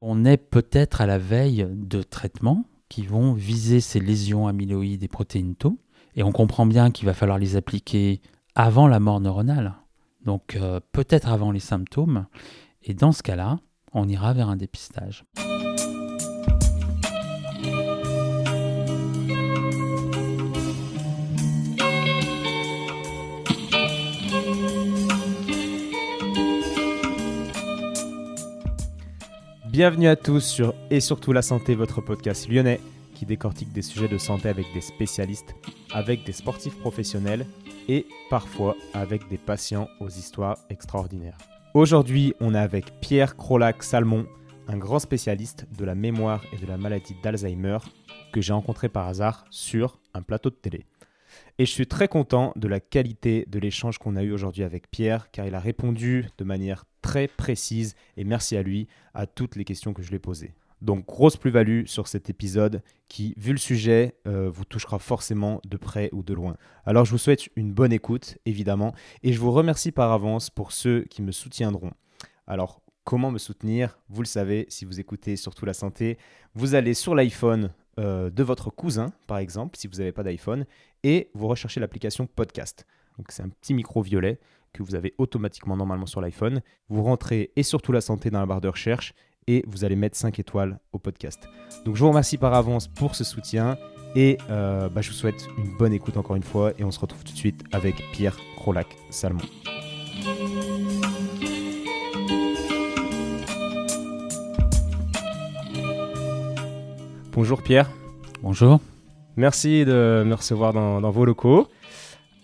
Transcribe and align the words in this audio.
On 0.00 0.24
est 0.24 0.36
peut-être 0.36 1.00
à 1.00 1.06
la 1.06 1.18
veille 1.18 1.66
de 1.72 2.02
traitements 2.02 2.64
qui 2.88 3.04
vont 3.04 3.32
viser 3.32 3.80
ces 3.80 3.98
lésions 3.98 4.46
amyloïdes 4.46 5.02
et 5.02 5.08
protéines 5.08 5.56
tau, 5.56 5.78
et 6.14 6.22
on 6.22 6.32
comprend 6.32 6.66
bien 6.66 6.90
qu'il 6.90 7.06
va 7.06 7.14
falloir 7.14 7.38
les 7.38 7.56
appliquer 7.56 8.20
avant 8.54 8.86
la 8.86 9.00
mort 9.00 9.20
neuronale, 9.20 9.74
donc 10.24 10.56
euh, 10.56 10.80
peut-être 10.92 11.28
avant 11.28 11.50
les 11.50 11.60
symptômes, 11.60 12.26
et 12.84 12.94
dans 12.94 13.12
ce 13.12 13.22
cas-là, 13.22 13.58
on 13.92 14.08
ira 14.08 14.32
vers 14.32 14.48
un 14.48 14.56
dépistage. 14.56 15.24
Bienvenue 29.78 30.08
à 30.08 30.16
tous 30.16 30.40
sur 30.40 30.74
Et 30.90 30.98
surtout 30.98 31.32
la 31.32 31.40
santé, 31.40 31.76
votre 31.76 32.00
podcast 32.00 32.48
lyonnais 32.48 32.80
qui 33.14 33.26
décortique 33.26 33.72
des 33.72 33.82
sujets 33.82 34.08
de 34.08 34.18
santé 34.18 34.48
avec 34.48 34.66
des 34.74 34.80
spécialistes, 34.80 35.54
avec 35.92 36.24
des 36.24 36.32
sportifs 36.32 36.76
professionnels 36.80 37.46
et 37.86 38.04
parfois 38.28 38.74
avec 38.92 39.28
des 39.28 39.38
patients 39.38 39.86
aux 40.00 40.08
histoires 40.08 40.58
extraordinaires. 40.68 41.38
Aujourd'hui, 41.74 42.34
on 42.40 42.56
est 42.56 42.58
avec 42.58 42.98
Pierre 43.00 43.36
Crolac-Salmon, 43.36 44.26
un 44.66 44.78
grand 44.78 44.98
spécialiste 44.98 45.68
de 45.78 45.84
la 45.84 45.94
mémoire 45.94 46.42
et 46.52 46.56
de 46.56 46.66
la 46.66 46.76
maladie 46.76 47.14
d'Alzheimer 47.22 47.78
que 48.32 48.40
j'ai 48.40 48.54
rencontré 48.54 48.88
par 48.88 49.06
hasard 49.06 49.44
sur 49.50 50.00
un 50.12 50.22
plateau 50.22 50.50
de 50.50 50.56
télé. 50.56 50.86
Et 51.60 51.66
je 51.66 51.70
suis 51.70 51.86
très 51.86 52.08
content 52.08 52.52
de 52.56 52.66
la 52.66 52.80
qualité 52.80 53.46
de 53.48 53.60
l'échange 53.60 53.98
qu'on 53.98 54.16
a 54.16 54.24
eu 54.24 54.32
aujourd'hui 54.32 54.64
avec 54.64 54.90
Pierre, 54.90 55.30
car 55.30 55.46
il 55.46 55.54
a 55.54 55.60
répondu 55.60 56.26
de 56.36 56.42
manière 56.42 56.84
très 57.02 57.28
précise, 57.28 57.94
et 58.16 58.24
merci 58.24 58.56
à 58.56 58.62
lui, 58.62 58.88
à 59.14 59.26
toutes 59.26 59.56
les 59.56 59.64
questions 59.64 59.92
que 59.92 60.02
je 60.02 60.08
lui 60.08 60.16
ai 60.16 60.20
posées. 60.20 60.54
Donc 60.80 61.06
grosse 61.06 61.36
plus-value 61.36 61.86
sur 61.86 62.06
cet 62.06 62.30
épisode 62.30 62.82
qui, 63.08 63.34
vu 63.36 63.52
le 63.52 63.58
sujet, 63.58 64.14
euh, 64.26 64.48
vous 64.48 64.64
touchera 64.64 64.98
forcément 64.98 65.60
de 65.66 65.76
près 65.76 66.08
ou 66.12 66.22
de 66.22 66.34
loin. 66.34 66.56
Alors 66.86 67.04
je 67.04 67.10
vous 67.10 67.18
souhaite 67.18 67.48
une 67.56 67.72
bonne 67.72 67.92
écoute, 67.92 68.38
évidemment, 68.46 68.94
et 69.22 69.32
je 69.32 69.40
vous 69.40 69.50
remercie 69.50 69.90
par 69.90 70.12
avance 70.12 70.50
pour 70.50 70.70
ceux 70.72 71.02
qui 71.10 71.22
me 71.22 71.32
soutiendront. 71.32 71.92
Alors 72.46 72.80
comment 73.02 73.30
me 73.30 73.38
soutenir? 73.38 73.98
Vous 74.08 74.22
le 74.22 74.26
savez, 74.26 74.66
si 74.68 74.84
vous 74.84 75.00
écoutez 75.00 75.34
surtout 75.36 75.64
la 75.64 75.74
santé, 75.74 76.18
vous 76.54 76.74
allez 76.74 76.94
sur 76.94 77.14
l'iPhone 77.14 77.70
euh, 77.98 78.30
de 78.30 78.42
votre 78.44 78.70
cousin, 78.70 79.12
par 79.26 79.38
exemple, 79.38 79.76
si 79.76 79.88
vous 79.88 79.96
n'avez 79.96 80.12
pas 80.12 80.22
d'iPhone, 80.22 80.64
et 81.02 81.30
vous 81.34 81.48
recherchez 81.48 81.80
l'application 81.80 82.26
Podcast. 82.26 82.86
Donc 83.16 83.32
c'est 83.32 83.42
un 83.42 83.48
petit 83.48 83.74
micro 83.74 84.00
violet 84.00 84.38
que 84.72 84.82
vous 84.82 84.94
avez 84.94 85.14
automatiquement 85.18 85.76
normalement 85.76 86.06
sur 86.06 86.20
l'iPhone. 86.20 86.60
Vous 86.88 87.02
rentrez 87.02 87.50
et 87.56 87.62
surtout 87.62 87.92
la 87.92 88.00
santé 88.00 88.30
dans 88.30 88.40
la 88.40 88.46
barre 88.46 88.60
de 88.60 88.68
recherche 88.68 89.14
et 89.46 89.64
vous 89.66 89.84
allez 89.84 89.96
mettre 89.96 90.16
5 90.16 90.38
étoiles 90.38 90.78
au 90.92 90.98
podcast. 90.98 91.48
Donc 91.84 91.96
je 91.96 92.00
vous 92.00 92.08
remercie 92.08 92.36
par 92.36 92.54
avance 92.54 92.86
pour 92.88 93.14
ce 93.14 93.24
soutien 93.24 93.76
et 94.14 94.38
euh, 94.50 94.88
bah, 94.88 95.00
je 95.00 95.08
vous 95.08 95.14
souhaite 95.14 95.48
une 95.58 95.76
bonne 95.76 95.92
écoute 95.92 96.16
encore 96.16 96.36
une 96.36 96.42
fois 96.42 96.72
et 96.78 96.84
on 96.84 96.90
se 96.90 97.00
retrouve 97.00 97.24
tout 97.24 97.32
de 97.32 97.38
suite 97.38 97.64
avec 97.72 97.96
Pierre 98.12 98.36
Crolac-Salmon. 98.56 99.42
Bonjour 107.32 107.62
Pierre. 107.62 107.88
Bonjour. 108.42 108.80
Merci 109.36 109.84
de 109.84 110.24
me 110.26 110.34
recevoir 110.34 110.72
dans, 110.72 111.10
vos 111.10 111.24
locaux. 111.24 111.68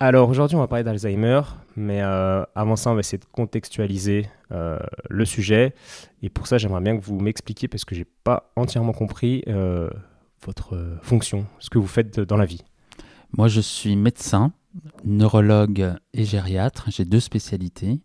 Alors 0.01 0.29
aujourd'hui 0.29 0.57
on 0.57 0.61
va 0.61 0.67
parler 0.67 0.85
d'Alzheimer, 0.85 1.43
mais 1.77 2.03
euh, 2.03 2.45
avant 2.55 2.77
ça 2.77 2.91
on 2.91 2.95
va 2.95 3.01
essayer 3.01 3.19
de 3.19 3.25
contextualiser 3.31 4.29
euh, 4.51 4.79
le 5.09 5.25
sujet. 5.25 5.75
Et 6.23 6.31
pour 6.31 6.47
ça 6.47 6.59
j'aimerais 6.59 6.81
bien 6.81 6.97
que 6.97 7.05
vous 7.05 7.21
m'expliquiez, 7.21 7.69
parce 7.69 7.85
que 7.85 7.95
j'ai 7.95 8.07
pas 8.25 8.51
entièrement 8.57 8.93
compris 8.93 9.45
euh, 9.47 9.89
votre 10.45 10.99
fonction, 11.03 11.47
ce 11.61 11.71
que 11.71 11.79
vous 11.79 11.87
faites 11.87 12.19
dans 12.19 12.37
la 12.37 12.45
vie. 12.45 12.63
Moi 13.37 13.49
je 13.49 13.61
suis 13.61 13.95
médecin, 13.95 14.53
neurologue 15.05 15.95
et 16.13 16.25
gériatre, 16.25 16.89
j'ai 16.91 17.05
deux 17.05 17.21
spécialités. 17.21 18.01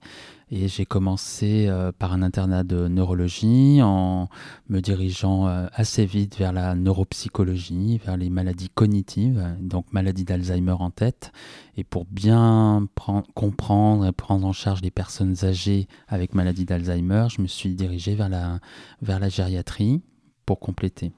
Et 0.52 0.68
j'ai 0.68 0.86
commencé 0.86 1.68
euh, 1.68 1.92
par 1.92 2.12
un 2.12 2.24
internat 2.24 2.64
de 2.64 2.88
neurologie 2.88 3.82
en 3.84 4.30
me 4.68 4.80
dirigeant 4.80 5.48
euh, 5.48 5.68
assez 5.74 6.06
vite 6.08 6.38
vers 6.38 6.52
la 6.52 6.74
neuropsychologie, 6.74 8.00
vers 8.04 8.18
les 8.18 8.32
maladies 8.32 8.70
cognitives, 8.70 9.56
donc 9.60 9.94
maladie 9.94 10.26
d'Alzheimer 10.26 10.76
en 10.80 10.90
tête. 10.90 11.32
Et 11.78 11.84
pour 11.84 12.06
bien 12.06 12.88
comprendre 13.36 14.08
et 14.08 14.12
prendre 14.12 14.48
en 14.48 14.54
charge 14.54 14.82
les 14.82 14.90
personnes 14.90 15.36
âgées 15.44 15.88
avec 16.08 16.34
maladie 16.34 16.66
d'Alzheimer, 16.66 17.28
je 17.30 17.44
me 17.44 17.48
suis 17.48 17.76
dirigé 17.76 18.16
vers 18.16 18.30
la, 18.30 18.60
vers 19.04 19.20
la 19.20 19.30
gériatrie 19.30 20.02
pour 20.48 20.60
compléter. 20.60 21.12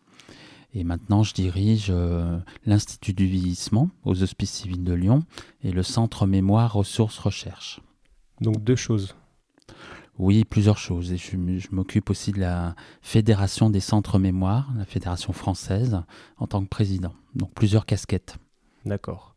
Et 0.74 0.84
maintenant, 0.84 1.24
je 1.24 1.34
dirige 1.34 1.88
euh, 1.90 2.38
l'Institut 2.66 3.14
du 3.14 3.26
vieillissement 3.26 3.90
aux 4.04 4.24
Hospices 4.24 4.52
civils 4.52 4.84
de 4.84 4.94
Lyon 4.94 5.24
et 5.64 5.72
le 5.72 5.84
Centre 5.84 6.26
Mémoire 6.26 6.74
Ressources 6.74 7.20
Recherche. 7.20 7.82
Donc 8.40 8.64
deux 8.64 8.76
choses. 8.76 9.16
Oui, 10.22 10.46
plusieurs 10.46 10.78
choses. 10.78 11.12
Et 11.12 11.18
je, 11.18 11.36
m'occupe 11.72 12.12
aussi 12.12 12.32
de 12.32 12.40
la 12.40 12.76
Fédération 13.02 13.72
des 13.72 13.80
centres 13.80 14.20
mémoire, 14.20 14.72
la 14.78 14.86
Fédération 14.86 15.34
française, 15.34 16.00
en 16.38 16.46
tant 16.46 16.62
que 16.62 16.70
président. 16.70 17.16
Donc 17.34 17.52
plusieurs 17.56 17.88
casquettes. 17.88 18.38
D'accord. 18.86 19.36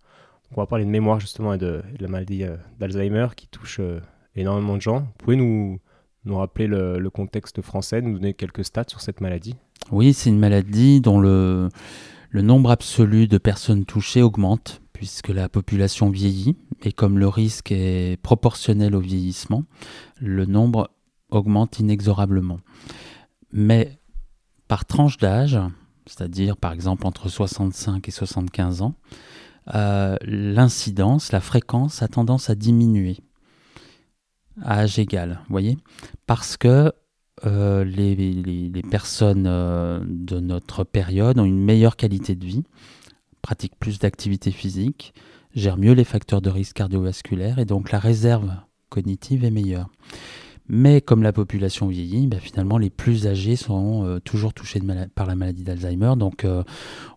On 0.54 0.60
va 0.60 0.66
parler 0.66 0.84
de 0.84 0.90
mémoire 0.90 1.20
justement 1.20 1.54
et 1.54 1.58
de, 1.58 1.82
la 1.98 2.08
maladie 2.08 2.44
euh, 2.44 2.58
d'Alzheimer 2.78 3.28
qui 3.34 3.48
touche 3.48 3.80
euh, 3.80 4.00
énormément 4.36 4.76
de 4.76 4.82
gens. 4.82 5.00
Vous 5.00 5.12
pouvez 5.16 5.36
nous, 5.36 5.80
nous 6.26 6.36
rappeler 6.36 6.66
le, 6.66 7.08
contexte 7.08 7.62
français, 7.62 8.02
nous 8.02 8.18
donner 8.18 8.34
quelques 8.34 8.66
stats 8.66 8.84
sur 8.86 9.00
cette 9.00 9.22
maladie? 9.22 9.56
Oui, 9.90 10.12
c'est 10.12 10.28
une 10.28 10.38
maladie 10.38 11.00
dont 11.00 11.18
le, 11.18 11.70
le 12.28 12.42
nombre 12.42 12.70
absolu 12.70 13.26
de 13.26 13.38
personnes 13.38 13.86
touchées 13.86 14.20
augmente 14.20 14.82
puisque 14.92 15.28
la 15.28 15.48
population 15.48 16.08
vieillit 16.10 16.56
et 16.84 16.92
comme 16.92 17.18
le 17.18 17.28
risque 17.28 17.72
est 17.72 18.20
proportionnel 18.22 18.94
au 18.94 19.00
vieillissement, 19.00 19.64
le 20.20 20.44
nombre 20.44 20.90
augmente 21.30 21.78
inexorablement. 21.78 22.60
Mais 23.52 23.98
par 24.68 24.84
tranche 24.84 25.16
d'âge, 25.16 25.58
c'est-à-dire 26.06 26.56
par 26.56 26.72
exemple 26.72 27.06
entre 27.06 27.28
65 27.28 28.06
et 28.06 28.10
75 28.10 28.82
ans, 28.82 28.94
euh, 29.74 30.16
l'incidence, 30.22 31.32
la 31.32 31.40
fréquence 31.40 32.02
a 32.02 32.08
tendance 32.08 32.50
à 32.50 32.54
diminuer 32.54 33.16
à 34.62 34.80
âge 34.80 34.98
égal, 34.98 35.40
voyez? 35.48 35.78
Parce 36.26 36.56
que 36.56 36.92
euh, 37.44 37.84
les, 37.84 38.82
personnes 38.90 39.46
euh, 39.46 40.00
de 40.06 40.38
notre 40.38 40.84
période 40.84 41.38
ont 41.38 41.44
une 41.44 41.62
meilleure 41.62 41.96
qualité 41.96 42.34
de 42.34 42.44
vie, 42.44 42.62
pratiquent 43.42 43.76
plus 43.78 43.98
d'activité 43.98 44.50
physique, 44.50 45.14
gèrent 45.54 45.78
mieux 45.78 45.92
les 45.92 46.04
facteurs 46.04 46.40
de 46.40 46.50
risque 46.50 46.76
cardiovasculaire 46.76 47.58
et 47.58 47.64
donc 47.64 47.92
la 47.92 47.98
réserve 47.98 48.50
cognitive 48.88 49.44
est 49.44 49.50
meilleure. 49.50 49.88
Mais 50.66 51.02
comme 51.02 51.22
la 51.22 51.32
population 51.32 51.88
vieillit, 51.88 52.26
ben 52.26 52.40
finalement 52.40 52.78
les 52.78 52.88
plus 52.88 53.26
âgés 53.26 53.56
sont 53.56 54.04
euh, 54.04 54.18
toujours 54.18 54.54
touchés 54.54 54.80
par 55.14 55.26
la 55.26 55.34
maladie 55.34 55.62
d'Alzheimer. 55.62 56.14
Donc 56.16 56.44
euh, 56.44 56.62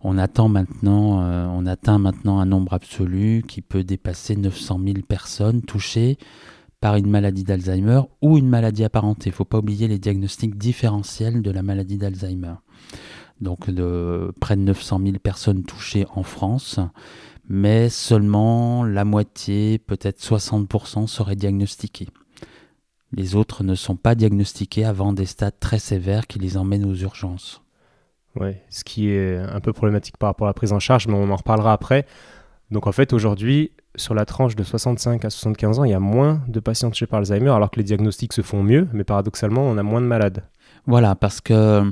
on, 0.02 0.18
attend 0.18 0.50
maintenant, 0.50 1.22
euh, 1.22 1.48
on 1.50 1.66
atteint 1.66 1.98
maintenant 1.98 2.40
un 2.40 2.46
nombre 2.46 2.74
absolu 2.74 3.44
qui 3.48 3.62
peut 3.62 3.86
dépasser 3.86 4.36
900 4.36 4.82
000 4.84 4.98
personnes 5.08 5.62
touchées 5.62 6.18
par 6.82 6.98
une 6.98 7.10
maladie 7.10 7.46
d'Alzheimer 7.46 8.02
ou 8.22 8.38
une 8.38 8.50
maladie 8.50 8.84
apparentée. 8.84 9.30
Il 9.30 9.34
ne 9.34 9.38
faut 9.38 9.46
pas 9.46 9.60
oublier 9.60 9.88
les 9.88 9.98
diagnostics 9.98 10.58
différentiels 10.58 11.42
de 11.42 11.52
la 11.52 11.64
maladie 11.64 11.98
d'Alzheimer. 11.98 12.56
Donc 13.40 13.70
près 14.40 14.56
de 14.56 14.62
900 14.62 15.00
000 15.04 15.20
personnes 15.20 15.64
touchées 15.64 16.06
en 16.16 16.24
France 16.24 16.80
mais 17.48 17.90
seulement 17.90 18.84
la 18.84 19.06
moitié, 19.06 19.78
peut-être 19.80 20.20
60% 20.20 21.08
seraient 21.08 21.36
diagnostiqués. 21.36 22.10
Les 23.14 23.36
autres 23.36 23.64
ne 23.64 23.76
sont 23.76 23.96
pas 23.96 24.16
diagnostiqués 24.16 24.84
avant 24.84 25.14
des 25.14 25.26
stades 25.26 25.60
très 25.60 25.80
sévères 25.80 26.28
qui 26.28 26.40
les 26.40 26.58
emmènent 26.58 26.86
aux 26.86 26.96
urgences. 26.96 27.62
Oui, 28.36 28.52
ce 28.70 28.84
qui 28.84 29.10
est 29.10 29.38
un 29.38 29.60
peu 29.62 29.74
problématique 29.74 30.18
par 30.18 30.28
rapport 30.28 30.48
à 30.48 30.50
la 30.50 30.54
prise 30.54 30.74
en 30.74 30.80
charge, 30.80 31.08
mais 31.08 31.16
on 31.16 31.32
en 31.32 31.36
reparlera 31.36 31.74
après. 31.74 32.06
Donc 32.70 32.86
en 32.86 32.92
fait, 32.92 33.14
aujourd'hui, 33.14 33.72
sur 33.96 34.14
la 34.14 34.26
tranche 34.26 34.56
de 34.56 34.64
65 34.64 35.24
à 35.24 35.30
75 35.30 35.80
ans, 35.80 35.84
il 35.86 35.92
y 35.92 35.96
a 35.96 36.00
moins 36.00 36.44
de 36.48 36.60
patients 36.60 36.90
touchés 36.90 37.08
par 37.08 37.20
Alzheimer, 37.20 37.50
alors 37.50 37.72
que 37.72 37.78
les 37.78 37.86
diagnostics 37.86 38.34
se 38.34 38.42
font 38.42 38.62
mieux, 38.62 38.88
mais 38.92 39.06
paradoxalement, 39.06 39.62
on 39.62 39.78
a 39.78 39.84
moins 39.84 40.02
de 40.02 40.06
malades. 40.06 40.44
Voilà, 40.86 41.16
parce 41.16 41.42
que 41.42 41.92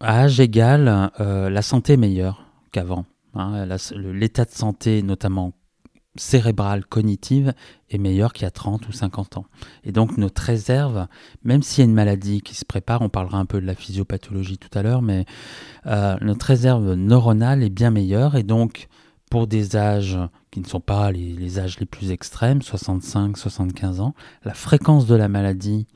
à 0.00 0.22
âge 0.22 0.40
égal, 0.40 1.10
euh, 1.20 1.50
la 1.50 1.62
santé 1.62 1.92
est 1.92 1.98
meilleure 1.98 2.46
qu'avant. 2.72 3.04
Hein, 3.34 3.66
l'état 3.96 4.44
de 4.44 4.50
santé, 4.50 5.02
notamment 5.02 5.52
cérébrale, 6.16 6.84
cognitive, 6.84 7.54
est 7.90 7.98
meilleur 7.98 8.32
qu'il 8.32 8.44
y 8.44 8.46
a 8.46 8.50
30 8.50 8.88
ou 8.88 8.92
50 8.92 9.38
ans. 9.38 9.46
Et 9.82 9.92
donc 9.92 10.16
notre 10.16 10.42
réserve, 10.42 11.06
même 11.42 11.62
s'il 11.62 11.82
y 11.84 11.86
a 11.86 11.90
une 11.90 11.94
maladie 11.94 12.40
qui 12.40 12.54
se 12.54 12.64
prépare, 12.64 13.02
on 13.02 13.08
parlera 13.08 13.38
un 13.38 13.46
peu 13.46 13.60
de 13.60 13.66
la 13.66 13.74
physiopathologie 13.74 14.58
tout 14.58 14.76
à 14.78 14.82
l'heure, 14.82 15.02
mais 15.02 15.24
euh, 15.86 16.16
notre 16.20 16.46
réserve 16.46 16.94
neuronale 16.94 17.62
est 17.62 17.70
bien 17.70 17.90
meilleure. 17.90 18.36
Et 18.36 18.44
donc 18.44 18.86
pour 19.30 19.48
des 19.48 19.74
âges 19.74 20.18
qui 20.52 20.60
ne 20.60 20.66
sont 20.66 20.80
pas 20.80 21.10
les, 21.10 21.32
les 21.32 21.58
âges 21.58 21.80
les 21.80 21.86
plus 21.86 22.12
extrêmes, 22.12 22.62
65, 22.62 23.36
75 23.36 24.00
ans, 24.00 24.14
la 24.44 24.54
fréquence 24.54 25.06
de 25.06 25.16
la 25.16 25.28
maladie 25.28 25.88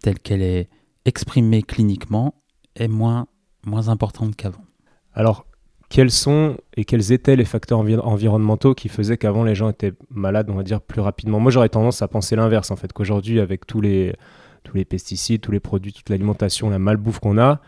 telle 0.00 0.18
qu'elle 0.18 0.42
est 0.42 0.70
exprimée 1.04 1.62
cliniquement 1.62 2.34
est 2.76 2.88
moins, 2.88 3.26
moins 3.66 3.88
importante 3.88 4.36
qu'avant. 4.36 4.64
Alors, 5.12 5.46
quels 5.92 6.10
sont 6.10 6.56
et 6.74 6.86
quels 6.86 7.12
étaient 7.12 7.36
les 7.36 7.44
facteurs 7.44 7.80
environnementaux 7.80 8.74
qui 8.74 8.88
faisaient 8.88 9.18
qu'avant 9.18 9.44
les 9.44 9.54
gens 9.54 9.68
étaient 9.68 9.92
malades, 10.08 10.48
on 10.48 10.54
va 10.54 10.62
dire, 10.62 10.80
plus 10.80 11.02
rapidement 11.02 11.38
Moi, 11.38 11.52
j'aurais 11.52 11.68
tendance 11.68 12.00
à 12.00 12.08
penser 12.08 12.34
l'inverse, 12.34 12.70
en 12.70 12.76
fait, 12.76 12.94
qu'aujourd'hui, 12.94 13.40
avec 13.40 13.66
tous 13.66 13.82
les, 13.82 14.16
tous 14.64 14.74
les 14.74 14.86
pesticides, 14.86 15.42
tous 15.42 15.52
les 15.52 15.60
produits, 15.60 15.92
toute 15.92 16.08
l'alimentation, 16.08 16.70
la 16.70 16.78
malbouffe 16.78 17.18
qu'on 17.18 17.36
a, 17.36 17.60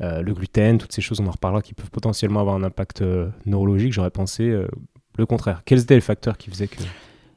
euh, 0.00 0.22
le 0.22 0.32
gluten, 0.32 0.78
toutes 0.78 0.92
ces 0.92 1.02
choses, 1.02 1.20
on 1.20 1.26
en 1.26 1.32
reparlera, 1.32 1.60
qui 1.60 1.74
peuvent 1.74 1.90
potentiellement 1.90 2.40
avoir 2.40 2.56
un 2.56 2.62
impact 2.62 3.02
euh, 3.02 3.28
neurologique, 3.44 3.92
j'aurais 3.92 4.10
pensé 4.10 4.44
euh, 4.44 4.66
le 5.18 5.26
contraire. 5.26 5.60
Quels 5.66 5.80
étaient 5.80 5.96
les 5.96 6.00
facteurs 6.00 6.38
qui 6.38 6.48
faisaient 6.48 6.68
que... 6.68 6.78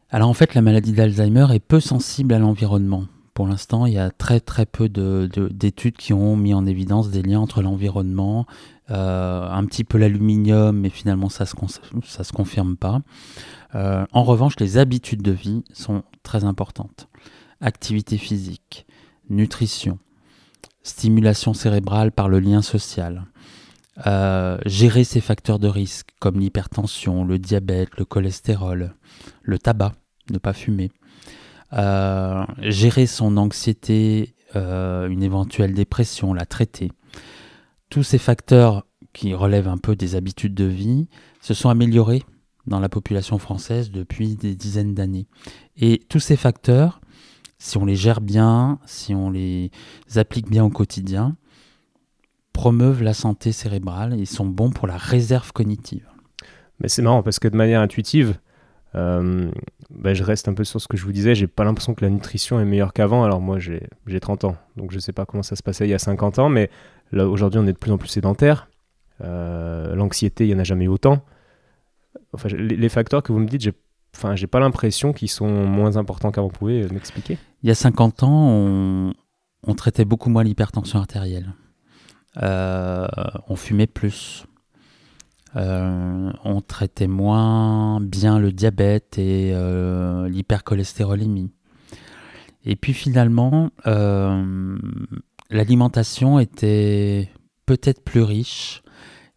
Alors 0.09 0.29
en 0.29 0.33
fait, 0.33 0.53
la 0.53 0.61
maladie 0.61 0.93
d'Alzheimer 0.93 1.47
est 1.53 1.59
peu 1.59 1.81
sensible 1.81 2.33
à 2.33 2.39
l'environnement. 2.39 3.07
Pour 3.33 3.47
l'instant, 3.47 3.85
il 3.85 3.93
y 3.93 3.97
a 3.97 4.09
très 4.09 4.39
très 4.39 4.65
peu 4.65 4.89
d'études 4.89 5.95
qui 5.95 6.13
ont 6.13 6.35
mis 6.35 6.53
en 6.53 6.65
évidence 6.65 7.09
des 7.09 7.21
liens 7.21 7.39
entre 7.39 7.61
l'environnement, 7.61 8.45
un 8.89 9.65
petit 9.65 9.83
peu 9.83 9.97
l'aluminium, 9.97 10.77
mais 10.77 10.89
finalement 10.89 11.29
ça 11.29 11.45
ça 11.45 12.23
se 12.23 12.33
confirme 12.33 12.75
pas. 12.77 13.01
en 13.73 14.23
revanche, 14.23 14.55
les 14.59 14.77
habitudes 14.77 15.21
de 15.21 15.31
vie 15.31 15.63
sont 15.73 16.03
très 16.23 16.43
importantes. 16.43 17.07
Activité 17.61 18.17
physique, 18.17 18.85
nutrition, 19.29 19.99
stimulation 20.83 21.53
cérébrale 21.53 22.11
par 22.11 22.29
le 22.29 22.39
lien 22.39 22.61
social, 22.61 23.25
euh, 24.07 24.57
gérer 24.65 25.03
ces 25.03 25.19
facteurs 25.19 25.59
de 25.59 25.67
risque 25.67 26.09
comme 26.19 26.39
l'hypertension, 26.39 27.25
le 27.25 27.37
diabète, 27.37 27.89
le 27.97 28.05
cholestérol, 28.05 28.93
le 29.41 29.59
tabac, 29.59 29.93
ne 30.31 30.37
pas 30.37 30.53
fumer, 30.53 30.91
euh, 31.73 32.45
gérer 32.59 33.07
son 33.07 33.35
anxiété, 33.37 34.35
euh, 34.55 35.07
une 35.09 35.21
éventuelle 35.21 35.73
dépression, 35.73 36.33
la 36.33 36.45
traiter. 36.45 36.91
Tous 37.89 38.03
ces 38.03 38.17
facteurs 38.17 38.85
qui 39.13 39.33
relèvent 39.33 39.67
un 39.67 39.77
peu 39.77 39.95
des 39.95 40.15
habitudes 40.15 40.53
de 40.53 40.65
vie 40.65 41.07
se 41.41 41.53
sont 41.53 41.69
améliorés 41.69 42.23
dans 42.67 42.79
la 42.79 42.89
population 42.89 43.39
française 43.39 43.91
depuis 43.91 44.35
des 44.35 44.55
dizaines 44.55 44.93
d'années. 44.93 45.27
Et 45.77 45.99
tous 46.09 46.19
ces 46.19 46.35
facteurs 46.35 47.01
si 47.59 47.77
on 47.77 47.85
les 47.85 47.95
gère 47.95 48.21
bien, 48.21 48.79
si 48.85 49.13
on 49.13 49.29
les 49.29 49.69
applique 50.15 50.49
bien 50.49 50.63
au 50.63 50.69
quotidien, 50.69 51.35
promeuvent 52.53 53.03
la 53.03 53.13
santé 53.13 53.51
cérébrale 53.51 54.19
et 54.19 54.25
sont 54.25 54.47
bons 54.47 54.71
pour 54.71 54.87
la 54.87 54.97
réserve 54.97 55.51
cognitive. 55.51 56.07
Mais 56.79 56.87
c'est 56.87 57.01
marrant 57.01 57.21
parce 57.21 57.39
que 57.39 57.49
de 57.49 57.57
manière 57.57 57.81
intuitive, 57.81 58.39
euh, 58.95 59.51
bah, 59.89 60.13
je 60.13 60.23
reste 60.23 60.47
un 60.47 60.53
peu 60.53 60.63
sur 60.63 60.79
ce 60.81 60.87
que 60.87 60.97
je 60.97 61.03
vous 61.03 61.11
disais, 61.11 61.35
j'ai 61.35 61.47
pas 61.47 61.65
l'impression 61.65 61.93
que 61.93 62.03
la 62.03 62.09
nutrition 62.09 62.59
est 62.59 62.65
meilleure 62.65 62.93
qu'avant. 62.93 63.25
Alors 63.25 63.41
moi 63.41 63.59
j'ai 63.59 63.81
30 64.19 64.45
ans, 64.45 64.55
donc 64.77 64.91
je 64.91 64.99
sais 64.99 65.13
pas 65.13 65.25
comment 65.25 65.43
ça 65.43 65.57
se 65.57 65.63
passait 65.63 65.85
il 65.85 65.91
y 65.91 65.93
a 65.93 65.99
50 65.99 66.39
ans, 66.39 66.49
mais 66.49 66.69
aujourd'hui 67.13 67.59
on 67.59 67.67
est 67.67 67.73
de 67.73 67.77
plus 67.77 67.91
en 67.91 67.97
plus 67.97 68.09
sédentaire. 68.09 68.67
Euh, 69.21 69.95
l'anxiété, 69.95 70.45
il 70.45 70.51
y 70.51 70.55
en 70.55 70.59
a 70.59 70.63
jamais 70.63 70.85
eu 70.85 70.89
autant. 70.89 71.23
Enfin, 72.33 72.49
les, 72.49 72.89
facteurs 72.89 73.23
que 73.23 73.31
vous 73.31 73.39
me 73.39 73.47
dites, 73.47 73.61
j'ai 73.61 73.73
enfin, 74.15 74.35
pas 74.49 74.59
l'impression 74.59 75.13
qu'ils 75.13 75.29
sont 75.29 75.49
moins 75.49 75.97
importants 75.97 76.31
qu'avant. 76.31 76.47
Vous 76.47 76.53
pouvez 76.53 76.87
m'expliquer? 76.89 77.37
Il 77.63 77.67
y 77.67 77.71
a 77.71 77.75
50 77.75 78.23
ans, 78.23 79.13
on, 79.63 79.75
traitait 79.75 80.05
beaucoup 80.05 80.29
moins 80.29 80.43
l'hypertension 80.43 80.99
artérielle. 80.99 81.53
Euh, 82.41 83.07
on 83.47 83.55
fumait 83.55 83.87
plus. 83.87 84.45
Euh, 85.55 86.31
on 86.43 86.61
traitait 86.61 87.07
moins 87.07 87.99
bien 88.01 88.37
le 88.39 88.51
diabète 88.51 89.17
et 89.17 89.51
euh, 89.53 90.29
l'hypercholestérolémie. 90.29 91.51
Et 92.65 92.75
puis 92.75 92.93
finalement, 92.93 93.71
l'alimentation 95.49 96.39
était 96.39 97.29
peut-être 97.65 98.03
plus 98.03 98.21
riche, 98.23 98.83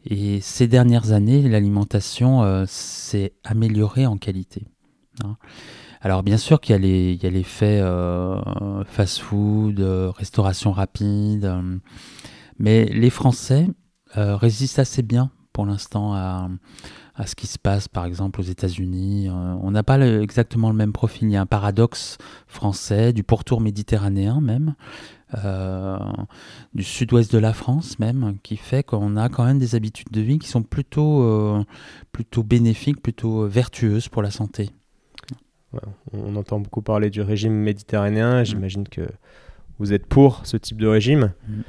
et 0.04 0.40
ces 0.40 0.66
dernières 0.66 1.12
années, 1.12 1.42
l'alimentation 1.42 2.42
euh, 2.42 2.64
s'est 2.66 3.34
améliorée 3.44 4.06
en 4.06 4.16
qualité. 4.16 4.66
Hein. 5.24 5.36
Alors 6.00 6.24
bien 6.24 6.36
sûr 6.36 6.60
qu'il 6.60 6.74
y 6.74 7.26
a 7.26 7.30
l'effet 7.30 7.78
euh, 7.80 8.82
fast-food, 8.84 9.78
euh, 9.78 10.10
restauration 10.10 10.72
rapide, 10.72 11.52
mais 12.58 12.86
les 12.86 13.10
Français 13.10 13.68
résistent 14.14 14.80
assez 14.80 15.02
bien 15.02 15.30
pour 15.52 15.64
l'instant 15.64 16.12
à, 16.14 16.50
à, 17.14 17.26
ce 17.26 17.34
qui 17.34 17.46
se 17.46 17.58
passe 17.58 17.86
par 17.86 18.04
exemple 18.04 18.40
aux 18.40 18.44
États-Unis. 18.44 19.30
on 19.30 19.70
n'a 19.70 19.82
pas 19.82 19.98
exactement 20.00 20.68
le 20.68 20.76
même 20.76 20.92
profil, 20.92 21.28
il 21.28 21.32
y 21.32 21.36
a 21.36 21.40
un 21.40 21.46
paradoxe 21.46 22.18
français, 22.46 23.12
du 23.12 23.22
pourtour 23.22 23.60
méditerranéen 23.60 24.40
même, 24.40 24.74
euh, 25.44 25.98
du 26.74 26.82
sud-ouest 26.82 27.32
de 27.32 27.38
la 27.38 27.52
France 27.52 27.98
même, 27.98 28.36
qui 28.42 28.56
fait 28.56 28.82
qu'on 28.82 29.16
a 29.16 29.28
quand 29.28 29.44
même 29.44 29.58
des 29.58 29.74
habitudes 29.74 30.10
de 30.10 30.20
vie 30.20 30.38
qui 30.38 30.48
sont 30.48 30.62
plutôt, 30.62 31.22
euh, 31.22 31.64
plutôt 32.12 32.42
bénéfiques, 32.42 33.00
plutôt 33.02 33.46
vertueuses 33.46 34.08
pour 34.08 34.22
la 34.22 34.30
santé. 34.30 34.70
on 36.12 36.36
entend 36.36 36.60
beaucoup 36.60 36.82
parler 36.82 37.08
du 37.08 37.22
régime 37.22 37.54
méditerranéen, 37.54 38.42
mm. 38.42 38.44
j'imagine 38.44 38.88
que 38.88 39.08
vous 39.78 39.92
êtes 39.92 40.06
pour 40.06 40.44
ce 40.44 40.56
type 40.56 40.78
de 40.78 40.86
régime. 40.86 41.32
Mm. 41.48 41.60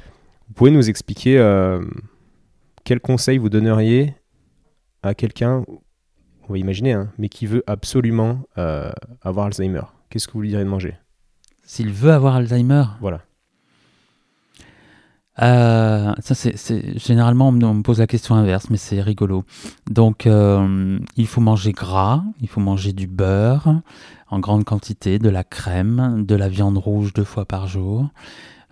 Vous 0.48 0.54
pouvez 0.54 0.70
nous 0.70 0.90
expliquer 0.90 1.38
euh, 1.38 1.82
quels 2.84 3.00
conseils 3.00 3.38
vous 3.38 3.48
donneriez 3.48 4.14
à 5.02 5.14
quelqu'un, 5.14 5.64
on 6.48 6.52
va 6.52 6.58
imaginer, 6.58 6.92
hein, 6.92 7.10
mais 7.16 7.30
qui 7.30 7.46
veut 7.46 7.64
absolument 7.66 8.40
avoir 9.22 9.46
Alzheimer? 9.46 9.82
Qu'est-ce 10.10 10.28
que 10.28 10.32
vous 10.34 10.42
lui 10.42 10.50
direz 10.50 10.64
de 10.64 10.68
manger? 10.68 10.94
S'il 11.62 11.90
veut 11.90 12.12
avoir 12.12 12.36
Alzheimer? 12.36 12.84
Voilà. 13.00 13.22
Euh, 15.42 16.12
ça, 16.20 16.34
c'est, 16.34 16.98
généralement, 16.98 17.48
on 17.48 17.52
me, 17.52 17.82
pose 17.82 17.98
la 17.98 18.06
question 18.06 18.34
inverse, 18.34 18.70
mais 18.70 18.76
c'est 18.76 19.00
rigolo. 19.00 19.44
Donc, 19.90 20.26
euh, 20.26 20.98
il 21.16 21.26
faut 21.26 21.40
manger 21.40 21.72
gras, 21.72 22.22
il 22.40 22.48
faut 22.48 22.60
manger 22.60 22.92
du 22.92 23.06
beurre 23.06 23.80
en 24.30 24.38
grande 24.38 24.64
quantité, 24.64 25.18
de 25.18 25.28
la 25.28 25.44
crème, 25.44 26.24
de 26.26 26.34
la 26.34 26.48
viande 26.48 26.78
rouge 26.78 27.12
deux 27.12 27.24
fois 27.24 27.44
par 27.44 27.66
jour. 27.66 28.08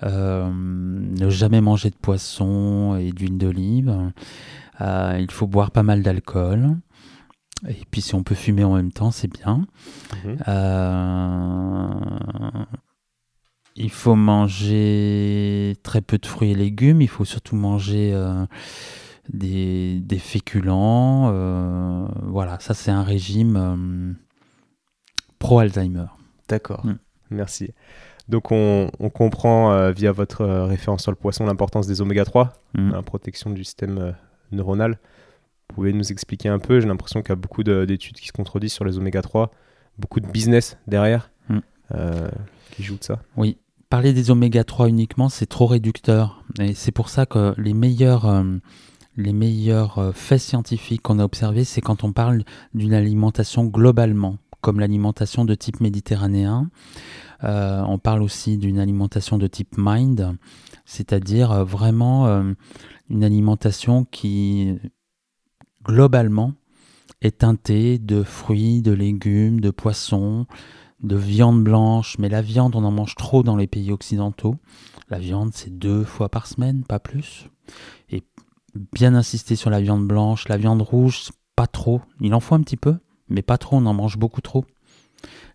Euh, 0.04 0.50
ne 0.52 1.30
jamais 1.30 1.60
manger 1.60 1.90
de 1.90 1.96
poisson 1.96 2.96
et 2.96 3.12
d'huile 3.12 3.38
d'olive. 3.38 3.94
il 4.80 5.30
faut 5.30 5.46
boire 5.46 5.70
pas 5.70 5.82
mal 5.82 6.02
d'alcool. 6.02 6.76
Et 7.68 7.84
puis 7.90 8.00
si 8.00 8.16
on 8.16 8.24
peut 8.24 8.34
fumer 8.34 8.64
en 8.64 8.74
même 8.74 8.90
temps, 8.90 9.12
c'est 9.12 9.32
bien. 9.32 9.66
Mhm. 10.24 10.36
Il 13.76 13.90
faut 13.90 14.14
manger 14.14 15.76
très 15.82 16.02
peu 16.02 16.18
de 16.18 16.26
fruits 16.26 16.50
et 16.50 16.54
légumes. 16.54 17.00
Il 17.00 17.08
faut 17.08 17.24
surtout 17.24 17.56
manger 17.56 18.12
euh, 18.12 18.44
des, 19.32 20.18
féculents. 20.18 21.30
Euh, 21.32 22.06
voilà, 22.22 22.60
ça 22.60 22.74
c'est 22.74 22.90
un 22.90 23.02
régime 23.02 23.56
euh, 23.56 24.12
pro-Alzheimer. 25.38 26.06
D'accord, 26.48 26.84
mm. 26.84 26.98
merci. 27.30 27.72
Donc 28.28 28.52
on, 28.52 28.90
comprend 29.12 29.90
via 29.90 30.12
votre 30.12 30.44
référence 30.44 31.02
sur 31.02 31.10
le 31.10 31.16
poisson 31.16 31.44
l'importance 31.44 31.86
des 31.86 32.00
oméga 32.00 32.24
3, 32.24 32.52
mm. 32.74 32.92
la 32.92 33.02
protection 33.02 33.50
du 33.50 33.64
système 33.64 34.14
neuronal. 34.52 34.92
Vous 35.68 35.76
pouvez 35.76 35.92
nous 35.92 36.12
expliquer 36.12 36.48
un 36.48 36.58
peu 36.58 36.80
J'ai 36.80 36.88
l'impression 36.88 37.22
qu'il 37.22 37.30
y 37.30 37.32
a 37.32 37.36
beaucoup 37.36 37.62
d'études 37.62 38.16
qui 38.16 38.28
se 38.28 38.32
contredisent 38.32 38.74
sur 38.74 38.84
les 38.84 38.98
oméga 38.98 39.22
3, 39.22 39.50
beaucoup 39.98 40.20
de 40.20 40.26
business 40.26 40.76
derrière. 40.86 41.30
Mm. 41.48 41.58
qui 42.70 42.82
joue 42.82 42.96
de 42.96 43.04
ça. 43.04 43.20
Oui, 43.36 43.58
parler 43.92 44.14
des 44.14 44.30
oméga 44.30 44.64
3 44.64 44.88
uniquement, 44.88 45.28
c'est 45.28 45.44
trop 45.44 45.66
réducteur. 45.66 46.42
Et 46.58 46.72
c'est 46.72 46.92
pour 46.92 47.10
ça 47.10 47.26
que 47.26 47.54
les 47.58 47.74
meilleurs, 47.74 48.24
euh, 48.24 48.42
euh, 49.18 50.12
faits 50.14 50.40
scientifiques 50.40 51.02
qu'on 51.02 51.18
a 51.18 51.24
observés, 51.24 51.64
c'est 51.64 51.82
quand 51.82 52.02
on 52.02 52.14
parle 52.14 52.42
d'une 52.72 52.94
alimentation 52.94 53.66
globalement, 53.66 54.38
comme 54.62 54.80
l'alimentation 54.80 55.44
de 55.44 55.54
type 55.54 55.82
méditerranéen. 55.82 56.70
Euh, 57.44 57.82
on 57.86 57.98
parle 57.98 58.22
aussi 58.22 58.56
d'une 58.56 58.78
alimentation 58.78 59.36
de 59.36 59.46
type 59.46 59.74
mind, 59.76 60.38
c'est-à-dire 60.86 61.62
vraiment 61.66 62.44
une 63.10 63.24
alimentation 63.24 64.06
qui, 64.06 64.78
globalement, 65.84 66.54
est 67.20 67.40
teintée 67.40 67.98
de 67.98 68.22
fruits, 68.22 68.80
de 68.80 68.92
légumes, 68.92 69.60
de 69.60 69.70
poissons, 69.70 70.46
de 71.02 71.16
viande 71.16 71.62
blanche, 71.64 72.16
mais 72.18 72.28
la 72.28 72.42
viande, 72.42 72.76
on 72.76 72.84
en 72.84 72.90
mange 72.90 73.14
trop 73.16 73.42
dans 73.42 73.56
les 73.56 73.66
pays 73.66 73.92
occidentaux. 73.92 74.56
La 75.10 75.18
viande, 75.18 75.50
c'est 75.52 75.76
deux 75.76 76.04
fois 76.04 76.28
par 76.28 76.46
semaine, 76.46 76.84
pas 76.84 77.00
plus. 77.00 77.48
Et 78.10 78.22
bien 78.92 79.14
insister 79.14 79.56
sur 79.56 79.70
la 79.70 79.80
viande 79.80 80.06
blanche. 80.06 80.48
La 80.48 80.56
viande 80.56 80.82
rouge, 80.82 81.30
pas 81.56 81.66
trop. 81.66 82.00
Il 82.20 82.34
en 82.34 82.40
faut 82.40 82.54
un 82.54 82.62
petit 82.62 82.76
peu, 82.76 82.96
mais 83.28 83.42
pas 83.42 83.58
trop, 83.58 83.76
on 83.76 83.86
en 83.86 83.94
mange 83.94 84.16
beaucoup 84.16 84.40
trop. 84.40 84.64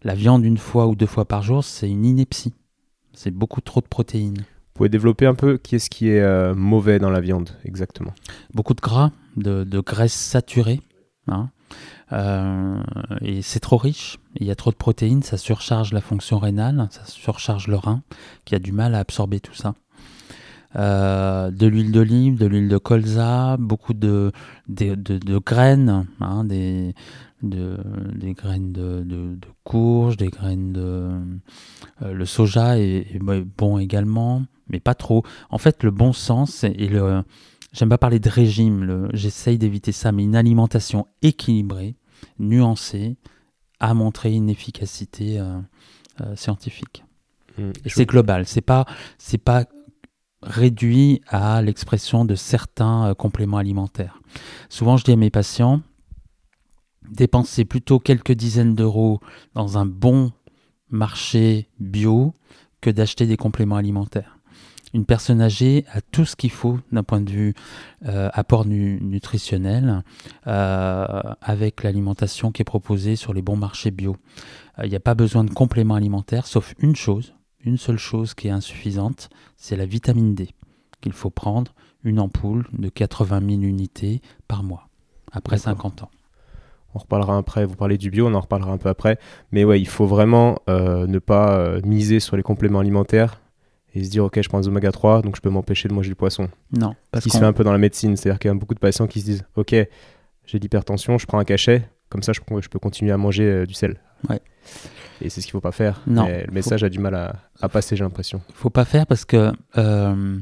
La 0.04 0.16
viande 0.16 0.46
une 0.46 0.58
fois 0.58 0.88
ou 0.88 0.96
deux 0.96 1.08
fois 1.08 1.26
par 1.26 1.42
jour, 1.42 1.64
c'est 1.64 1.90
une 1.90 2.06
ineptie. 2.06 2.54
C'est 3.14 3.32
beaucoup 3.32 3.62
trop 3.62 3.82
de 3.82 3.88
protéines. 3.88 4.38
Vous 4.38 4.74
pouvez 4.84 4.90
développer 4.90 5.26
un 5.26 5.34
peu 5.34 5.58
qui 5.58 5.76
est-ce 5.76 5.90
qui 5.90 6.10
est 6.10 6.22
euh, 6.22 6.54
mauvais 6.54 7.00
dans 7.00 7.10
la 7.10 7.20
viande 7.20 7.50
exactement? 7.66 8.14
Beaucoup 8.54 8.76
de 8.76 8.82
gras, 8.82 9.12
de, 9.36 9.64
de 9.64 9.80
graisse 9.80 10.14
saturée. 10.14 10.82
Hein. 11.28 11.50
Euh, 12.14 12.82
et 13.22 13.42
c'est 13.42 13.60
trop 13.60 13.78
riche, 13.78 14.18
il 14.36 14.48
y 14.48 14.52
a 14.52 14.56
trop 14.56 14.72
de 14.72 14.78
protéines, 14.78 15.24
ça 15.24 15.38
surcharge 15.38 15.92
la 15.92 16.02
fonction 16.02 16.40
rénale, 16.40 16.88
ça 16.92 17.06
surcharge 17.06 17.68
le 17.68 17.76
rein, 17.76 18.02
qui 18.46 18.56
a 18.56 18.60
du 18.60 18.72
mal 18.72 18.96
à 18.96 19.00
absorber 19.00 19.40
tout 19.40 19.54
ça. 19.54 19.74
euh, 20.76 21.50
de 21.52 21.66
l'huile 21.68 21.92
d'olive, 21.92 22.38
de 22.38 22.46
l'huile 22.46 22.70
de 22.70 22.78
colza, 22.78 23.58
beaucoup 23.58 23.94
de, 23.94 24.32
graines, 25.46 26.06
hein, 26.22 26.44
des, 26.44 26.94
de, 27.42 27.78
des 28.16 28.34
graines 28.34 28.72
de, 28.72 29.38
courge, 29.64 30.18
des 30.18 30.28
graines 30.30 30.74
de... 30.74 31.10
Euh, 32.02 32.14
le 32.14 32.26
soja 32.26 32.78
est, 32.80 33.20
bon 33.20 33.80
également, 33.80 34.44
mais 34.70 34.80
pas 34.80 34.96
trop. 34.96 35.24
En 35.50 35.58
fait, 35.58 35.84
le 35.84 35.92
bon 35.92 36.14
sens 36.14 36.64
et. 36.64 36.90
J'aime 37.74 37.90
pas 37.90 37.98
parler 37.98 38.20
de 38.20 38.30
régime, 38.30 39.10
j'essaye 39.14 39.58
d'éviter 39.58 39.92
ça, 39.92 40.12
mais 40.12 40.24
une 40.24 40.38
alimentation 40.38 41.06
équilibrée, 41.22 41.96
nuancée, 42.40 43.18
a 43.80 43.94
montré 43.94 44.34
une 44.34 44.50
efficacité 44.50 45.40
euh, 45.40 46.36
scientifique. 46.36 47.04
Mmh, 47.58 47.72
c'est 47.86 48.06
global, 48.06 48.46
c'est 48.46 48.62
pas 48.62 48.86
c'est 49.18 49.38
pas 49.38 49.66
réduit 50.42 51.22
à 51.28 51.62
l'expression 51.62 52.26
de 52.26 52.36
certains 52.36 53.10
euh, 53.10 53.14
compléments 53.14 53.58
alimentaires. 53.58 54.22
Souvent, 54.70 54.98
je 54.98 55.04
dis 55.04 55.12
à 55.12 55.16
mes 55.16 55.30
patients, 55.30 55.82
dépensez 57.10 57.66
plutôt 57.66 58.00
quelques 58.00 58.34
dizaines 58.34 58.76
d'euros 58.76 59.20
dans 59.54 59.78
un 59.78 59.86
bon 59.86 60.32
marché 60.90 61.70
bio 61.80 62.34
que 62.82 62.90
d'acheter 62.90 63.26
des 63.26 63.38
compléments 63.38 63.76
alimentaires. 63.76 64.37
Une 64.94 65.06
personne 65.06 65.42
âgée 65.42 65.86
a 65.92 66.02
tout 66.02 66.26
ce 66.26 66.36
qu'il 66.36 66.52
faut 66.52 66.80
d'un 66.92 67.04
point 67.04 67.22
de 67.22 67.30
vue 67.30 67.54
euh, 68.06 68.30
apport 68.34 68.66
nutritionnel 68.66 70.04
euh, 70.48 71.22
avec 71.42 71.84
l'alimentation 71.84 72.52
qui 72.52 72.62
est 72.62 72.66
proposée 72.66 73.16
sur 73.16 73.34
les 73.34 73.42
bons 73.42 73.58
marchés 73.58 73.92
bio. 73.92 74.16
Il 74.84 74.90
n'y 74.90 74.96
a 74.96 75.02
pas 75.02 75.16
besoin 75.16 75.44
de 75.44 75.50
compléments 75.50 75.96
alimentaires, 75.96 76.46
sauf 76.46 76.74
une 76.80 76.96
chose, 76.96 77.34
une 77.64 77.78
seule 77.78 77.98
chose 77.98 78.34
qui 78.34 78.48
est 78.48 78.52
insuffisante, 78.52 79.30
c'est 79.56 79.76
la 79.76 79.86
vitamine 79.86 80.36
D, 80.36 80.50
qu'il 81.02 81.14
faut 81.14 81.32
prendre 81.32 81.74
une 82.04 82.20
ampoule 82.20 82.68
de 82.74 82.90
80 82.90 83.40
000 83.40 83.62
unités 83.64 84.22
par 84.48 84.64
mois, 84.64 84.88
après 85.32 85.58
50 85.58 86.04
ans. 86.04 86.12
On 86.96 87.00
reparlera 87.00 87.38
après, 87.38 87.66
vous 87.66 87.76
parlez 87.76 87.98
du 87.98 88.10
bio, 88.10 88.28
on 88.28 88.34
en 88.34 88.40
reparlera 88.40 88.72
un 88.72 88.78
peu 88.78 88.90
après. 88.90 89.20
Mais 89.52 89.64
ouais, 89.66 89.80
il 89.80 89.88
faut 89.88 90.08
vraiment 90.08 90.60
euh, 90.70 91.06
ne 91.06 91.20
pas 91.20 91.58
euh, 91.58 91.82
miser 91.84 92.20
sur 92.20 92.38
les 92.38 92.44
compléments 92.44 92.80
alimentaires 92.80 93.42
et 93.98 94.04
se 94.04 94.10
dire, 94.12 94.24
ok, 94.24 94.40
je 94.40 94.48
prends 94.48 94.60
des 94.60 94.68
oméga 94.68 94.92
3, 94.92 95.24
donc 95.24 95.36
je 95.36 95.42
peux 95.42 95.50
m'empêcher 95.50 95.90
de 95.90 95.94
manger 95.94 96.10
du 96.10 96.16
poisson. 96.16 96.50
Non. 96.72 96.94
Parce 97.12 97.24
Ce 97.24 97.30
qui 97.30 97.34
se 97.34 97.40
fait 97.40 97.46
un 97.46 97.54
peu 97.54 97.64
dans 97.64 97.72
la 97.72 97.80
médecine, 97.80 98.16
c'est-à-dire 98.16 98.38
qu'il 98.40 98.50
y 98.50 98.52
a 98.52 98.54
beaucoup 98.54 98.76
de 98.76 98.80
patients 98.80 99.08
qui 99.08 99.22
se 99.22 99.26
disent, 99.26 99.46
ok, 99.56 99.76
j'ai 100.46 100.60
l'hypertension, 100.60 101.18
je 101.18 101.26
prends 101.26 101.40
un 101.40 101.44
cachet, 101.44 101.90
comme 102.10 102.22
ça 102.22 102.32
je, 102.32 102.70
peux 102.70 102.80
continuer 102.80 103.12
à 103.12 103.18
manger 103.18 103.44
euh, 103.44 103.66
du 103.66 103.74
sel. 103.74 104.00
Ouais. 104.30 104.40
Et 105.22 105.30
c'est 105.30 105.42
ce 105.42 105.48
qu'il 105.48 105.56
ne 105.56 105.60
faut 105.60 105.62
pas 105.62 105.72
faire. 105.72 106.02
Non. 106.06 106.28
le 106.28 106.52
message 106.52 106.84
a 106.84 106.90
du 106.90 107.00
mal 107.00 107.16
à, 107.16 107.70
passer, 107.70 107.96
j'ai 107.96 108.04
l'impression. 108.04 108.42
Il 108.50 108.54
ne 108.54 108.58
faut 108.58 108.70
pas 108.70 108.86
faire 108.86 109.08
parce 109.08 109.26
que 109.26 109.52
euh, 109.78 110.40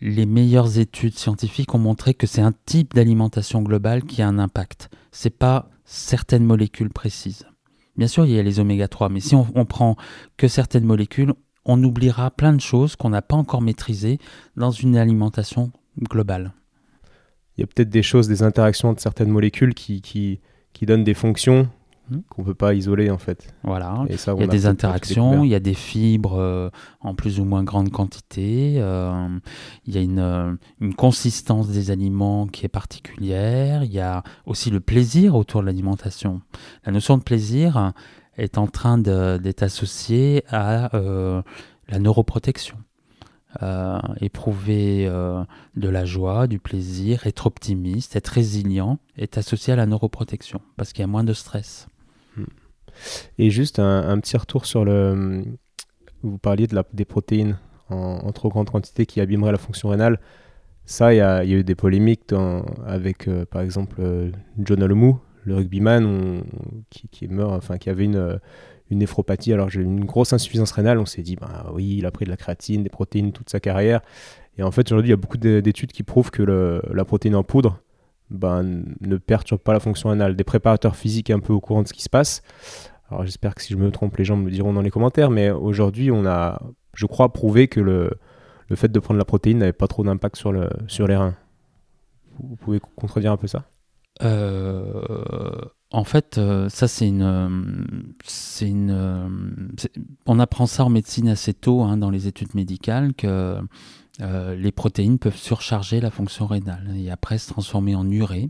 les 0.00 0.26
meilleures 0.26 0.78
études 0.78 1.18
scientifiques 1.18 1.74
ont 1.74 1.78
montré 1.78 2.14
que 2.14 2.28
c'est 2.28 2.40
un 2.40 2.52
type 2.66 2.94
d'alimentation 2.94 3.62
globale 3.62 4.04
qui 4.04 4.22
a 4.22 4.28
un 4.28 4.38
impact. 4.38 4.90
Ce 5.10 5.26
n'est 5.26 5.32
pas 5.32 5.70
certaines 5.84 6.44
molécules 6.44 6.90
précises. 6.90 7.46
Bien 7.96 8.06
sûr, 8.06 8.26
il 8.26 8.32
y 8.32 8.38
a 8.38 8.42
les 8.42 8.60
oméga 8.60 8.86
3, 8.86 9.08
mais 9.08 9.20
si 9.20 9.34
on, 9.34 9.46
on 9.56 9.64
prend 9.64 9.96
que 10.36 10.46
certaines 10.46 10.84
molécules, 10.84 11.34
on 11.64 11.82
oubliera 11.82 12.30
plein 12.30 12.52
de 12.52 12.60
choses 12.60 12.96
qu'on 12.96 13.10
n'a 13.10 13.22
pas 13.22 13.36
encore 13.36 13.62
maîtrisées 13.62 14.18
dans 14.56 14.70
une 14.70 14.96
alimentation 14.96 15.72
globale. 16.00 16.52
Il 17.56 17.60
y 17.60 17.64
a 17.64 17.66
peut-être 17.66 17.90
des 17.90 18.02
choses, 18.02 18.28
des 18.28 18.42
interactions 18.42 18.88
entre 18.88 19.02
certaines 19.02 19.30
molécules 19.30 19.74
qui, 19.74 20.00
qui, 20.00 20.40
qui 20.72 20.86
donnent 20.86 21.04
des 21.04 21.14
fonctions 21.14 21.68
Hmm. 22.10 22.18
qu'on 22.28 22.42
peut 22.42 22.54
pas 22.54 22.74
isoler 22.74 23.10
en 23.10 23.18
fait. 23.18 23.54
Voilà. 23.62 24.04
il 24.08 24.40
y 24.40 24.42
a, 24.42 24.46
des 24.48 24.66
interactions, 24.66 25.44
il 25.44 25.50
y 25.50 25.54
a 25.54 25.60
des 25.60 25.74
fibres 25.74 26.36
euh, 26.36 26.68
en 27.00 27.14
plus 27.14 27.38
ou 27.38 27.44
moins 27.44 27.62
grande 27.62 27.90
quantité, 27.90 28.74
euh, 28.78 29.28
il 29.86 29.94
y 29.94 29.98
a 29.98 30.00
une, 30.00 30.18
euh, 30.18 30.52
une, 30.80 30.94
consistance 30.94 31.68
des 31.68 31.92
aliments 31.92 32.48
qui 32.48 32.66
est 32.66 32.68
particulière, 32.68 33.84
il 33.84 33.92
y 33.92 34.00
a 34.00 34.24
aussi 34.46 34.70
le 34.70 34.80
plaisir 34.80 35.36
autour 35.36 35.60
de 35.60 35.66
l'alimentation. 35.66 36.42
La 36.84 36.90
notion 36.90 37.18
de 37.18 37.22
plaisir 37.22 37.92
est 38.36 38.58
en 38.58 38.66
train 38.66 38.98
d'être 38.98 39.62
associée 39.62 40.44
à 40.48 40.90
la 41.88 41.98
neuroprotection. 41.98 42.76
éprouver 44.20 45.06
de 45.06 45.88
la 45.88 46.04
joie, 46.04 46.46
du 46.46 46.58
plaisir, 46.58 47.26
être 47.26 47.46
optimiste, 47.46 48.16
être 48.16 48.28
résilient 48.28 48.98
est 49.16 49.38
associé 49.38 49.72
à 49.72 49.76
la 49.76 49.86
neuroprotection 49.86 50.60
parce 50.76 50.92
qu'il 50.92 51.02
y 51.02 51.04
a 51.04 51.08
moins 51.08 51.24
de 51.24 51.34
stress. 51.34 51.88
Et 53.38 53.50
juste 53.50 53.78
un, 53.78 54.18
petit 54.20 54.36
retour 54.36 54.66
sur 54.66 54.84
le. 54.84 55.44
Vous 56.22 56.38
parliez 56.38 56.66
de 56.66 56.74
la, 56.74 56.84
des 56.92 57.04
protéines 57.04 57.58
en, 57.88 58.32
trop 58.32 58.48
grande 58.48 58.70
quantité 58.70 59.06
qui 59.06 59.20
abîmeraient 59.20 59.52
la 59.52 59.58
fonction 59.58 59.88
rénale. 59.88 60.20
Ça, 60.84 61.14
il 61.14 61.18
y, 61.18 61.20
a 61.20 61.44
eu 61.44 61.64
des 61.64 61.74
polémiques 61.74 62.32
avec, 62.86 63.28
euh, 63.28 63.44
par 63.46 63.62
exemple, 63.62 63.96
euh, 64.00 64.30
John 64.58 64.82
Olomou, 64.82 65.20
le 65.44 65.56
rugbyman, 65.56 66.42
qui, 66.90 67.08
qui, 67.08 67.28
meurt, 67.28 67.52
enfin, 67.52 67.78
qui 67.78 67.90
avait 67.90 68.04
une, 68.04 68.38
une 68.90 68.98
néphropathie. 68.98 69.52
Alors, 69.52 69.68
j'ai 69.68 69.82
une 69.82 70.04
grosse 70.04 70.32
insuffisance 70.32 70.72
rénale. 70.72 70.98
On 70.98 71.06
s'est 71.06 71.22
dit, 71.22 71.36
bah 71.36 71.70
oui, 71.72 71.96
il 71.98 72.06
a 72.06 72.10
pris 72.10 72.24
de 72.24 72.30
la 72.30 72.36
créatine, 72.36 72.82
des 72.82 72.90
protéines 72.90 73.32
toute 73.32 73.50
sa 73.50 73.60
carrière. 73.60 74.00
Et 74.58 74.62
en 74.62 74.70
fait, 74.70 74.86
aujourd'hui, 74.92 75.08
il 75.08 75.10
y 75.10 75.14
a 75.14 75.16
beaucoup 75.16 75.38
d'études 75.38 75.92
qui 75.92 76.02
prouvent 76.02 76.30
que 76.30 76.42
la 76.42 77.04
protéine 77.04 77.34
en 77.34 77.42
poudre 77.42 77.80
ben, 78.30 78.84
ne 79.00 79.16
perturbe 79.16 79.60
pas 79.60 79.72
la 79.72 79.80
fonction 79.80 80.10
rénale. 80.10 80.36
Des 80.36 80.44
préparateurs 80.44 80.94
physiques 80.94 81.30
un 81.30 81.40
peu 81.40 81.52
au 81.52 81.60
courant 81.60 81.82
de 81.82 81.88
ce 81.88 81.94
qui 81.94 82.02
se 82.02 82.10
passe. 82.10 82.42
Alors 83.08 83.24
j'espère 83.24 83.54
que 83.54 83.62
si 83.62 83.72
je 83.72 83.78
me 83.78 83.90
trompe, 83.90 84.16
les 84.16 84.24
gens 84.24 84.36
me 84.36 84.50
diront 84.50 84.72
dans 84.72 84.80
les 84.80 84.90
commentaires, 84.90 85.30
mais 85.30 85.50
aujourd'hui, 85.50 86.10
on 86.10 86.24
a, 86.24 86.62
je 86.94 87.06
crois, 87.06 87.32
prouvé 87.32 87.68
que 87.68 87.80
le, 87.80 88.10
le 88.68 88.76
fait 88.76 88.88
de 88.90 88.98
prendre 89.00 89.18
la 89.18 89.24
protéine 89.24 89.58
n'avait 89.58 89.72
pas 89.72 89.86
trop 89.86 90.04
d'impact 90.04 90.36
sur, 90.36 90.52
le, 90.52 90.68
sur 90.86 91.06
les 91.06 91.16
reins. 91.16 91.34
Vous 92.38 92.56
pouvez 92.56 92.80
contredire 92.96 93.32
un 93.32 93.36
peu 93.36 93.46
ça? 93.46 93.64
En 95.94 96.04
fait, 96.04 96.38
euh, 96.38 96.70
ça 96.70 96.88
c'est 96.88 97.06
une, 97.06 98.14
c'est 98.24 98.66
une, 98.66 99.74
on 100.24 100.38
apprend 100.38 100.66
ça 100.66 100.86
en 100.86 100.88
médecine 100.88 101.28
assez 101.28 101.52
tôt 101.52 101.82
hein, 101.82 101.98
dans 101.98 102.08
les 102.08 102.26
études 102.26 102.54
médicales 102.54 103.12
que 103.12 103.58
euh, 104.20 104.54
les 104.56 104.72
protéines 104.72 105.18
peuvent 105.18 105.36
surcharger 105.36 106.00
la 106.00 106.10
fonction 106.10 106.46
rénale 106.46 106.94
et 106.96 107.10
après 107.10 107.36
se 107.36 107.48
transformer 107.48 107.94
en 107.94 108.10
urée. 108.10 108.48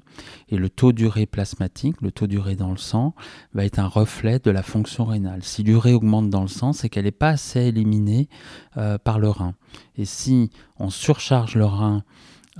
Et 0.50 0.56
le 0.56 0.68
taux 0.70 0.92
d'urée 0.92 1.26
plasmatique, 1.26 2.00
le 2.00 2.12
taux 2.12 2.28
d'urée 2.28 2.54
dans 2.54 2.70
le 2.70 2.76
sang, 2.76 3.14
va 3.54 3.64
être 3.64 3.80
un 3.80 3.88
reflet 3.88 4.38
de 4.38 4.50
la 4.52 4.62
fonction 4.62 5.04
rénale. 5.04 5.42
Si 5.42 5.64
l'urée 5.64 5.94
augmente 5.94 6.30
dans 6.30 6.42
le 6.42 6.48
sang, 6.48 6.72
c'est 6.72 6.88
qu'elle 6.88 7.04
n'est 7.04 7.12
pas 7.12 7.30
assez 7.30 7.60
éliminée 7.60 8.28
euh, 8.76 8.98
par 8.98 9.18
le 9.18 9.28
rein. 9.28 9.54
Et 9.96 10.04
si 10.04 10.50
on 10.78 10.90
surcharge 10.90 11.56
le 11.56 11.64
rein 11.64 12.04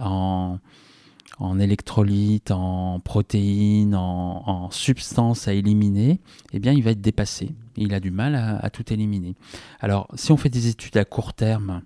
en, 0.00 0.59
en 1.39 1.59
électrolytes, 1.59 2.51
en 2.51 3.01
protéines, 3.01 3.95
en, 3.95 4.71
substances 4.71 5.49
à 5.49 5.53
éliminer, 5.53 6.21
eh 6.53 6.59
bien, 6.59 6.73
il 6.73 6.83
va 6.83 6.91
être 6.91 7.01
dépassé. 7.01 7.55
Il 7.77 7.95
a 7.95 8.01
du 8.01 8.11
mal 8.11 8.35
à, 8.35 8.71
tout 8.71 8.93
éliminer. 8.93 9.35
Alors, 9.81 10.09
si 10.15 10.31
on 10.33 10.37
fait 10.37 10.51
des 10.51 10.69
études 10.69 10.97
à 10.97 11.05
court 11.05 11.33
terme, 11.33 11.83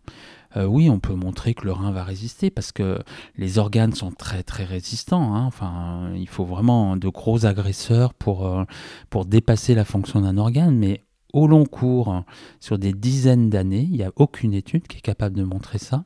euh, 0.57 0.65
oui, 0.65 0.91
on 0.91 0.99
peut 0.99 1.15
montrer 1.15 1.55
que 1.55 1.65
le 1.65 1.73
rein 1.73 1.91
va 1.91 2.03
résister 2.03 2.51
parce 2.51 2.73
que 2.73 2.99
les 3.37 3.59
organes 3.59 3.93
sont 3.93 4.11
très 4.11 4.43
très 4.43 4.65
résistants. 4.65 5.35
Hein. 5.35 5.45
Enfin, 5.45 6.11
il 6.17 6.29
faut 6.29 6.45
vraiment 6.45 6.97
de 6.97 7.09
gros 7.09 7.47
agresseurs 7.47 8.15
pour, 8.15 8.47
euh, 8.47 8.65
pour 9.11 9.27
dépasser 9.27 9.75
la 9.75 9.85
fonction 9.85 10.21
d'un 10.21 10.39
organe. 10.39 10.77
Mais 10.77 11.05
au 11.33 11.47
long 11.47 11.67
cours, 11.67 12.23
sur 12.61 12.79
des 12.79 12.93
dizaines 12.93 13.51
d'années, 13.51 13.87
il 13.91 13.97
n'y 13.97 14.05
a 14.05 14.13
aucune 14.17 14.55
étude 14.55 14.87
qui 14.87 14.99
est 14.99 15.03
capable 15.03 15.37
de 15.37 15.45
montrer 15.45 15.79
ça. 15.79 16.05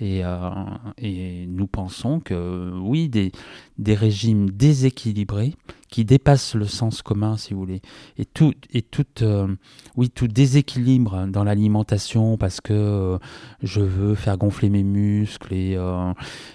Euh, 0.00 0.50
et, 0.98 1.46
nous 1.46 1.66
pensons 1.66 2.20
que 2.20 2.72
oui, 2.80 3.08
des, 3.08 3.32
des, 3.78 3.94
régimes 3.94 4.50
déséquilibrés 4.50 5.54
qui 5.88 6.04
dépassent 6.04 6.54
le 6.54 6.66
sens 6.66 7.02
commun, 7.02 7.36
si 7.36 7.52
vous 7.52 7.60
voulez, 7.60 7.82
et 8.16 8.24
tout, 8.24 8.54
et 8.72 8.82
tout, 8.82 9.04
euh, 9.22 9.54
oui, 9.96 10.10
tout 10.10 10.28
déséquilibre 10.28 11.26
dans 11.26 11.44
l'alimentation 11.44 12.38
parce 12.38 12.60
que 12.60 12.72
euh, 12.72 13.18
je 13.62 13.80
veux 13.80 14.14
faire 14.14 14.38
gonfler 14.38 14.70
mes 14.70 14.82
muscles 14.82 15.52
et, 15.52 15.78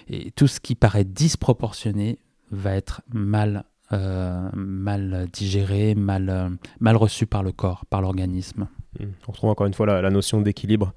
et, 0.08 0.30
tout 0.32 0.48
ce 0.48 0.60
qui 0.60 0.74
paraît 0.74 1.04
disproportionné 1.04 2.18
va 2.50 2.74
être 2.74 3.02
mal, 3.12 3.64
mal 3.90 5.28
digéré, 5.32 5.94
mal, 5.94 6.58
mal 6.80 6.96
reçu 6.96 7.26
par 7.26 7.42
le 7.42 7.52
corps, 7.52 7.86
par 7.86 8.00
l'organisme. 8.00 8.68
Mmh. 8.98 9.04
On 9.26 9.32
retrouve 9.32 9.50
encore 9.50 9.66
une 9.66 9.74
fois 9.74 9.86
la, 9.86 10.02
la 10.02 10.10
notion 10.10 10.40
d'équilibre 10.40 10.92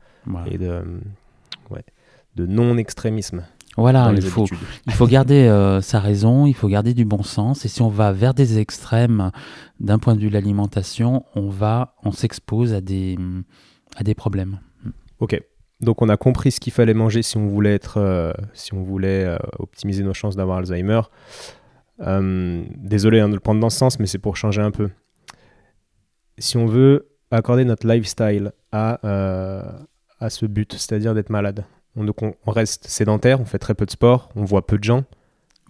et 0.45 0.57
de 0.57 0.83
ouais, 1.69 1.83
de 2.35 2.45
non-extrémisme. 2.45 3.43
Voilà, 3.77 4.11
il 4.13 4.21
faut, 4.21 4.45
il 4.85 4.93
faut 4.93 5.07
garder 5.07 5.47
euh, 5.47 5.79
sa 5.79 5.99
raison, 6.01 6.45
il 6.45 6.53
faut 6.53 6.67
garder 6.67 6.93
du 6.93 7.05
bon 7.05 7.23
sens. 7.23 7.63
Et 7.63 7.69
si 7.69 7.81
on 7.81 7.87
va 7.87 8.11
vers 8.11 8.33
des 8.33 8.59
extrêmes 8.59 9.31
d'un 9.79 9.97
point 9.97 10.15
de 10.15 10.19
vue 10.19 10.27
de 10.27 10.33
l'alimentation, 10.33 11.23
on 11.35 11.49
va, 11.49 11.95
on 12.03 12.11
s'expose 12.11 12.73
à 12.73 12.81
des, 12.81 13.17
à 13.95 14.03
des 14.03 14.13
problèmes. 14.13 14.59
Ok. 15.19 15.41
Donc 15.79 16.01
on 16.01 16.09
a 16.09 16.17
compris 16.17 16.51
ce 16.51 16.59
qu'il 16.59 16.73
fallait 16.73 16.93
manger 16.93 17.23
si 17.23 17.37
on 17.37 17.47
voulait 17.47 17.73
être, 17.73 17.97
euh, 17.97 18.33
si 18.53 18.73
on 18.73 18.83
voulait 18.83 19.23
euh, 19.23 19.37
optimiser 19.57 20.03
nos 20.03 20.13
chances 20.13 20.35
d'avoir 20.35 20.57
Alzheimer. 20.57 21.01
désolé 21.97 23.21
hein, 23.21 23.29
de 23.29 23.35
le 23.35 23.39
prendre 23.39 23.61
dans 23.61 23.69
ce 23.69 23.77
sens, 23.77 23.99
mais 23.99 24.05
c'est 24.05 24.19
pour 24.19 24.35
changer 24.35 24.61
un 24.61 24.71
peu. 24.71 24.89
Si 26.37 26.57
on 26.57 26.65
veut 26.65 27.07
accorder 27.31 27.63
notre 27.63 27.87
lifestyle 27.87 28.51
à, 28.73 28.99
à 30.19 30.29
ce 30.29 30.45
but, 30.45 30.73
c'est-à-dire 30.73 31.13
d'être 31.15 31.29
malade, 31.29 31.63
on, 31.95 32.05
on 32.45 32.51
reste 32.51 32.87
sédentaire, 32.87 33.41
on 33.41 33.45
fait 33.45 33.59
très 33.59 33.73
peu 33.73 33.85
de 33.85 33.91
sport, 33.91 34.29
on 34.35 34.43
voit 34.43 34.65
peu 34.65 34.77
de 34.77 34.83
gens. 34.83 35.03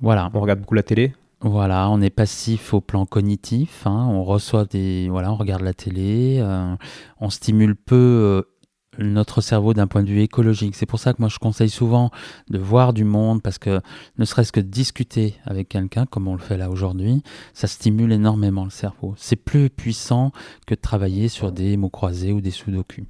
Voilà. 0.01 0.29
On 0.33 0.39
regarde 0.39 0.59
beaucoup 0.59 0.75
la 0.75 0.83
télé. 0.83 1.13
Voilà, 1.43 1.89
on 1.89 2.01
est 2.01 2.11
passif 2.11 2.71
au 2.73 2.81
plan 2.81 3.07
cognitif. 3.07 3.87
Hein. 3.87 4.07
on 4.11 4.23
reçoit 4.23 4.65
des, 4.65 5.09
voilà, 5.09 5.31
on 5.31 5.35
regarde 5.35 5.63
la 5.63 5.73
télé, 5.73 6.37
euh, 6.39 6.75
on 7.19 7.31
stimule 7.31 7.75
peu 7.75 7.95
euh, 7.95 8.50
notre 8.97 9.39
cerveau 9.39 9.73
d'un 9.73 9.87
point 9.87 10.03
de 10.03 10.09
vue 10.09 10.21
écologique. 10.21 10.75
C'est 10.75 10.85
pour 10.85 10.99
ça 10.99 11.13
que 11.13 11.21
moi 11.21 11.29
je 11.29 11.39
conseille 11.39 11.69
souvent 11.69 12.11
de 12.49 12.57
voir 12.57 12.91
du 12.91 13.05
monde 13.05 13.41
parce 13.41 13.57
que 13.57 13.79
ne 14.17 14.25
serait-ce 14.25 14.51
que 14.51 14.59
discuter 14.59 15.35
avec 15.45 15.69
quelqu'un 15.69 16.05
comme 16.05 16.27
on 16.27 16.33
le 16.33 16.41
fait 16.41 16.57
là 16.57 16.69
aujourd'hui, 16.69 17.23
ça 17.53 17.67
stimule 17.67 18.11
énormément 18.11 18.65
le 18.65 18.69
cerveau. 18.69 19.13
C'est 19.17 19.37
plus 19.37 19.69
puissant 19.69 20.31
que 20.67 20.75
de 20.75 20.79
travailler 20.79 21.29
sur 21.29 21.51
des 21.53 21.77
mots 21.77 21.89
croisés 21.89 22.33
ou 22.33 22.41
des 22.41 22.51
sudoku. 22.51 23.05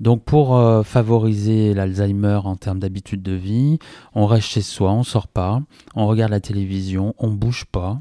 Donc 0.00 0.24
pour 0.24 0.56
euh, 0.56 0.82
favoriser 0.82 1.74
l'Alzheimer 1.74 2.40
en 2.44 2.56
termes 2.56 2.78
d'habitude 2.78 3.22
de 3.22 3.32
vie, 3.32 3.78
on 4.14 4.26
reste 4.26 4.48
chez 4.48 4.62
soi, 4.62 4.92
on 4.92 5.02
sort 5.02 5.28
pas, 5.28 5.60
on 5.94 6.06
regarde 6.06 6.30
la 6.30 6.40
télévision, 6.40 7.14
on 7.18 7.28
bouge 7.28 7.66
pas, 7.66 8.00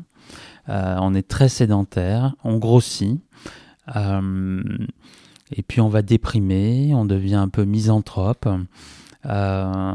euh, 0.70 0.96
on 1.02 1.14
est 1.14 1.28
très 1.28 1.50
sédentaire, 1.50 2.36
on 2.44 2.58
grossit. 2.58 3.20
Euh, 3.96 4.64
et 5.52 5.62
puis 5.62 5.82
on 5.82 5.90
va 5.90 6.02
déprimer, 6.02 6.94
on 6.96 7.06
devient 7.06 7.36
un 7.36 7.50
peu 7.50 7.66
misanthrope. 7.66 8.48
Euh, 9.26 9.94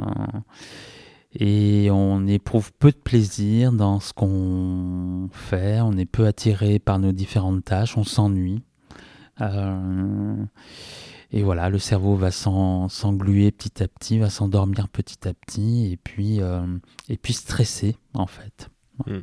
et 1.34 1.88
on 1.92 2.26
éprouve 2.26 2.72
peu 2.72 2.90
de 2.90 2.96
plaisir 2.96 3.72
dans 3.72 4.00
ce 4.00 4.12
qu'on 4.12 5.28
fait, 5.32 5.80
on 5.80 5.96
est 5.96 6.06
peu 6.06 6.26
attiré 6.26 6.78
par 6.78 6.98
nos 6.98 7.12
différentes 7.12 7.64
tâches, 7.64 7.96
on 7.96 8.04
s'ennuie. 8.04 8.62
Euh, 9.40 10.44
et 11.30 11.42
voilà, 11.42 11.68
le 11.70 11.78
cerveau 11.78 12.16
va 12.16 12.32
s'engluer 12.32 13.52
petit 13.52 13.82
à 13.82 13.88
petit, 13.88 14.18
va 14.18 14.28
s'endormir 14.28 14.88
petit 14.88 15.28
à 15.28 15.32
petit, 15.32 15.92
et 15.92 15.96
puis, 15.96 16.40
euh, 16.40 16.66
et 17.08 17.16
puis 17.16 17.32
stresser 17.32 17.96
en 18.14 18.26
fait. 18.26 18.68
Hmm. 19.06 19.20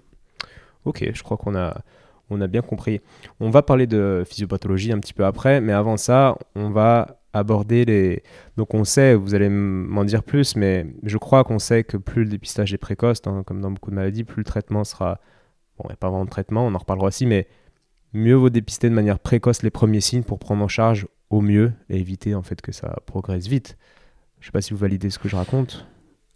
Ok, 0.86 1.10
je 1.14 1.24
crois 1.24 1.36
qu'on 1.36 1.56
a, 1.56 1.82
on 2.30 2.42
a 2.42 2.48
bien 2.48 2.62
compris. 2.62 3.02
On 3.40 3.50
va 3.50 3.62
parler 3.62 3.88
de 3.88 4.24
physiopathologie 4.28 4.92
un 4.92 5.00
petit 5.00 5.14
peu 5.14 5.26
après, 5.26 5.62
mais 5.62 5.74
avant 5.74 5.98
ça, 5.98 6.38
on 6.56 6.70
va 6.70 7.20
aborder 7.34 7.86
les... 7.86 8.24
Donc 8.58 8.74
on 8.74 8.84
sait, 8.84 9.16
vous 9.16 9.36
allez 9.36 9.50
m'en 9.50 10.04
dire 10.04 10.24
plus, 10.24 10.56
mais 10.56 10.88
je 11.04 11.18
crois 11.18 11.44
qu'on 11.44 11.60
sait 11.60 11.84
que 11.84 11.98
plus 11.98 12.24
le 12.24 12.30
dépistage 12.30 12.74
est 12.74 12.78
précoce, 12.78 13.22
hein, 13.26 13.44
comme 13.46 13.62
dans 13.62 13.72
beaucoup 13.72 13.92
de 13.92 13.96
maladies, 13.96 14.24
plus 14.24 14.42
le 14.42 14.46
traitement 14.46 14.84
sera... 14.84 15.20
Bon, 15.78 15.84
il 15.86 15.90
n'y 15.90 15.94
a 15.94 15.98
pas 15.98 16.10
vraiment 16.10 16.26
de 16.26 16.30
traitement, 16.30 16.66
on 16.66 16.74
en 16.74 16.80
reparlera 16.80 17.08
aussi, 17.08 17.26
mais 17.28 17.48
mieux 18.14 18.34
vaut 18.34 18.50
dépister 18.50 18.90
de 18.90 18.96
manière 18.96 19.20
précoce 19.20 19.62
les 19.62 19.70
premiers 19.70 20.02
signes 20.02 20.24
pour 20.24 20.40
prendre 20.40 20.64
en 20.64 20.68
charge 20.68 21.08
au 21.30 21.42
mieux 21.42 21.74
et 21.90 22.00
éviter 22.00 22.34
en 22.36 22.42
fait 22.42 22.62
que 22.62 22.72
ça 22.72 22.96
progresse 23.06 23.48
vite. 23.48 23.78
Je 24.40 24.46
ne 24.46 24.46
sais 24.48 24.52
pas 24.52 24.62
si 24.62 24.72
vous 24.72 24.80
validez 24.80 25.10
ce 25.10 25.20
que 25.20 25.30
je 25.30 25.36
raconte. 25.36 25.86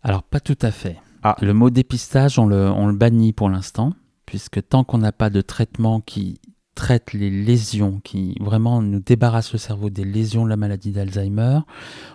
Alors 0.04 0.24
pas 0.24 0.40
tout 0.40 0.58
à 0.62 0.72
fait. 0.72 0.98
Ah. 1.24 1.36
Le 1.42 1.54
mot 1.54 1.70
dépistage, 1.70 2.40
on 2.40 2.46
le, 2.46 2.70
on 2.70 2.88
le 2.88 2.96
bannit 2.96 3.34
pour 3.34 3.50
l'instant 3.50 3.94
puisque 4.32 4.66
tant 4.66 4.86
qu'on 4.86 5.00
n'a 5.00 5.12
pas 5.12 5.30
de 5.30 5.42
traitement 5.42 6.00
qui 6.00 6.40
traite 6.74 7.12
les 7.12 7.30
lésions, 7.30 8.00
qui 8.00 8.38
vraiment 8.40 8.82
nous 8.82 9.02
débarrasse 9.02 9.52
le 9.52 9.60
cerveau 9.60 9.90
des 9.90 10.06
lésions 10.06 10.46
de 10.46 10.50
la 10.50 10.56
maladie 10.56 10.94
d'Alzheimer, 10.94 11.60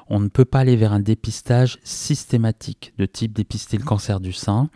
on 0.08 0.18
ne 0.18 0.28
peut 0.28 0.46
pas 0.46 0.61
aller 0.61 0.76
vers 0.76 0.94
un 0.94 1.00
dépistage 1.00 1.78
systématique 1.85 2.94
de 2.96 3.04
type 3.04 3.35
dépister 3.35 3.76
le 3.76 3.85
cancer 3.85 4.18
du 4.18 4.32
sein 4.32 4.70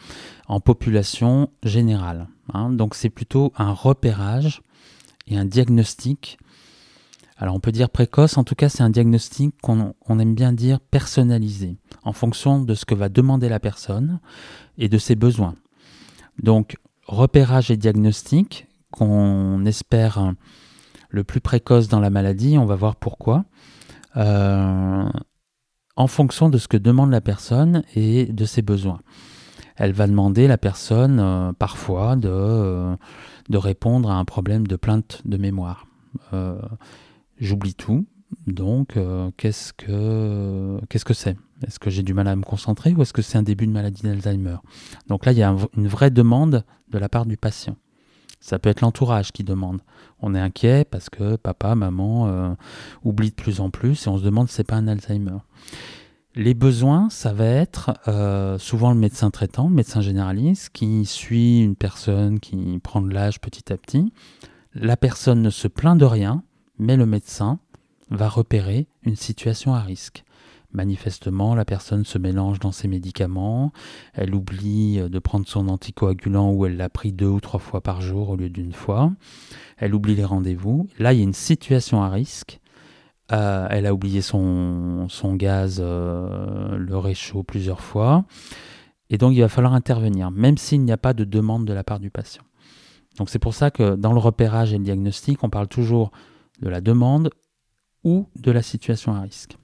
en 0.49 0.61
population 0.61 1.49
générale. 1.63 2.29
Hein. 2.53 2.69
Donc 2.73 2.95
c'est 2.95 3.09
plutôt 3.09 3.55
un 3.57 3.73
repérage 3.73 4.61
et 5.27 5.39
un 5.39 5.47
diagnostic. 5.47 6.37
Alors 7.39 7.55
on 7.55 7.61
peut 7.61 7.73
dire 7.73 7.89
précoce, 7.89 8.37
en 8.37 8.45
tout 8.45 8.55
cas 8.55 8.69
c'est 8.69 8.83
un 8.83 8.91
diagnostic 8.91 9.55
qu'on 9.63 10.19
aime 10.19 10.35
bien 10.35 10.53
dire 10.53 10.79
personnalisé, 10.79 11.79
en 12.03 12.13
fonction 12.13 12.61
de 12.61 12.75
ce 12.75 12.85
que 12.85 12.95
va 12.95 13.09
demander 13.09 13.49
la 13.49 13.61
personne 13.61 14.21
et 14.77 14.91
de 14.91 14.99
ses 14.99 15.15
besoins. 15.15 15.55
Donc 16.43 16.77
repérage 17.11 17.71
et 17.71 17.77
diagnostic 17.77 18.69
qu'on 18.93 19.65
espère 19.67 20.33
le 21.09 21.25
plus 21.25 21.41
précoce 21.41 21.89
dans 21.89 22.01
la 22.01 22.11
maladie, 22.11 22.57
on 22.57 22.65
va 22.65 22.77
voir 22.77 22.97
pourquoi, 22.97 23.45
euh, 24.17 25.09
en 25.97 26.07
fonction 26.07 26.49
de 26.49 26.57
ce 26.57 26.69
que 26.69 26.77
demande 26.77 27.11
la 27.11 27.21
personne 27.21 27.83
et 27.95 28.27
de 28.27 28.45
ses 28.45 28.63
besoins. 28.63 29.01
Elle 29.77 29.93
va 29.93 30.07
demander 30.07 30.47
la 30.47 30.59
personne 30.59 31.19
euh, 31.21 31.53
parfois 31.53 32.17
euh, 32.25 32.97
de, 33.49 33.57
répondre 33.59 34.11
à 34.11 34.15
un 34.15 34.25
problème 34.25 34.67
de 34.67 34.77
plainte 34.77 35.23
de 35.25 35.37
mémoire. 35.37 35.87
J'oublie 37.39 37.75
tout, 37.75 38.07
donc 38.47 38.99
qu'est-ce 39.37 39.73
que 39.73 40.81
qu'est-ce 40.89 41.05
que 41.05 41.15
c'est? 41.15 41.37
Est-ce 41.67 41.79
que 41.79 41.91
j'ai 41.91 42.03
du 42.03 42.15
mal 42.15 42.29
à 42.29 42.37
me 42.37 42.43
concentrer 42.43 42.93
ou 42.95 43.03
est-ce 43.03 43.13
que 43.13 43.23
c'est 43.23 43.37
un 43.39 43.43
début 43.43 43.67
de 43.67 43.73
maladie 43.73 44.03
d'Alzheimer? 44.03 44.57
Donc 45.09 45.27
là, 45.27 45.33
il 45.33 45.39
y 45.39 45.43
a 45.43 45.55
une 45.77 45.89
vraie 45.89 46.11
demande 46.11 46.65
de 46.89 46.99
la 46.99 47.09
part 47.09 47.27
du 47.27 47.37
patient. 47.37 47.77
Ça 48.41 48.59
peut 48.59 48.71
être 48.71 48.81
l'entourage 48.81 49.33
qui 49.33 49.45
demande. 49.45 49.81
On 50.21 50.35
est 50.35 50.41
inquiet 50.41 50.85
parce 50.85 51.11
que 51.11 51.37
papa, 51.37 51.75
maman 51.75 52.27
euh, 52.29 52.55
oublient 53.05 53.31
de 53.31 53.35
plus 53.35 53.61
en 53.61 53.71
plus 53.71 54.07
et 54.07 54.09
on 54.09 54.19
se 54.19 54.25
demande 54.25 54.49
si 54.49 54.55
c'est 54.55 54.65
pas 54.65 54.77
un 54.77 54.89
Alzheimer. 54.89 55.39
Les 56.37 56.55
besoins, 56.55 57.11
ça 57.11 57.33
va 57.33 57.45
être 57.45 57.93
euh, 58.09 58.57
souvent 58.57 58.91
le 58.91 58.97
médecin 58.97 59.31
traitant, 59.31 59.69
le 59.69 59.75
médecin 59.75 60.01
généraliste, 60.01 60.71
qui 60.73 61.05
suit 61.05 61.61
une 61.61 61.77
personne 61.77 62.41
qui 62.41 62.79
prend 62.83 63.03
de 63.03 63.13
l'âge 63.13 63.41
petit 63.41 63.73
à 63.73 63.77
petit. 63.77 64.13
La 64.75 64.97
personne 64.97 65.43
ne 65.43 65.51
se 65.51 65.69
plaint 65.69 65.99
de 65.99 66.05
rien, 66.05 66.43
mais 66.79 66.97
le 66.97 67.05
médecin 67.05 67.59
va 68.11 68.29
repérer 68.29 68.89
une 69.03 69.17
situation 69.17 69.75
à 69.75 69.81
risque. 69.81 70.25
Manifestement, 70.73 71.57
la 71.57 71.65
personne 71.65 72.05
se 72.05 72.17
mélange 72.17 72.61
dans 72.61 72.71
ses 72.71 72.87
médicaments, 72.87 73.73
elle 74.15 74.35
oublie 74.35 74.99
de 74.99 75.19
prendre 75.19 75.49
son 75.49 75.69
anticoagulant 75.69 76.53
ou 76.53 76.65
elle 76.65 76.77
l'a 76.77 76.89
pris 76.89 77.13
deux 77.13 77.27
ou 77.27 77.41
trois 77.41 77.59
fois 77.59 77.81
par 77.81 78.01
jour 78.01 78.31
au 78.31 78.37
lieu 78.37 78.49
d'une 78.49 78.73
fois, 78.73 79.13
elle 79.79 79.95
oublie 79.95 80.15
les 80.15 80.25
rendez-vous. 80.25 80.87
Là, 80.99 81.13
il 81.13 81.19
y 81.19 81.21
a 81.23 81.25
une 81.25 81.33
situation 81.33 82.03
à 82.03 82.09
risque. 82.09 82.61
Euh, 83.33 83.67
elle 83.71 83.87
a 83.87 83.95
oublié 83.95 84.23
son, 84.23 85.09
son 85.09 85.35
gaz, 85.35 85.81
euh, 85.81 86.77
le 86.77 86.97
réchaud 86.99 87.43
plusieurs 87.43 87.81
fois. 87.81 88.25
Et 89.09 89.19
donc, 89.19 89.35
il 89.35 89.41
va 89.41 89.49
falloir 89.49 89.75
intervenir, 89.75 90.31
même 90.31 90.57
s'il 90.57 90.83
n'y 90.83 90.93
a 90.93 90.97
pas 90.97 91.15
de 91.15 91.25
demande 91.25 91.65
de 91.65 91.73
la 91.73 91.85
part 91.85 92.01
du 92.01 92.11
patient. 92.11 92.43
Donc, 93.19 93.29
c'est 93.29 93.39
pour 93.39 93.55
ça 93.55 93.71
que 93.71 93.97
dans 93.97 94.13
le 94.13 94.19
repérage 94.19 94.73
et 94.73 94.79
le 94.79 94.85
diagnostic, 94.85 95.43
on 95.43 95.51
parle 95.51 95.69
toujours 95.69 96.11
de 96.61 96.69
la 96.69 96.81
demande 96.81 97.31
ou 98.05 98.27
de 98.37 98.51
la 98.51 98.63
situation 98.63 99.15
à 99.15 99.21
risque. 99.21 99.57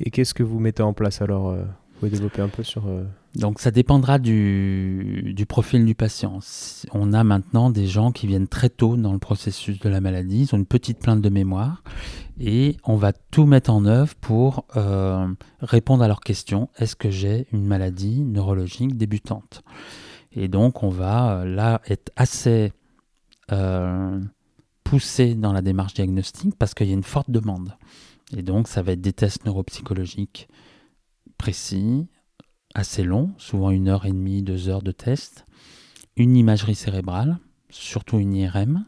Et 0.00 0.10
qu'est-ce 0.10 0.34
que 0.34 0.42
vous 0.42 0.60
mettez 0.60 0.82
en 0.82 0.92
place 0.92 1.22
alors 1.22 1.48
euh, 1.48 1.64
Vous 1.64 1.98
pouvez 2.00 2.10
développer 2.10 2.40
un 2.40 2.48
peu 2.48 2.62
sur... 2.62 2.86
Euh, 2.86 3.04
Donc 3.34 3.58
ça 3.58 3.70
dépendra 3.70 4.18
du, 4.18 5.32
du, 5.34 5.44
profil 5.44 5.84
du 5.84 5.94
patient. 5.94 6.38
On 6.92 7.12
a 7.12 7.24
maintenant 7.24 7.70
des 7.70 7.86
gens 7.86 8.12
qui 8.12 8.26
viennent 8.26 8.46
très 8.46 8.68
tôt 8.68 8.96
dans 8.96 9.12
le 9.12 9.18
processus 9.18 9.80
de 9.80 9.88
la 9.88 10.00
maladie, 10.00 10.42
ils 10.42 10.54
ont 10.54 10.58
une 10.58 10.66
petite 10.66 11.00
plainte 11.00 11.20
de 11.20 11.28
mémoire, 11.28 11.82
et 12.38 12.76
on 12.84 12.94
va 12.94 13.12
tout 13.12 13.46
mettre 13.46 13.70
en 13.70 13.84
œuvre 13.86 14.14
pour 14.20 14.66
euh, 14.76 15.26
répondre 15.60 16.04
à 16.04 16.08
leurs 16.08 16.20
questions. 16.20 16.68
Est-ce 16.78 16.94
que 16.94 17.10
j'ai 17.10 17.48
une 17.52 17.66
maladie 17.66 18.20
neurologique 18.20 18.96
débutante? 18.96 19.62
Et 20.30 20.46
donc 20.46 20.84
on 20.84 20.90
va 20.90 21.44
là 21.44 21.80
être 21.88 22.12
assez 22.14 22.72
poussé 24.88 25.34
dans 25.34 25.52
la 25.52 25.60
démarche 25.60 25.92
diagnostique 25.92 26.54
parce 26.58 26.72
qu'il 26.72 26.86
y 26.86 26.92
a 26.92 26.94
une 26.94 27.02
forte 27.02 27.30
demande. 27.30 27.76
Et 28.34 28.42
donc, 28.42 28.68
ça 28.68 28.80
va 28.80 28.92
être 28.92 29.02
des 29.02 29.12
tests 29.12 29.44
neuropsychologiques 29.44 30.48
précis, 31.36 32.06
assez 32.74 33.02
longs, 33.02 33.32
souvent 33.36 33.70
une 33.70 33.88
heure 33.88 34.06
et 34.06 34.12
demie, 34.12 34.42
deux 34.42 34.70
heures 34.70 34.82
de 34.82 34.92
test, 34.92 35.44
une 36.16 36.36
imagerie 36.36 36.74
cérébrale, 36.74 37.38
surtout 37.68 38.18
une 38.18 38.32
IRM. 38.32 38.86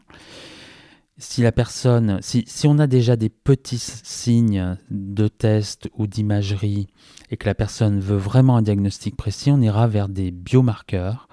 Si 1.19 1.43
la 1.43 1.51
personne, 1.51 2.17
si, 2.21 2.45
si 2.47 2.65
on 2.65 2.79
a 2.79 2.87
déjà 2.87 3.15
des 3.15 3.29
petits 3.29 3.77
signes 3.77 4.77
de 4.89 5.27
test 5.27 5.87
ou 5.95 6.07
d'imagerie 6.07 6.87
et 7.29 7.37
que 7.37 7.45
la 7.45 7.53
personne 7.53 7.99
veut 7.99 8.17
vraiment 8.17 8.57
un 8.57 8.63
diagnostic 8.63 9.15
précis, 9.15 9.51
on 9.51 9.61
ira 9.61 9.85
vers 9.87 10.09
des 10.09 10.31
biomarqueurs 10.31 11.27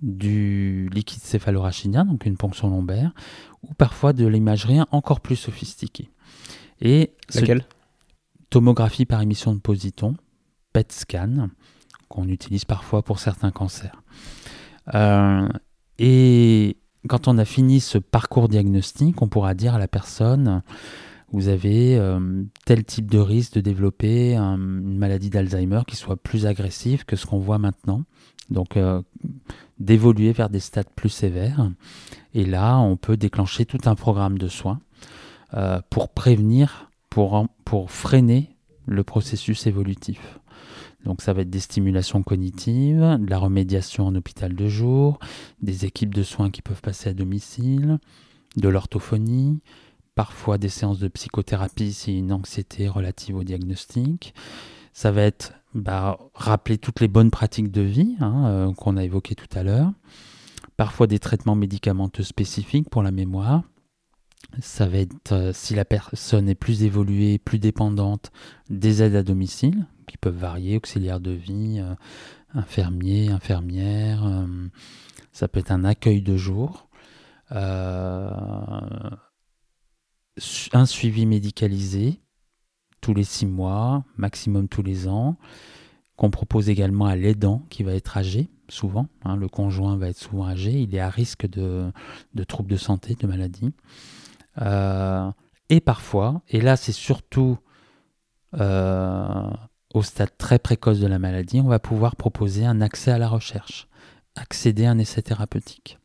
du 0.00 0.88
liquide 0.92 1.22
céphalorachidien, 1.22 2.04
donc 2.04 2.26
une 2.26 2.36
ponction 2.36 2.68
lombaire, 2.68 3.12
ou 3.62 3.74
parfois 3.74 4.12
de 4.12 4.26
l'imagerie 4.26 4.80
encore 4.90 5.20
plus 5.20 5.36
sophistiquée. 5.36 6.10
Et 6.80 7.14
Laquelle? 7.34 7.64
Tomographie 8.50 9.06
par 9.06 9.22
émission 9.22 9.54
de 9.54 9.60
positons, 9.60 10.14
PET 10.72 10.92
scan, 10.92 11.48
qu'on 12.08 12.28
utilise 12.28 12.64
parfois 12.64 13.02
pour 13.02 13.18
certains 13.18 13.50
cancers. 13.50 14.02
Euh, 14.94 15.48
et 15.98 16.76
quand 17.08 17.28
on 17.28 17.38
a 17.38 17.44
fini 17.44 17.80
ce 17.80 17.98
parcours 17.98 18.48
diagnostique, 18.48 19.20
on 19.22 19.28
pourra 19.28 19.54
dire 19.54 19.74
à 19.74 19.78
la 19.78 19.88
personne, 19.88 20.62
vous 21.36 21.48
avez 21.48 21.98
euh, 21.98 22.44
tel 22.64 22.82
type 22.82 23.10
de 23.10 23.18
risque 23.18 23.52
de 23.52 23.60
développer 23.60 24.34
une 24.36 24.96
maladie 24.96 25.28
d'Alzheimer 25.28 25.82
qui 25.86 25.94
soit 25.94 26.16
plus 26.16 26.46
agressive 26.46 27.04
que 27.04 27.14
ce 27.14 27.26
qu'on 27.26 27.38
voit 27.38 27.58
maintenant. 27.58 28.04
Donc 28.48 28.78
euh, 28.78 29.02
d'évoluer 29.78 30.32
vers 30.32 30.48
des 30.48 30.60
stades 30.60 30.88
plus 30.96 31.10
sévères. 31.10 31.70
Et 32.32 32.46
là, 32.46 32.78
on 32.78 32.96
peut 32.96 33.18
déclencher 33.18 33.66
tout 33.66 33.80
un 33.84 33.94
programme 33.94 34.38
de 34.38 34.48
soins 34.48 34.80
euh, 35.52 35.82
pour 35.90 36.08
prévenir, 36.08 36.90
pour, 37.10 37.46
pour 37.66 37.90
freiner 37.90 38.56
le 38.86 39.04
processus 39.04 39.66
évolutif. 39.66 40.38
Donc 41.04 41.20
ça 41.20 41.34
va 41.34 41.42
être 41.42 41.50
des 41.50 41.60
stimulations 41.60 42.22
cognitives, 42.22 43.18
de 43.20 43.28
la 43.28 43.36
remédiation 43.36 44.06
en 44.06 44.14
hôpital 44.14 44.54
de 44.54 44.68
jour, 44.68 45.18
des 45.60 45.84
équipes 45.84 46.14
de 46.14 46.22
soins 46.22 46.48
qui 46.50 46.62
peuvent 46.62 46.80
passer 46.80 47.10
à 47.10 47.12
domicile, 47.12 47.98
de 48.56 48.70
l'orthophonie, 48.70 49.60
parfois 50.16 50.58
des 50.58 50.70
séances 50.70 50.98
de 50.98 51.06
psychothérapie 51.06 51.96
a 52.08 52.10
une 52.10 52.32
anxiété 52.32 52.88
relative 52.88 53.36
au 53.36 53.44
diagnostic. 53.44 54.34
Ça 54.92 55.12
va 55.12 55.22
être 55.22 55.52
bah, 55.74 56.18
rappeler 56.34 56.78
toutes 56.78 57.00
les 57.00 57.06
bonnes 57.06 57.30
pratiques 57.30 57.70
de 57.70 57.82
vie 57.82 58.16
hein, 58.18 58.46
euh, 58.46 58.72
qu'on 58.72 58.96
a 58.96 59.04
évoquées 59.04 59.34
tout 59.36 59.46
à 59.56 59.62
l'heure. 59.62 59.92
Parfois 60.78 61.06
des 61.06 61.18
traitements 61.18 61.54
médicamenteux 61.54 62.22
spécifiques 62.22 62.88
pour 62.90 63.02
la 63.02 63.12
mémoire. 63.12 63.62
Ça 64.60 64.86
va 64.86 64.98
être, 64.98 65.32
euh, 65.32 65.52
si 65.52 65.74
la 65.74 65.84
personne 65.84 66.48
est 66.48 66.54
plus 66.54 66.82
évoluée, 66.82 67.38
plus 67.38 67.58
dépendante, 67.58 68.32
des 68.70 69.02
aides 69.02 69.16
à 69.16 69.22
domicile 69.22 69.86
qui 70.06 70.16
peuvent 70.16 70.36
varier, 70.36 70.78
auxiliaires 70.78 71.20
de 71.20 71.32
vie, 71.32 71.78
euh, 71.78 71.94
infirmiers, 72.54 73.28
infirmières. 73.28 74.46
ça 75.32 75.46
peut 75.46 75.60
être 75.60 75.72
un 75.72 75.84
accueil 75.84 76.22
de 76.22 76.38
jour 76.38 76.88
un 80.72 80.86
suivi 80.86 81.26
médicalisé 81.26 82.20
tous 83.00 83.14
les 83.14 83.24
six 83.24 83.46
mois, 83.46 84.04
maximum 84.16 84.68
tous 84.68 84.82
les 84.82 85.08
ans, 85.08 85.36
qu'on 86.16 86.30
propose 86.30 86.68
également 86.68 87.06
à 87.06 87.16
l'aidant 87.16 87.62
qui 87.70 87.82
va 87.82 87.92
être 87.92 88.16
âgé, 88.16 88.48
souvent. 88.68 89.06
Hein, 89.24 89.36
le 89.36 89.48
conjoint 89.48 89.96
va 89.96 90.08
être 90.08 90.18
souvent 90.18 90.46
âgé, 90.46 90.72
il 90.72 90.94
est 90.94 91.00
à 91.00 91.10
risque 91.10 91.46
de, 91.46 91.92
troubles 92.48 92.70
de 92.70 92.76
santé, 92.76 93.14
de 93.14 93.26
maladies. 93.26 93.72
Euh, 94.60 95.30
et 95.68 95.80
parfois, 95.80 96.42
et 96.48 96.60
là 96.60 96.76
c'est 96.76 96.92
surtout 96.92 97.58
euh, 98.54 99.50
au 99.92 100.02
stade 100.02 100.36
très 100.38 100.58
précoce 100.58 100.98
de 100.98 101.06
la 101.06 101.18
maladie, 101.18 101.60
on 101.60 101.68
va 101.68 101.78
pouvoir 101.78 102.16
proposer 102.16 102.64
un 102.64 102.80
accès 102.80 103.10
à 103.10 103.18
la 103.18 103.28
recherche, 103.28 103.88
accéder 104.34 104.86
à 104.86 104.90
un 104.90 104.98
essai 104.98 105.22
thérapeutique. 105.22 105.98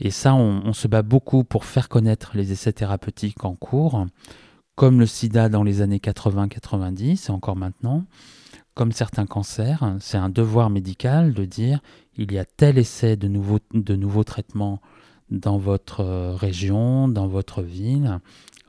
Et 0.00 0.10
ça, 0.10 0.34
on, 0.34 0.72
se 0.72 0.86
bat 0.86 1.02
beaucoup 1.02 1.44
pour 1.44 1.64
faire 1.64 1.88
connaître 1.88 2.32
les 2.34 2.52
essais 2.52 2.72
thérapeutiques 2.72 3.44
en 3.44 3.54
cours, 3.54 4.06
comme 4.76 5.00
le 5.00 5.06
sida 5.06 5.48
dans 5.48 5.64
les 5.64 5.80
années 5.80 5.98
80-90 5.98 7.26
et 7.26 7.30
encore 7.32 7.56
maintenant, 7.56 8.04
comme 8.74 8.92
certains 8.92 9.26
cancers. 9.26 9.96
C'est 9.98 10.18
un 10.18 10.28
devoir 10.28 10.70
médical 10.70 11.34
de 11.34 11.44
dire 11.44 11.80
il 12.16 12.32
y 12.32 12.38
a 12.38 12.44
tel 12.44 12.78
essai 12.78 13.16
de 13.16 13.26
nouveaux, 13.26 13.58
de 13.74 14.22
traitements 14.22 14.80
dans 15.30 15.58
votre 15.58 16.00
euh, 16.00 16.34
région, 16.34 17.08
dans 17.08 17.26
votre 17.26 17.62
ville. 17.62 18.20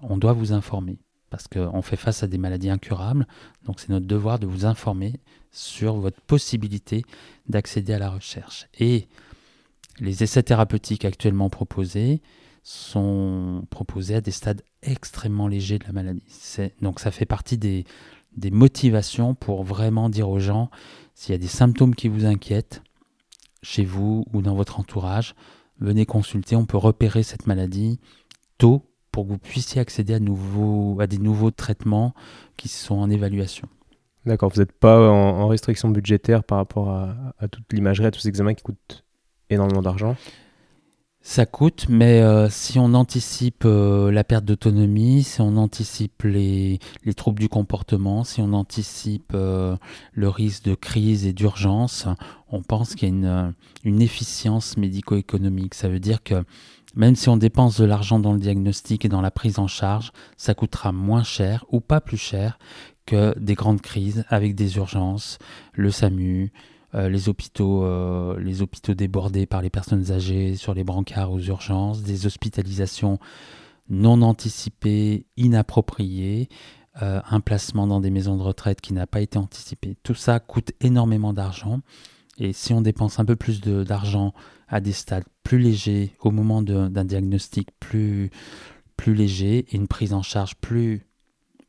On 0.02 0.18
doit 0.18 0.34
vous 0.34 0.52
informer 0.52 0.98
parce 1.30 1.48
qu'on 1.48 1.82
fait 1.82 1.96
face 1.96 2.24
à 2.24 2.28
des 2.28 2.38
maladies 2.38 2.70
incurables. 2.70 3.28
Donc 3.66 3.80
c'est 3.80 3.90
notre 3.90 4.08
devoir 4.08 4.40
de 4.40 4.48
vous 4.48 4.66
informer 4.66 5.14
sur 5.52 5.96
votre 5.96 6.20
possibilité 6.22 7.04
d'accéder 7.48 7.94
à 7.94 8.00
la 8.00 8.10
recherche. 8.10 8.68
Et 8.80 9.08
les 10.00 10.24
essais 10.24 10.44
thérapeutiques 10.44 11.06
actuellement 11.06 11.50
proposés 11.50 12.22
sont 12.64 13.66
proposés 13.70 14.16
à 14.16 14.22
des 14.22 14.32
stades 14.32 14.62
extrêmement 14.82 15.48
légers 15.48 15.80
de 15.80 15.86
la 15.86 15.94
maladie. 15.94 16.24
Donc 16.82 17.00
ça 17.00 17.12
fait 17.12 17.26
partie 17.26 17.58
des, 17.58 17.86
motivations 18.52 19.36
pour 19.36 19.64
vraiment 19.64 20.10
dire 20.10 20.30
aux 20.30 20.40
gens, 20.40 20.70
s'il 21.14 21.34
y 21.34 21.36
a 21.36 21.40
des 21.40 21.48
symptômes 21.48 21.96
qui 21.96 22.08
vous 22.08 22.26
inquiètent, 22.26 22.82
chez 23.62 23.84
vous 23.84 24.26
ou 24.34 24.42
dans 24.42 24.56
votre 24.56 24.80
entourage, 24.80 25.36
venez 25.80 26.06
consulter, 26.06 26.56
on 26.56 26.66
peut 26.66 26.78
repérer 26.78 27.24
cette 27.24 27.46
maladie 27.46 28.00
tôt 28.58 28.86
pour 29.12 29.26
que 29.26 29.32
vous 29.32 29.38
puissiez 29.38 29.82
accéder 29.82 30.14
à, 30.14 30.20
des 30.20 31.18
nouveaux 31.18 31.52
traitements 31.52 32.14
qui 32.56 32.70
sont 32.70 32.96
en 32.96 33.10
évaluation. 33.10 33.68
D'accord, 34.26 34.50
vous 34.54 34.62
n'êtes 34.62 34.72
pas 34.72 35.10
en, 35.10 35.48
restriction 35.48 35.90
budgétaire 35.90 36.44
par 36.44 36.60
rapport 36.60 36.90
à, 36.90 37.34
à 37.40 37.48
toute 37.48 37.72
l'imagerie, 37.74 38.06
à 38.06 38.12
tous 38.12 38.22
ces 38.22 38.30
examens 38.30 38.54
qui 38.54 38.64
coûtent 38.64 39.04
énormément 39.50 39.82
d'argent 39.82 40.16
ça 41.22 41.46
coûte, 41.46 41.88
mais 41.90 42.22
euh, 42.22 42.50
si 42.50 42.80
on 42.80 42.94
anticipe 42.94 43.64
euh, 43.66 44.10
la 44.10 44.24
perte 44.24 44.46
d'autonomie, 44.46 45.24
si 45.24 45.42
on 45.42 45.58
anticipe 45.58 46.24
les, 46.24 46.80
troubles 47.16 47.40
du 47.40 47.50
comportement, 47.50 48.24
si 48.24 48.42
on 48.42 48.54
anticipe 48.54 49.34
euh, 49.36 49.76
le 50.14 50.30
risque 50.30 50.64
de 50.64 50.76
crise 50.76 51.26
et 51.26 51.34
d'urgence, 51.34 52.08
on 52.50 52.64
pense 52.64 52.96
qu'il 52.96 53.10
y 53.10 53.12
a 53.12 53.16
une, 53.16 53.54
une 53.84 54.02
efficience 54.02 54.78
médico-économique. 54.78 55.74
Ça 55.76 55.90
veut 55.90 56.00
dire 56.00 56.24
que 56.24 56.44
même 56.96 57.16
si 57.16 57.30
on 57.30 57.38
dépense 57.38 57.80
de 57.80 57.86
l'argent 57.86 58.20
dans 58.20 58.34
le 58.34 58.40
diagnostic 58.40 59.06
et 59.06 59.10
dans 59.10 59.22
la 59.22 59.30
prise 59.30 59.60
en 59.60 59.68
charge, 59.68 60.12
ça 60.38 60.54
coûtera 60.54 60.92
moins 60.94 61.24
cher 61.24 61.66
ou 61.70 61.82
pas 61.82 62.02
plus 62.02 62.18
cher 62.18 62.58
que 63.06 63.38
des 63.38 63.56
grandes 63.56 63.82
crises 63.82 64.24
avec 64.30 64.56
des 64.56 64.78
urgences, 64.78 65.38
le 65.74 65.92
SAMU, 65.92 66.52
les, 66.94 67.30
hôpitaux, 67.30 67.84
euh, 67.84 68.40
les 68.40 68.62
hôpitaux 68.62 68.94
débordés 68.94 69.46
par 69.46 69.62
les 69.62 69.70
personnes 69.70 70.12
âgées 70.12 70.56
sur 70.56 70.74
les 70.74 70.84
brancards 70.84 71.32
aux 71.32 71.40
urgences, 71.40 72.02
des 72.02 72.26
hospitalisations 72.26 73.20
non 73.90 74.22
anticipées, 74.22 75.26
inappropriées, 75.38 76.50
euh, 77.02 77.22
un 77.30 77.40
placement 77.40 77.88
dans 77.88 78.02
des 78.02 78.10
maisons 78.10 78.38
de 78.38 78.42
retraite 78.42 78.82
qui 78.82 78.94
n'a 78.94 79.08
pas 79.08 79.22
été 79.22 79.38
anticipé. 79.38 79.98
Tout 80.04 80.16
ça 80.16 80.40
coûte 80.40 80.72
énormément 80.82 81.34
d'argent. 81.34 81.82
Et 82.38 82.54
si 82.54 82.74
on 82.74 82.82
dépense 82.82 83.20
un 83.20 83.26
peu 83.26 83.36
plus 83.36 83.62
d'argent 83.62 84.34
à 84.68 84.80
des 84.80 84.94
stades 84.94 85.26
plus 85.44 85.60
légers, 85.60 86.16
au 86.22 86.32
moment 86.32 86.62
d'un 86.62 87.06
diagnostic 87.06 87.70
plus, 87.80 88.30
plus 88.98 89.14
léger 89.14 89.66
et 89.70 89.76
une 89.76 89.88
prise 89.88 90.14
en 90.14 90.22
charge 90.22 90.56
plus, 90.56 91.06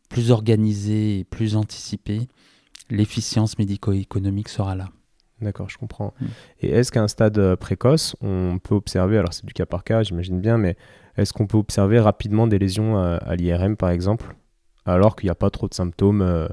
plus 0.08 0.30
organisée 0.30 1.20
et 1.20 1.24
plus 1.24 1.56
anticipée, 1.56 2.28
l'efficience 2.88 3.58
médico-économique 3.58 4.48
sera 4.48 4.74
là. 4.74 4.90
D'accord, 5.40 5.70
je 5.70 5.78
comprends. 5.78 6.12
Mm. 6.20 6.26
Et 6.60 6.70
est-ce 6.70 6.92
qu'à 6.92 7.02
un 7.02 7.08
stade 7.08 7.38
euh, 7.38 7.56
précoce, 7.56 8.14
on 8.20 8.58
peut 8.62 8.74
observer, 8.74 9.18
alors 9.18 9.32
c'est 9.32 9.46
du 9.46 9.52
cas 9.52 9.66
par 9.66 9.84
cas, 9.84 10.02
j'imagine 10.02 10.40
bien, 10.40 10.58
mais 10.58 10.76
est-ce 11.16 11.32
qu'on 11.32 11.46
peut 11.46 11.58
observer 11.58 11.98
rapidement 11.98 12.46
des 12.46 12.58
lésions 12.58 12.98
euh, 12.98 13.18
à, 13.22 13.36
l'IRM 13.36 13.76
par 13.76 13.90
exemple, 13.90 14.36
alors 14.84 15.16
qu'il 15.16 15.26
n'y 15.26 15.32
a 15.32 15.36
pas 15.36 15.50
trop 15.50 15.68
de 15.68 15.74
symptômes, 15.74 16.22
euh, 16.22 16.46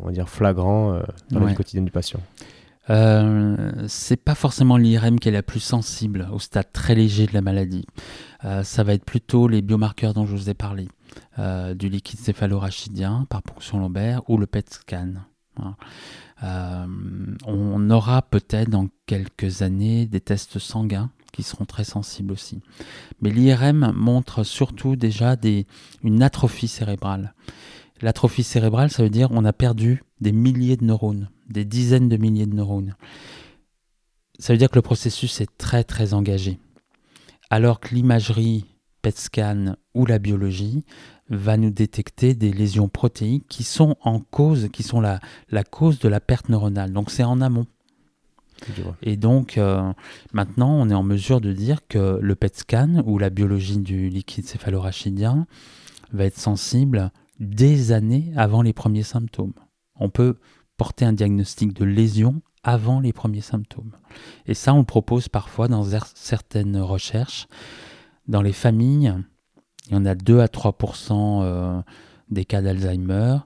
on 0.00 0.06
va 0.06 0.12
dire, 0.12 0.28
flagrants 0.28 1.00
dans 1.30 1.40
le 1.40 1.54
quotidien 1.54 1.82
du 1.82 1.90
patient? 1.90 2.20
C'est 3.88 4.16
pas 4.16 4.34
forcément 4.34 4.78
l'IRM 4.78 5.18
qui 5.18 5.28
est 5.28 5.32
la 5.32 5.42
plus 5.42 5.60
sensible 5.60 6.26
au 6.32 6.38
stade 6.38 6.72
très 6.72 6.94
léger 6.94 7.26
de 7.26 7.34
la 7.34 7.42
maladie. 7.42 7.84
ça 8.62 8.84
va 8.84 8.94
être 8.94 9.04
plutôt 9.04 9.48
les 9.48 9.60
biomarqueurs 9.60 10.14
dont 10.14 10.24
je 10.24 10.36
vous 10.36 10.48
ai 10.48 10.54
parlé, 10.54 10.88
du 11.74 11.88
liquide 11.88 12.20
céphalorachidien 12.20 13.26
par 13.28 13.42
ponction 13.42 13.80
lombaire 13.80 14.22
ou 14.28 14.38
le 14.38 14.46
PET 14.46 14.72
scan. 14.72 15.14
Euh, 16.42 16.86
on 17.46 17.90
aura 17.90 18.22
peut-être 18.22 18.70
dans 18.70 18.88
quelques 19.06 19.62
années 19.62 20.06
des 20.06 20.20
tests 20.20 20.58
sanguins 20.58 21.10
qui 21.32 21.42
seront 21.42 21.64
très 21.64 21.84
sensibles 21.84 22.32
aussi. 22.32 22.60
Mais 23.20 23.30
l'IRM 23.30 23.92
montre 23.94 24.44
surtout 24.44 24.96
déjà 24.96 25.36
une 26.02 26.22
atrophie 26.22 26.68
cérébrale. 26.68 27.34
L'atrophie 28.00 28.44
cérébrale, 28.44 28.90
ça 28.90 29.02
veut 29.02 29.10
dire 29.10 29.28
on 29.32 29.44
a 29.44 29.52
perdu 29.52 30.04
des 30.20 30.32
milliers 30.32 30.76
de 30.76 30.84
neurones, 30.84 31.28
des 31.48 31.64
dizaines 31.64 32.08
de 32.08 32.16
milliers 32.16 32.46
de 32.46 32.54
neurones. 32.54 32.96
Ça 34.38 34.52
veut 34.52 34.58
dire 34.58 34.70
que 34.70 34.76
le 34.76 34.82
processus 34.82 35.40
est 35.40 35.58
très 35.58 35.82
très 35.82 36.14
engagé. 36.14 36.58
Alors 37.50 37.80
que 37.80 37.94
l'imagerie 37.94 38.66
PET 39.02 39.18
scan 39.18 39.76
ou 39.94 40.06
la 40.06 40.18
biologie 40.18 40.84
va 41.30 41.56
nous 41.56 41.70
détecter 41.70 42.34
des 42.34 42.52
lésions 42.52 42.88
protéiques 42.88 43.46
qui 43.48 43.64
sont 43.64 43.96
en 44.02 44.20
cause, 44.20 44.68
qui 44.72 44.82
sont 44.82 45.00
la, 45.00 45.20
la 45.50 45.64
cause 45.64 45.98
de 45.98 46.08
la 46.08 46.20
perte 46.20 46.48
neuronale. 46.48 46.92
Donc 46.92 47.10
c'est 47.10 47.24
en 47.24 47.40
amont. 47.40 47.66
Et 49.02 49.16
donc 49.16 49.56
euh, 49.56 49.92
maintenant, 50.32 50.70
on 50.70 50.90
est 50.90 50.94
en 50.94 51.02
mesure 51.02 51.40
de 51.40 51.52
dire 51.52 51.86
que 51.88 52.18
le 52.20 52.34
PET 52.34 52.56
scan 52.56 53.02
ou 53.06 53.18
la 53.18 53.30
biologie 53.30 53.78
du 53.78 54.08
liquide 54.08 54.46
céphalorachidien 54.46 55.46
va 56.12 56.24
être 56.24 56.38
sensible 56.38 57.12
des 57.38 57.92
années 57.92 58.32
avant 58.36 58.62
les 58.62 58.72
premiers 58.72 59.04
symptômes. 59.04 59.52
On 59.96 60.10
peut 60.10 60.36
porter 60.76 61.04
un 61.04 61.12
diagnostic 61.12 61.72
de 61.72 61.84
lésion 61.84 62.42
avant 62.64 63.00
les 63.00 63.12
premiers 63.12 63.40
symptômes. 63.40 63.92
Et 64.46 64.54
ça, 64.54 64.74
on 64.74 64.78
le 64.78 64.84
propose 64.84 65.28
parfois 65.28 65.68
dans 65.68 65.84
certaines 66.14 66.78
recherches. 66.78 67.46
Dans 68.26 68.42
les 68.42 68.52
familles, 68.52 69.14
il 69.88 69.94
y 69.94 69.96
en 69.96 70.04
a 70.04 70.14
2 70.14 70.40
à 70.40 70.48
3 70.48 70.76
euh, 71.12 71.82
des 72.30 72.44
cas 72.44 72.62
d'Alzheimer 72.62 73.38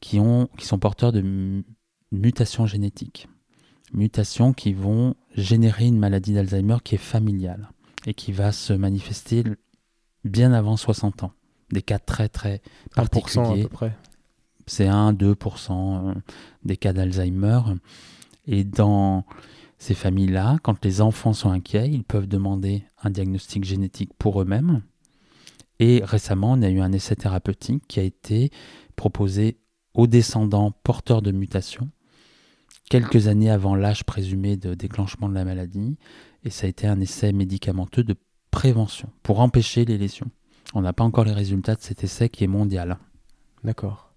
qui, 0.00 0.18
qui 0.58 0.66
sont 0.66 0.78
porteurs 0.78 1.12
de 1.12 1.62
mutations 2.10 2.66
génétiques. 2.66 3.28
Mutations 3.92 4.52
qui 4.52 4.72
vont 4.72 5.14
générer 5.36 5.86
une 5.86 5.98
maladie 5.98 6.32
d'Alzheimer 6.32 6.78
qui 6.82 6.96
est 6.96 6.98
familiale 6.98 7.68
et 8.06 8.14
qui 8.14 8.32
va 8.32 8.50
se 8.50 8.72
manifester 8.72 9.44
bien 10.24 10.52
avant 10.52 10.76
60 10.76 11.22
ans. 11.22 11.32
Des 11.70 11.82
cas 11.82 11.98
très 11.98 12.28
très 12.28 12.60
particuliers. 12.94 13.60
à 13.60 13.62
peu 13.62 13.68
près. 13.68 13.96
C'est 14.66 14.88
1-2% 14.88 16.08
euh, 16.08 16.14
des 16.64 16.76
cas 16.76 16.92
d'Alzheimer. 16.92 17.60
Et 18.46 18.64
dans 18.64 19.24
ces 19.78 19.94
familles-là, 19.94 20.58
quand 20.62 20.84
les 20.84 21.00
enfants 21.00 21.32
sont 21.32 21.50
inquiets, 21.50 21.88
ils 21.90 22.04
peuvent 22.04 22.26
demander 22.26 22.84
un 23.02 23.10
diagnostic 23.10 23.64
génétique 23.64 24.12
pour 24.18 24.40
eux-mêmes 24.42 24.82
et 25.80 26.02
récemment, 26.04 26.52
on 26.52 26.62
a 26.62 26.68
eu 26.68 26.80
un 26.80 26.92
essai 26.92 27.16
thérapeutique 27.16 27.84
qui 27.88 28.00
a 28.00 28.02
été 28.02 28.50
proposé 28.96 29.58
aux 29.94 30.06
descendants 30.06 30.72
porteurs 30.82 31.22
de 31.22 31.32
mutations 31.32 31.90
quelques 32.88 33.28
années 33.28 33.50
avant 33.50 33.74
l'âge 33.74 34.04
présumé 34.04 34.56
de 34.56 34.74
déclenchement 34.74 35.28
de 35.28 35.34
la 35.34 35.44
maladie, 35.44 35.96
et 36.44 36.50
ça 36.50 36.66
a 36.66 36.68
été 36.68 36.86
un 36.86 37.00
essai 37.00 37.32
médicamenteux 37.32 38.04
de 38.04 38.14
prévention 38.50 39.08
pour 39.22 39.40
empêcher 39.40 39.84
les 39.84 39.98
lésions. 39.98 40.30
On 40.74 40.82
n'a 40.82 40.92
pas 40.92 41.04
encore 41.04 41.24
les 41.24 41.32
résultats 41.32 41.74
de 41.74 41.80
cet 41.80 42.04
essai 42.04 42.28
qui 42.28 42.44
est 42.44 42.48
mondial. 42.48 42.98
D'accord. 43.62 44.12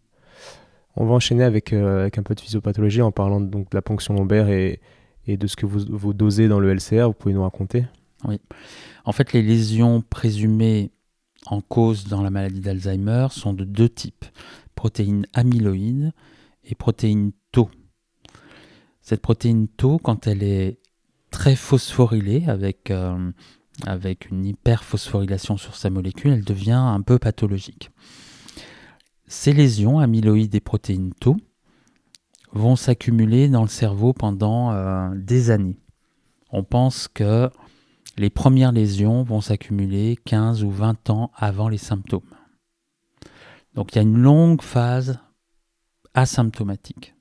On 0.96 1.06
va 1.06 1.13
enchaîner 1.13 1.43
avec, 1.43 1.74
euh, 1.74 2.02
avec 2.02 2.17
un 2.17 2.24
peu 2.24 2.34
de 2.34 2.41
physiopathologie 2.41 3.02
en 3.02 3.12
parlant 3.12 3.39
donc, 3.39 3.70
de 3.70 3.76
la 3.76 3.82
ponction 3.82 4.15
lombaire 4.15 4.50
et, 4.50 4.82
et 5.28 5.38
de 5.38 5.48
ce 5.48 5.56
que 5.56 5.65
vous, 5.65 5.86
vous 5.89 6.13
dosez 6.13 6.48
dans 6.48 6.60
le 6.60 6.74
LCR. 6.74 7.08
Vous 7.08 7.13
pouvez 7.13 7.36
nous 7.36 7.43
raconter? 7.43 7.86
Oui. 8.26 8.39
En 9.06 9.12
fait, 9.12 9.34
les 9.34 9.43
lésions 9.43 10.02
présumées 10.02 10.91
en 11.52 11.62
cause 11.62 12.06
dans 12.08 12.22
la 12.22 12.30
maladie 12.30 12.60
d'Alzheimer 12.60 13.28
sont 13.32 13.54
de 13.54 13.64
deux 13.64 13.90
types 13.90 14.26
protéines 14.76 15.26
amyloïdes 15.34 16.14
et 16.64 16.76
protéines 16.76 17.32
tau. 17.52 17.70
Cette 19.02 19.22
protéine 19.22 19.68
tau, 19.68 19.98
quand 19.98 20.28
elle 20.28 20.44
est 20.44 20.80
très 21.32 21.56
phosphorylée 21.56 22.46
avec, 22.48 22.92
euh, 22.92 23.32
avec 23.86 24.30
une 24.30 24.46
hyperphosphorylation 24.46 25.58
sur 25.58 25.76
sa 25.76 25.90
molécule, 25.90 26.32
elle 26.32 26.44
devient 26.44 26.72
un 26.72 27.02
peu 27.02 27.20
pathologique. 27.20 27.92
Ces 29.28 29.54
lésions 29.54 30.00
amyloïdes 30.00 30.56
et 30.56 30.60
protéines 30.60 31.14
tau 31.14 31.38
vont 32.54 32.76
s'accumuler 32.76 33.50
dans 33.50 33.62
le 33.62 33.68
cerveau 33.68 34.14
pendant 34.14 34.72
euh, 34.72 35.10
des 35.16 35.52
années. 35.52 35.80
On 36.52 36.64
pense 36.64 37.08
que 37.08 37.50
les 38.17 38.30
premières 38.30 38.71
lésions 38.71 39.23
vont 39.23 39.41
s'accumuler 39.41 40.17
15 40.25 40.63
ou 40.63 40.71
20 40.71 41.10
ans 41.10 41.32
avant 41.36 41.69
les 41.69 41.77
symptômes. 41.77 42.21
Donc 43.75 43.93
il 43.93 43.97
y 43.97 43.99
a 43.99 44.03
une 44.03 44.17
longue 44.17 44.62
phase 44.62 45.19
asymptomatique 46.15 47.13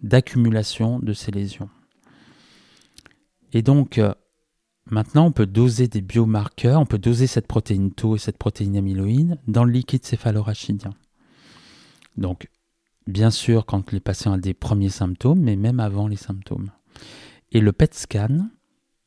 d'accumulation 0.00 0.98
de 0.98 1.12
ces 1.12 1.30
lésions. 1.30 1.70
Et 3.52 3.62
donc 3.62 3.98
euh, 3.98 4.12
maintenant 4.90 5.26
on 5.26 5.32
peut 5.32 5.46
doser 5.46 5.86
des 5.86 6.00
biomarqueurs, 6.00 6.80
on 6.80 6.86
peut 6.86 6.98
doser 6.98 7.28
cette 7.28 7.46
protéine 7.46 7.92
tau 7.92 8.16
et 8.16 8.18
cette 8.18 8.36
protéine 8.36 8.76
amyloïde 8.76 9.38
dans 9.46 9.64
le 9.64 9.70
liquide 9.70 10.04
céphalorachidien. 10.04 10.90
Donc 12.16 12.48
bien 13.06 13.30
sûr 13.30 13.64
quand 13.64 13.92
les 13.92 14.00
patients 14.00 14.34
ont 14.34 14.38
des 14.38 14.54
premiers 14.54 14.88
symptômes, 14.88 15.40
mais 15.40 15.54
même 15.54 15.78
avant 15.78 16.08
les 16.08 16.16
symptômes. 16.16 16.70
Et 17.52 17.60
le 17.60 17.72
PET 17.72 17.94
scan 17.94 18.48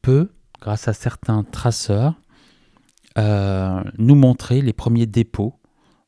peut, 0.01 0.29
grâce 0.61 0.87
à 0.87 0.93
certains 0.93 1.43
traceurs, 1.43 2.19
euh, 3.17 3.83
nous 3.97 4.15
montrer 4.15 4.61
les 4.61 4.73
premiers 4.73 5.05
dépôts 5.05 5.55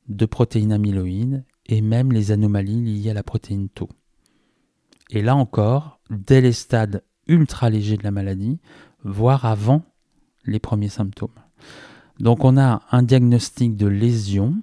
de 0.07 0.25
protéines 0.25 0.71
amyloïdes 0.71 1.43
et 1.65 1.81
même 1.81 2.12
les 2.12 2.31
anomalies 2.31 2.81
liées 2.81 3.12
à 3.12 3.13
la 3.13 3.23
protéine 3.23 3.69
tau. 3.69 3.89
Et 5.09 5.21
là 5.21 5.35
encore, 5.35 5.99
dès 6.09 6.41
les 6.41 6.53
stades 6.53 7.03
ultra 7.27 7.69
légers 7.69 7.97
de 7.97 8.03
la 8.03 8.12
maladie, 8.12 8.59
voire 9.03 9.45
avant 9.45 9.83
les 10.45 10.59
premiers 10.59 10.89
symptômes. 10.89 11.29
Donc 12.19 12.43
on 12.43 12.57
a 12.57 12.81
un 12.91 13.03
diagnostic 13.03 13.75
de 13.75 13.88
lésion 13.88 14.62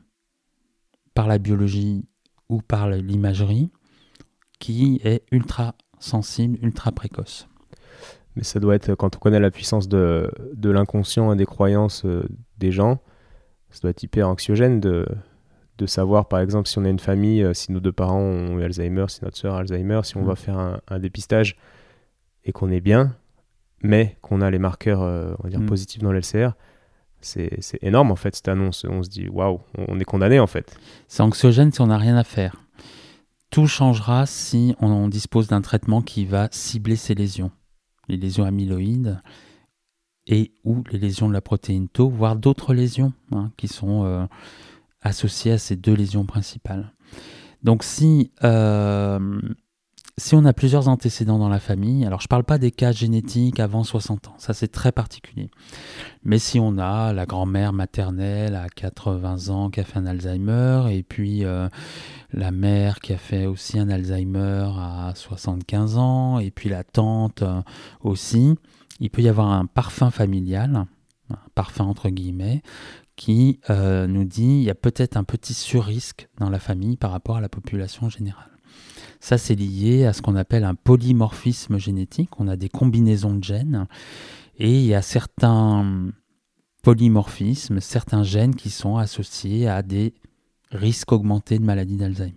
par 1.15 1.27
la 1.27 1.39
biologie 1.39 2.05
ou 2.49 2.61
par 2.61 2.91
l'imagerie 2.91 3.71
qui 4.59 5.01
est 5.05 5.25
ultra 5.33 5.75
sensible, 5.99 6.59
ultra 6.63 6.93
précoce. 6.93 7.49
Mais 8.37 8.45
ça 8.45 8.61
doit 8.61 8.75
être, 8.75 8.95
quand 8.95 9.17
on 9.17 9.19
connaît 9.19 9.41
la 9.41 9.51
puissance 9.51 9.89
de, 9.89 10.31
de 10.55 10.71
l'inconscient 10.71 11.33
et 11.33 11.37
des 11.37 11.47
croyances 11.47 12.05
euh, 12.05 12.23
des 12.59 12.71
gens, 12.71 13.01
ça 13.71 13.81
doit 13.81 13.91
être 13.91 14.03
hyper 14.03 14.29
anxiogène 14.29 14.79
de, 14.81 15.07
de 15.79 15.87
savoir, 15.87 16.29
par 16.29 16.41
exemple, 16.41 16.69
si 16.69 16.79
on 16.79 16.85
a 16.85 16.89
une 16.89 16.99
famille, 16.99 17.43
euh, 17.43 17.55
si 17.55 17.73
nos 17.73 17.81
deux 17.81 17.93
parents 17.93 18.21
ont 18.21 18.59
Alzheimer, 18.59 19.07
si 19.09 19.25
notre 19.25 19.37
soeur 19.37 19.55
a 19.55 19.61
Alzheimer, 19.61 20.01
si 20.05 20.17
on 20.17 20.23
mm. 20.23 20.27
va 20.27 20.37
faire 20.37 20.59
un, 20.59 20.99
dépistage 20.99 21.57
et 22.45 22.53
qu'on 22.53 22.71
est 22.71 22.81
bien, 22.81 23.17
mais 23.83 24.17
qu'on 24.23 24.41
a 24.41 24.51
les 24.51 24.59
marqueurs 24.59 25.03
euh, 25.03 25.35
on 25.39 25.45
va 25.45 25.51
dire, 25.51 25.61
mm. 25.61 25.67
positifs 25.67 26.03
dans 26.03 26.13
l'LCR, 26.13 26.53
c'est 27.21 27.59
énorme 27.83 28.13
en 28.13 28.17
fait 28.17 28.37
cette 28.37 28.49
annonce. 28.49 28.85
On 28.89 29.03
se 29.03 29.09
dit 29.09 29.29
waouh, 29.29 29.61
on 29.89 29.99
est 29.99 30.05
condamné 30.05 30.39
en 30.39 30.47
fait. 30.47 30.79
C'est 31.09 31.23
anxiogène 31.23 31.73
si 31.73 31.81
on 31.81 31.89
n'a 31.89 31.99
rien 31.99 32.17
à 32.17 32.23
faire. 32.23 32.55
Tout 33.51 33.67
changera 33.67 34.27
si 34.27 34.77
on, 34.81 35.09
dispose 35.09 35.49
d'un 35.49 35.61
traitement 35.61 36.03
qui 36.03 36.25
va 36.25 36.49
cibler 36.51 36.97
ces 36.97 37.15
lésions, 37.15 37.51
les 38.09 38.17
lésions 38.17 38.45
amyloïdes 38.45 39.21
et 40.27 40.53
ou 40.65 40.83
les 40.91 40.99
lésions 40.99 41.29
de 41.29 41.33
la 41.33 41.41
protéine 41.41 41.89
tau, 41.89 42.09
voire 42.09 42.37
d'autres 42.37 42.75
lésions 42.75 43.13
hein, 43.33 43.53
qui 43.57 43.69
sont 43.69 44.05
euh, 44.05 44.27
associées 45.01 45.53
à 45.53 45.59
ces 45.59 45.77
deux 45.77 45.95
lésions 45.95 46.27
principales. 46.27 46.93
Donc 47.63 47.85
si 47.85 48.33
euh, 48.45 49.41
si 50.19 50.35
on 50.35 50.47
a 50.47 50.55
plusieurs 50.55 50.89
antécédents 50.89 51.39
dans 51.39 51.51
la 51.51 51.61
famille, 51.61 52.07
alors 52.07 52.21
je 52.21 52.25
ne 52.25 52.29
parle 52.29 52.45
pas 52.45 52.57
des 52.57 52.71
cas 52.71 52.91
génétiques 52.91 53.61
avant 53.61 53.85
60 53.85 54.29
ans, 54.29 54.35
ça 54.39 54.55
c'est 54.55 54.69
très 54.69 54.91
particulier. 54.91 55.51
Mais 56.25 56.39
si 56.39 56.59
on 56.59 56.79
a 56.79 57.13
la 57.13 57.27
grand-mère 57.27 57.75
maternelle 57.75 58.55
à 58.55 58.69
80 58.69 59.49
ans 59.51 59.69
qui 59.69 59.81
a 59.81 59.85
fait 59.85 59.99
un 59.99 60.07
Alzheimer, 60.07 60.85
et 60.91 61.03
puis 61.03 61.45
euh, 61.45 61.69
la 62.33 62.51
mère 62.51 63.01
qui 63.01 63.13
a 63.13 63.19
fait 63.19 63.45
aussi 63.45 63.79
un 63.79 63.91
Alzheimer 63.91 64.71
à 64.79 65.13
75 65.15 65.99
ans, 65.99 66.39
et 66.39 66.51
puis 66.51 66.71
la 66.71 66.83
tante 66.83 67.43
euh, 67.43 67.61
aussi, 68.01 68.55
il 69.01 69.11
peut 69.11 69.21
y 69.21 69.29
avoir 69.29 69.51
un 69.51 69.67
parfum 69.67 70.11
familial, 70.11 70.87
parfum 71.55 71.85
entre 71.85 72.09
guillemets, 72.09 72.63
qui 73.17 73.61
euh, 73.69 74.07
nous 74.07 74.25
dit 74.25 74.45
il 74.45 74.63
y 74.63 74.71
a 74.71 74.75
peut-être 74.75 75.19
un 75.19 75.25
petit 75.25 75.53
surrisque 75.53 76.29
dans 76.39 76.49
la 76.49 76.59
famille 76.59 76.97
par 76.97 77.11
rapport 77.11 77.37
à 77.37 77.43
la 77.43 77.51
population 77.51 78.09
générale. 78.09 78.56
Ça, 79.21 79.39
c'est 79.39 79.55
lié 79.55 80.05
à 80.05 80.13
ce 80.13 80.23
qu'on 80.23 80.37
appelle 80.37 80.65
un 80.65 80.75
polymorphisme 80.75 81.79
génétique. 81.79 82.39
On 82.39 82.49
a 82.49 82.57
des 82.57 82.69
combinaisons 82.69 83.35
de 83.35 83.45
gènes 83.45 83.87
et 84.59 84.71
il 84.71 84.87
y 84.87 84.95
a 84.95 85.03
certains 85.03 86.13
polymorphismes, 86.83 87.81
certains 87.81 88.23
gènes 88.23 88.55
qui 88.55 88.71
sont 88.71 88.97
associés 88.97 89.69
à 89.69 89.83
des 89.83 90.15
risques 90.71 91.13
augmentés 91.13 91.59
de 91.59 91.65
maladie 91.65 91.97
d'Alzheimer. 91.97 92.33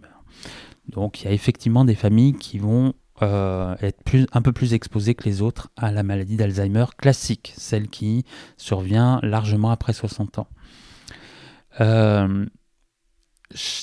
Donc 0.87 1.21
il 1.21 1.25
y 1.25 1.27
a 1.27 1.31
effectivement 1.31 1.85
des 1.85 1.95
familles 1.95 2.33
qui 2.33 2.57
vont 2.57 2.93
euh, 3.21 3.75
être 3.81 4.01
un 4.31 4.41
peu 4.41 4.53
plus 4.53 4.73
exposées 4.73 5.13
que 5.13 5.25
les 5.25 5.41
autres 5.41 5.69
à 5.75 5.91
la 5.91 6.03
maladie 6.03 6.37
d'Alzheimer 6.37 6.85
classique, 6.97 7.53
celle 7.57 7.89
qui 7.89 8.25
survient 8.57 9.19
largement 9.21 9.71
après 9.71 9.93
60 9.93 10.39
ans. 10.39 10.47
Euh, 11.81 12.45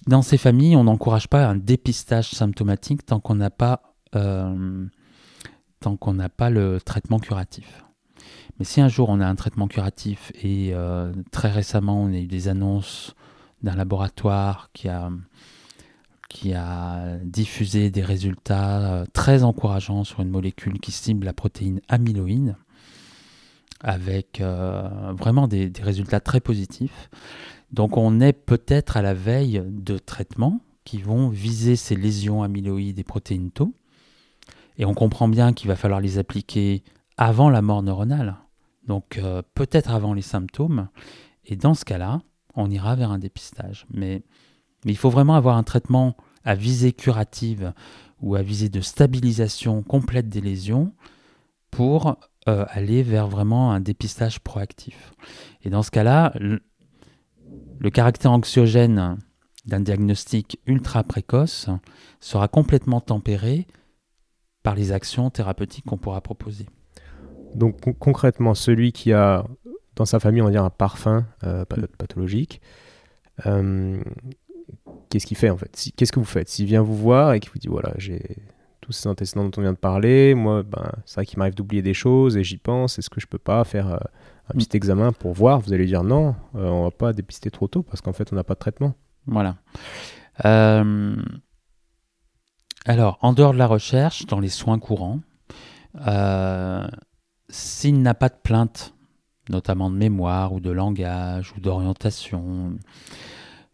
dans 0.06 0.22
ces 0.22 0.38
familles, 0.38 0.76
on 0.76 0.84
n'encourage 0.84 1.28
pas 1.28 1.46
un 1.46 1.56
dépistage 1.56 2.30
symptomatique 2.30 3.04
tant 3.04 3.20
qu'on 3.20 3.34
n'a 3.34 3.50
pas, 3.50 3.94
euh, 4.14 4.86
pas 6.36 6.50
le 6.50 6.80
traitement 6.80 7.18
curatif. 7.18 7.84
Mais 8.58 8.64
si 8.64 8.80
un 8.80 8.88
jour 8.88 9.08
on 9.08 9.20
a 9.20 9.26
un 9.26 9.34
traitement 9.34 9.68
curatif 9.68 10.32
et 10.42 10.70
euh, 10.72 11.12
très 11.30 11.50
récemment 11.50 12.02
on 12.02 12.12
a 12.12 12.16
eu 12.16 12.26
des 12.26 12.48
annonces 12.48 13.14
d'un 13.62 13.74
laboratoire 13.74 14.70
qui 14.72 14.88
a, 14.88 15.10
qui 16.28 16.54
a 16.54 17.18
diffusé 17.24 17.90
des 17.90 18.02
résultats 18.02 18.80
euh, 18.80 19.06
très 19.12 19.42
encourageants 19.42 20.04
sur 20.04 20.20
une 20.20 20.30
molécule 20.30 20.78
qui 20.80 20.92
cible 20.92 21.26
la 21.26 21.32
protéine 21.32 21.80
amyloïde, 21.88 22.56
avec 23.80 24.40
vraiment 24.40 25.48
des, 25.48 25.70
résultats 25.82 26.20
très 26.20 26.40
positifs, 26.40 27.10
donc 27.72 27.96
on 27.96 28.20
est 28.20 28.32
peut-être 28.32 28.96
à 28.96 29.02
la 29.02 29.14
veille 29.14 29.62
de 29.66 29.98
traitements 29.98 30.60
qui 30.84 30.98
vont 30.98 31.28
viser 31.28 31.76
ces 31.76 31.96
lésions 31.96 32.42
amyloïdes 32.42 32.98
et 32.98 33.04
protéines 33.04 33.50
tau. 33.50 33.74
Et 34.78 34.84
on 34.84 34.94
comprend 34.94 35.28
bien 35.28 35.52
qu'il 35.52 35.68
va 35.68 35.76
falloir 35.76 36.00
les 36.00 36.18
appliquer 36.18 36.82
avant 37.16 37.50
la 37.50 37.62
mort 37.62 37.82
neuronale, 37.82 38.36
donc 38.86 39.18
euh, 39.18 39.42
peut-être 39.54 39.90
avant 39.90 40.14
les 40.14 40.22
symptômes. 40.22 40.88
Et 41.44 41.56
dans 41.56 41.74
ce 41.74 41.84
cas-là, 41.84 42.20
on 42.54 42.70
ira 42.70 42.94
vers 42.94 43.10
un 43.10 43.18
dépistage. 43.18 43.86
Mais, 43.90 44.22
il 44.84 44.96
faut 44.96 45.10
vraiment 45.10 45.34
avoir 45.34 45.56
un 45.56 45.64
traitement 45.64 46.16
à 46.44 46.54
visée 46.54 46.92
curative 46.92 47.72
ou 48.20 48.36
à 48.36 48.42
visée 48.42 48.68
de 48.68 48.80
stabilisation 48.80 49.82
complète 49.82 50.28
des 50.28 50.40
lésions 50.40 50.92
pour 51.72 52.16
euh, 52.48 52.64
aller 52.68 53.02
vers 53.02 53.26
vraiment 53.26 53.72
un 53.72 53.80
dépistage 53.80 54.38
proactif. 54.38 55.12
Et 55.64 55.70
dans 55.70 55.82
ce 55.82 55.90
cas-là, 55.90 56.32
le 57.78 57.90
caractère 57.90 58.32
anxiogène 58.32 59.18
d'un 59.66 59.80
diagnostic 59.80 60.60
ultra 60.66 61.02
précoce 61.02 61.68
sera 62.20 62.48
complètement 62.48 63.00
tempéré 63.00 63.66
par 64.62 64.74
les 64.74 64.92
actions 64.92 65.30
thérapeutiques 65.30 65.84
qu'on 65.84 65.98
pourra 65.98 66.20
proposer. 66.20 66.66
Donc 67.54 67.80
concrètement, 67.98 68.54
celui 68.54 68.92
qui 68.92 69.12
a 69.12 69.46
dans 69.96 70.04
sa 70.04 70.20
famille, 70.20 70.42
on 70.42 70.46
va 70.46 70.50
dire, 70.50 70.64
un 70.64 70.70
parfum 70.70 71.26
euh, 71.44 71.64
pathologique, 71.64 72.60
euh, 73.46 74.02
qu'est-ce 75.08 75.26
qu'il 75.26 75.36
fait 75.36 75.50
en 75.50 75.56
fait? 75.56 75.90
Qu'est-ce 75.96 76.12
que 76.12 76.18
vous 76.18 76.26
faites? 76.26 76.48
S'il 76.48 76.66
vient 76.66 76.82
vous 76.82 76.96
voir 76.96 77.32
et 77.32 77.40
qu'il 77.40 77.50
vous 77.50 77.58
dit, 77.58 77.68
voilà, 77.68 77.92
j'ai 77.96 78.36
tous 78.80 78.92
ces 78.92 79.08
antécédents 79.08 79.44
dont 79.44 79.52
on 79.56 79.62
vient 79.62 79.72
de 79.72 79.78
parler, 79.78 80.34
moi, 80.34 80.62
ben, 80.62 80.92
c'est 81.06 81.16
vrai 81.16 81.26
qu'il 81.26 81.38
m'arrive 81.38 81.54
d'oublier 81.54 81.82
des 81.82 81.94
choses 81.94 82.36
et 82.36 82.44
j'y 82.44 82.58
pense, 82.58 82.98
est-ce 82.98 83.10
que 83.10 83.20
je 83.20 83.26
peux 83.26 83.38
pas 83.38 83.64
faire 83.64 83.94
euh, 83.94 83.98
un 84.48 84.58
petit 84.58 84.76
examen 84.76 85.12
pour 85.12 85.32
voir, 85.32 85.60
vous 85.60 85.72
allez 85.72 85.86
dire 85.86 86.04
non, 86.04 86.34
euh, 86.54 86.68
on 86.68 86.84
va 86.84 86.90
pas 86.90 87.12
dépister 87.12 87.50
trop 87.50 87.66
tôt 87.66 87.82
parce 87.82 88.00
qu'en 88.00 88.12
fait 88.12 88.32
on 88.32 88.36
n'a 88.36 88.44
pas 88.44 88.54
de 88.54 88.58
traitement. 88.58 88.94
Voilà. 89.26 89.56
Euh, 90.44 91.16
Alors, 92.84 93.18
en 93.22 93.32
dehors 93.32 93.52
de 93.52 93.58
la 93.58 93.66
recherche, 93.66 94.26
dans 94.26 94.38
les 94.38 94.48
soins 94.48 94.78
courants, 94.78 95.20
euh, 96.06 96.86
s'il 97.48 98.02
n'a 98.02 98.14
pas 98.14 98.28
de 98.28 98.36
plainte, 98.40 98.94
notamment 99.48 99.90
de 99.90 99.96
mémoire 99.96 100.52
ou 100.52 100.60
de 100.60 100.70
langage 100.70 101.52
ou 101.56 101.60
d'orientation, 101.60 102.76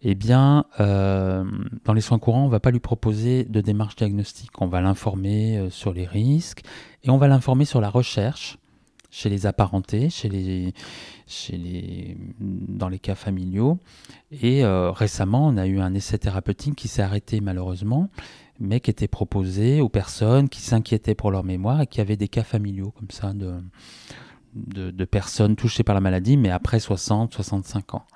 eh 0.01 0.15
bien, 0.15 0.65
euh, 0.81 1.45
dans 1.85 1.93
les 1.93 2.01
soins 2.01 2.19
courants, 2.19 2.45
on 2.45 2.47
ne 2.47 2.51
va 2.51 2.61
pas 2.61 2.71
lui 2.71 2.81
proposer 2.81 3.45
de 3.45 3.61
démarche 3.61 3.97
diagnostique. 3.97 4.61
On 4.61 4.67
va 4.67 4.81
l'informer 4.81 5.69
sur 5.71 5.93
les 5.93 6.07
risques 6.07 6.63
et 7.03 7.11
on 7.11 7.19
va 7.19 7.29
l'informer 7.29 7.65
sur 7.65 7.81
la 7.81 7.91
recherche 7.91 8.59
chez 9.13 9.29
les 9.29 9.47
apparentés, 9.47 10.09
chez 10.09 10.31
les, 10.31 10.73
chez 11.27 11.57
les, 11.59 12.17
dans 12.41 12.89
les 12.89 12.99
cas 12.99 13.15
familiaux. 13.15 13.79
Et 14.33 14.65
euh, 14.65 14.91
récemment, 14.91 15.47
on 15.47 15.59
a 15.59 15.67
eu 15.67 15.81
un 15.81 15.93
essai 15.93 16.19
thérapeutique 16.19 16.75
qui 16.75 16.89
s'est 16.89 17.03
arrêté 17.03 17.43
malheureusement, 17.43 18.09
mais 18.59 18.81
qui 18.81 18.91
était 18.91 19.09
proposé 19.09 19.83
aux 19.83 19.91
personnes 19.91 20.49
qui 20.49 20.63
s'inquiétaient 20.63 21.15
pour 21.15 21.31
leur 21.31 21.45
mémoire 21.45 21.83
et 21.83 21.87
qui 21.87 22.01
avaient 22.01 22.17
des 22.17 22.29
cas 22.29 22.43
familiaux 22.43 22.93
comme 22.99 23.11
ça 23.11 23.35
de, 23.35 23.61
de, 24.55 24.91
de 24.91 25.05
personnes 25.05 25.57
touchées 25.57 25.85
par 25.85 25.95
la 25.95 26.01
maladie, 26.01 26.39
mais 26.39 26.51
après 26.51 26.81
60, 26.81 27.35
65 27.35 27.95
ans. 27.95 28.07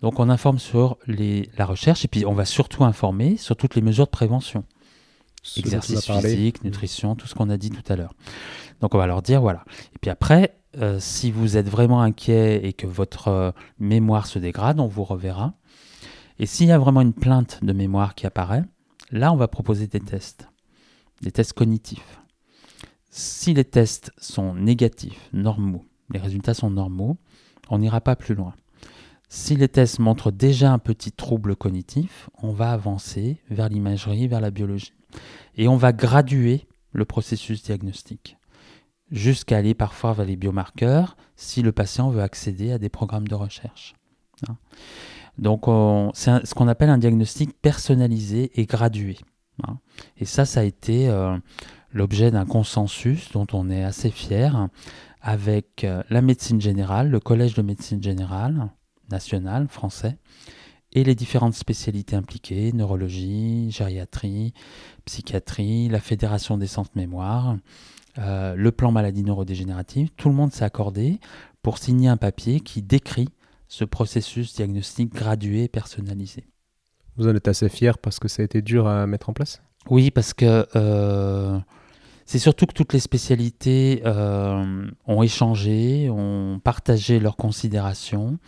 Donc 0.00 0.20
on 0.20 0.28
informe 0.28 0.60
sur 0.60 0.96
les, 1.08 1.50
la 1.58 1.66
recherche 1.66 2.04
et 2.04 2.08
puis 2.08 2.24
on 2.24 2.34
va 2.34 2.44
surtout 2.44 2.84
informer 2.84 3.36
sur 3.36 3.56
toutes 3.56 3.74
les 3.74 3.82
mesures 3.82 4.06
de 4.06 4.10
prévention. 4.10 4.64
Ce 5.44 5.60
dont 5.60 5.66
Exercice 5.66 6.08
on 6.08 6.12
a 6.12 6.14
parlé. 6.14 6.30
physique, 6.30 6.64
nutrition, 6.64 7.14
tout 7.14 7.26
ce 7.26 7.34
qu'on 7.34 7.50
a 7.50 7.58
dit 7.58 7.70
tout 7.70 7.92
à 7.92 7.96
l'heure. 7.96 8.14
Donc 8.80 8.94
on 8.94 8.98
va 8.98 9.06
leur 9.06 9.22
dire 9.22 9.40
voilà. 9.40 9.64
Et 9.94 9.98
puis 10.00 10.10
après, 10.10 10.56
euh, 10.78 10.98
si 10.98 11.30
vous 11.30 11.56
êtes 11.56 11.68
vraiment 11.68 12.00
inquiet 12.00 12.66
et 12.66 12.72
que 12.72 12.86
votre 12.86 13.28
euh, 13.28 13.50
mémoire 13.78 14.26
se 14.26 14.38
dégrade, 14.38 14.80
on 14.80 14.86
vous 14.86 15.04
reverra. 15.04 15.54
Et 16.38 16.46
s'il 16.46 16.66
y 16.66 16.72
a 16.72 16.78
vraiment 16.78 17.02
une 17.02 17.12
plainte 17.12 17.62
de 17.62 17.72
mémoire 17.72 18.14
qui 18.14 18.26
apparaît, 18.26 18.64
là 19.10 19.32
on 19.32 19.36
va 19.36 19.46
proposer 19.46 19.86
des 19.86 20.00
tests, 20.00 20.48
des 21.20 21.30
tests 21.30 21.52
cognitifs. 21.52 22.20
Si 23.10 23.52
les 23.54 23.64
tests 23.64 24.12
sont 24.16 24.54
négatifs, 24.54 25.28
normaux, 25.32 25.84
les 26.10 26.18
résultats 26.18 26.54
sont 26.54 26.70
normaux, 26.70 27.18
on 27.68 27.78
n'ira 27.78 28.00
pas 28.00 28.16
plus 28.16 28.34
loin. 28.34 28.54
Si 29.28 29.56
les 29.56 29.68
tests 29.68 29.98
montrent 29.98 30.30
déjà 30.30 30.72
un 30.72 30.78
petit 30.78 31.12
trouble 31.12 31.54
cognitif, 31.54 32.30
on 32.42 32.52
va 32.52 32.72
avancer 32.72 33.38
vers 33.50 33.68
l'imagerie, 33.68 34.26
vers 34.26 34.40
la 34.40 34.50
biologie. 34.50 34.92
Et 35.56 35.68
on 35.68 35.76
va 35.76 35.92
graduer 35.92 36.66
le 36.92 37.04
processus 37.04 37.62
diagnostique 37.62 38.36
jusqu'à 39.10 39.58
aller 39.58 39.74
parfois 39.74 40.12
vers 40.12 40.26
les 40.26 40.36
biomarqueurs 40.36 41.16
si 41.36 41.62
le 41.62 41.72
patient 41.72 42.10
veut 42.10 42.22
accéder 42.22 42.72
à 42.72 42.78
des 42.78 42.88
programmes 42.88 43.28
de 43.28 43.34
recherche. 43.34 43.94
Hein. 44.48 44.56
Donc 45.38 45.68
on- 45.68 46.10
c'est 46.14 46.44
ce 46.46 46.54
qu'on 46.54 46.68
appelle 46.68 46.90
un 46.90 46.98
diagnostic 46.98 47.52
personnalisé 47.60 48.50
et 48.60 48.66
gradué. 48.66 49.18
hein. 49.66 49.78
Et 50.16 50.24
ça, 50.24 50.44
ça 50.44 50.60
a 50.60 50.62
été 50.64 51.08
euh, 51.08 51.36
l'objet 51.92 52.30
d'un 52.30 52.46
consensus 52.46 53.30
dont 53.32 53.46
on 53.52 53.70
est 53.70 53.84
assez 53.84 54.10
fier 54.10 54.68
avec 55.20 55.84
euh, 55.84 56.02
la 56.10 56.20
médecine 56.22 56.60
générale, 56.60 57.10
le 57.10 57.20
Collège 57.20 57.54
de 57.54 57.62
médecine 57.62 58.02
générale 58.02 58.70
national 59.10 59.68
français, 59.68 60.18
et 60.94 61.04
les 61.04 61.14
différentes 61.14 61.54
spécialités 61.54 62.16
impliquées, 62.16 62.72
neurologie, 62.72 63.70
gériatrie, 63.70 64.54
psychiatrie, 65.04 65.88
la 65.88 66.00
Fédération 66.00 66.56
des 66.56 66.66
centres 66.66 66.92
mémoire, 66.94 67.56
euh, 68.18 68.54
le 68.54 68.72
plan 68.72 68.92
maladie 68.92 69.24
neurodégénérative. 69.24 70.10
Tout 70.16 70.28
le 70.28 70.34
monde 70.34 70.52
s'est 70.52 70.64
accordé 70.64 71.18
pour 71.62 71.78
signer 71.78 72.08
un 72.08 72.16
papier 72.16 72.60
qui 72.60 72.80
décrit 72.80 73.28
ce 73.66 73.84
processus 73.84 74.54
diagnostique 74.54 75.12
gradué 75.12 75.64
et 75.64 75.68
personnalisé. 75.68 76.46
Vous 77.16 77.26
en 77.26 77.34
êtes 77.34 77.48
assez 77.48 77.68
fier 77.68 77.98
parce 77.98 78.18
que 78.18 78.28
ça 78.28 78.42
a 78.42 78.44
été 78.44 78.62
dur 78.62 78.86
à 78.86 79.06
mettre 79.06 79.30
en 79.30 79.32
place? 79.32 79.62
Oui, 79.90 80.10
parce 80.10 80.32
que 80.32 80.66
euh, 80.76 81.58
c'est 82.26 82.38
surtout 82.38 82.66
que 82.66 82.72
toutes 82.72 82.92
les 82.92 83.00
spécialités 83.00 84.02
euh, 84.04 84.86
ont 85.06 85.22
échangé, 85.22 86.08
ont 86.10 86.60
partagé 86.62 87.20
leurs 87.20 87.36
considérations, 87.36 88.38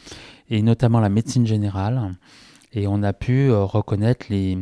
et 0.50 0.62
notamment 0.62 1.00
la 1.00 1.08
médecine 1.08 1.46
générale. 1.46 2.14
Et 2.72 2.86
on 2.86 3.02
a 3.02 3.12
pu 3.12 3.48
euh, 3.48 3.64
reconnaître 3.64 4.26
les, 4.28 4.58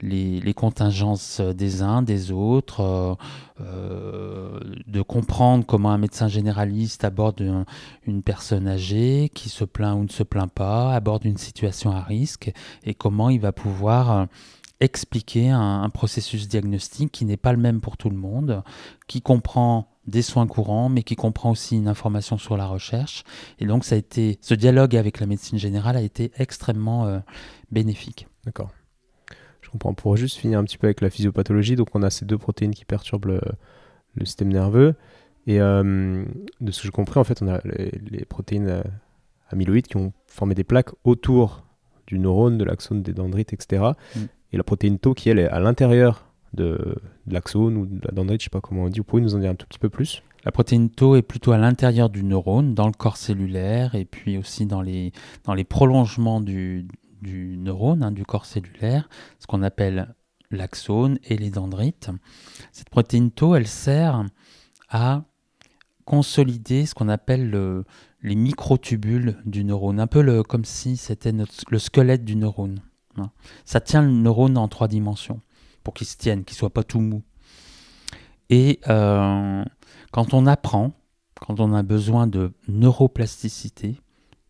les, 0.00 0.54
contingences 0.54 1.40
des 1.40 1.82
uns, 1.82 2.02
des 2.02 2.32
autres, 2.32 2.80
euh, 2.80 3.14
euh, 3.60 4.58
de 4.86 5.02
comprendre 5.02 5.64
comment 5.64 5.92
un 5.92 5.98
médecin 5.98 6.28
généraliste 6.28 7.04
aborde 7.04 7.40
un- 7.42 7.64
une 8.06 8.22
personne 8.22 8.66
âgée 8.66 9.30
qui 9.32 9.48
se 9.48 9.64
plaint 9.64 9.96
ou 9.96 10.02
ne 10.02 10.08
se 10.08 10.24
plaint 10.24 10.50
pas, 10.50 10.92
aborde 10.92 11.24
une 11.24 11.38
situation 11.38 11.92
à 11.92 12.00
risque, 12.00 12.52
et 12.84 12.94
comment 12.94 13.30
il 13.30 13.40
va 13.40 13.52
pouvoir 13.52 14.26
expliquer 14.80 15.50
un 15.50 15.88
processus 15.90 16.48
diagnostique 16.48 17.12
qui 17.12 17.24
n'est 17.24 17.36
pas 17.36 17.52
le 17.52 17.58
même 17.58 17.80
pour 17.80 17.96
tout 17.96 18.10
le 18.10 18.16
monde, 18.16 18.64
qui 19.06 19.22
comprend 19.22 19.91
des 20.06 20.22
soins 20.22 20.46
courants, 20.46 20.88
mais 20.88 21.02
qui 21.02 21.14
comprend 21.16 21.50
aussi 21.50 21.76
une 21.76 21.88
information 21.88 22.38
sur 22.38 22.56
la 22.56 22.66
recherche. 22.66 23.24
Et 23.58 23.66
donc, 23.66 23.84
ça 23.84 23.94
a 23.94 23.98
été, 23.98 24.38
ce 24.40 24.54
dialogue 24.54 24.96
avec 24.96 25.20
la 25.20 25.26
médecine 25.26 25.58
générale 25.58 25.96
a 25.96 26.02
été 26.02 26.32
extrêmement 26.36 27.06
euh, 27.06 27.20
bénéfique. 27.70 28.26
D'accord. 28.44 28.70
Je 29.60 29.70
comprends. 29.70 29.94
Pour 29.94 30.16
juste 30.16 30.38
finir 30.38 30.58
un 30.58 30.64
petit 30.64 30.78
peu 30.78 30.88
avec 30.88 31.00
la 31.00 31.10
physiopathologie, 31.10 31.76
donc 31.76 31.88
on 31.94 32.02
a 32.02 32.10
ces 32.10 32.24
deux 32.24 32.38
protéines 32.38 32.74
qui 32.74 32.84
perturbent 32.84 33.26
le, 33.26 33.40
le 34.14 34.24
système 34.24 34.52
nerveux. 34.52 34.94
Et 35.46 35.60
euh, 35.60 36.24
de 36.60 36.72
ce 36.72 36.80
que 36.80 36.86
j'ai 36.86 36.92
compris, 36.92 37.18
en 37.18 37.24
fait, 37.24 37.42
on 37.42 37.48
a 37.48 37.60
les, 37.64 37.90
les 38.10 38.24
protéines 38.24 38.68
euh, 38.68 38.82
amyloïdes 39.50 39.86
qui 39.86 39.96
ont 39.96 40.12
formé 40.26 40.54
des 40.54 40.64
plaques 40.64 40.90
autour 41.04 41.64
du 42.06 42.18
neurone, 42.18 42.58
de 42.58 42.64
l'axone, 42.64 43.02
des 43.02 43.12
dendrites, 43.12 43.52
etc. 43.52 43.84
Mm. 44.16 44.20
Et 44.52 44.56
la 44.56 44.64
protéine 44.64 44.98
tau 44.98 45.14
qui, 45.14 45.30
elle, 45.30 45.38
est 45.38 45.48
à 45.48 45.60
l'intérieur 45.60 46.31
de, 46.54 46.96
l'axone 47.26 47.76
ou 47.76 47.86
de 47.86 48.00
la 48.04 48.12
dendrite, 48.12 48.40
je 48.40 48.44
sais 48.44 48.50
pas 48.50 48.60
comment 48.60 48.84
on 48.84 48.88
dit. 48.88 49.00
Vous 49.00 49.04
pouvez 49.04 49.22
nous 49.22 49.34
en 49.34 49.38
dire 49.38 49.50
un 49.50 49.54
tout 49.54 49.66
petit 49.66 49.78
peu 49.78 49.88
plus? 49.88 50.22
La 50.44 50.50
protéine 50.52 50.90
tau 50.90 51.14
est 51.16 51.22
plutôt 51.22 51.52
à 51.52 51.58
l'intérieur 51.58 52.10
du 52.10 52.24
neurone, 52.24 52.74
dans 52.74 52.86
le 52.86 52.92
corps 52.92 53.16
cellulaire, 53.16 53.94
et 53.94 54.04
puis 54.04 54.38
aussi 54.38 54.66
dans 54.66 54.82
les, 54.82 55.12
dans 55.44 55.54
les 55.54 55.64
prolongements 55.64 56.40
du, 56.40 56.86
du 57.22 57.56
neurone, 57.58 58.02
hein, 58.02 58.10
du 58.10 58.24
corps 58.24 58.44
cellulaire, 58.46 59.08
ce 59.38 59.46
qu'on 59.46 59.62
appelle 59.62 60.14
l'axone 60.50 61.18
et 61.24 61.36
les 61.36 61.50
dendrites. 61.50 62.10
Cette 62.72 62.90
protéine 62.90 63.30
tau, 63.30 63.54
elle 63.54 63.68
sert 63.68 64.24
à 64.88 65.22
consolider 66.04 66.86
ce 66.86 66.94
qu'on 66.94 67.08
appelle 67.08 67.48
le- 67.48 67.84
les 68.22 68.34
microtubules 68.34 69.38
du 69.46 69.64
neurone, 69.64 70.00
un 70.00 70.06
peu 70.06 70.42
comme 70.42 70.64
si 70.64 70.96
c'était 70.96 71.32
le 71.32 71.78
squelette 71.78 72.24
du 72.24 72.36
neurone. 72.36 72.80
hein. 73.16 73.30
Ça 73.64 73.80
tient 73.80 74.02
le 74.02 74.10
neurone 74.10 74.58
en 74.58 74.68
trois 74.68 74.88
dimensions 74.88 75.40
pour 75.82 75.94
qu'il 75.94 76.06
se 76.06 76.16
tienne, 76.16 76.44
qu'il 76.44 76.56
soit 76.56 76.70
pas 76.70 76.84
tout 76.84 77.00
mou. 77.00 77.22
Et 78.50 78.80
euh, 78.88 79.64
quand 80.12 80.34
on 80.34 80.46
apprend, 80.46 80.92
quand 81.40 81.60
on 81.60 81.72
a 81.72 81.82
besoin 81.82 82.26
de 82.26 82.52
neuroplasticité, 82.68 84.00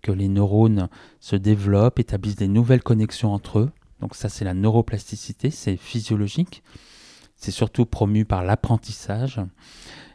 que 0.03 0.13
les 0.13 0.29
neurones 0.29 0.89
se 1.21 1.37
développent, 1.37 2.01
établissent 2.01 2.37
des 2.37 2.49
nouvelles 2.49 2.83
connexions 2.83 3.33
entre 3.33 3.61
eux, 3.61 3.71
donc 4.01 4.17
ça 4.17 4.29
c'est 4.29 4.45
la 4.45 4.55
neuroplasticité, 4.55 5.51
c'est 5.51 5.77
physiologique, 5.77 6.65
c'est 7.37 7.53
surtout 7.53 7.87
promu 7.87 8.25
par 8.25 8.43
l'apprentissage, 8.43 9.41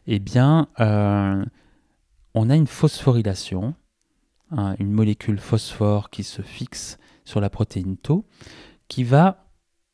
eh 0.05 0.19
bien 0.19 0.67
euh, 0.81 1.43
on 2.33 2.49
a 2.49 2.55
une 2.55 2.67
phosphorylation, 2.67 3.73
hein, 4.51 4.75
une 4.79 4.91
molécule 4.91 5.39
phosphore 5.39 6.09
qui 6.09 6.23
se 6.23 6.41
fixe 6.41 6.97
sur 7.23 7.39
la 7.39 7.49
protéine 7.49 7.95
tau, 7.97 8.25
qui 8.89 9.05
va 9.05 9.46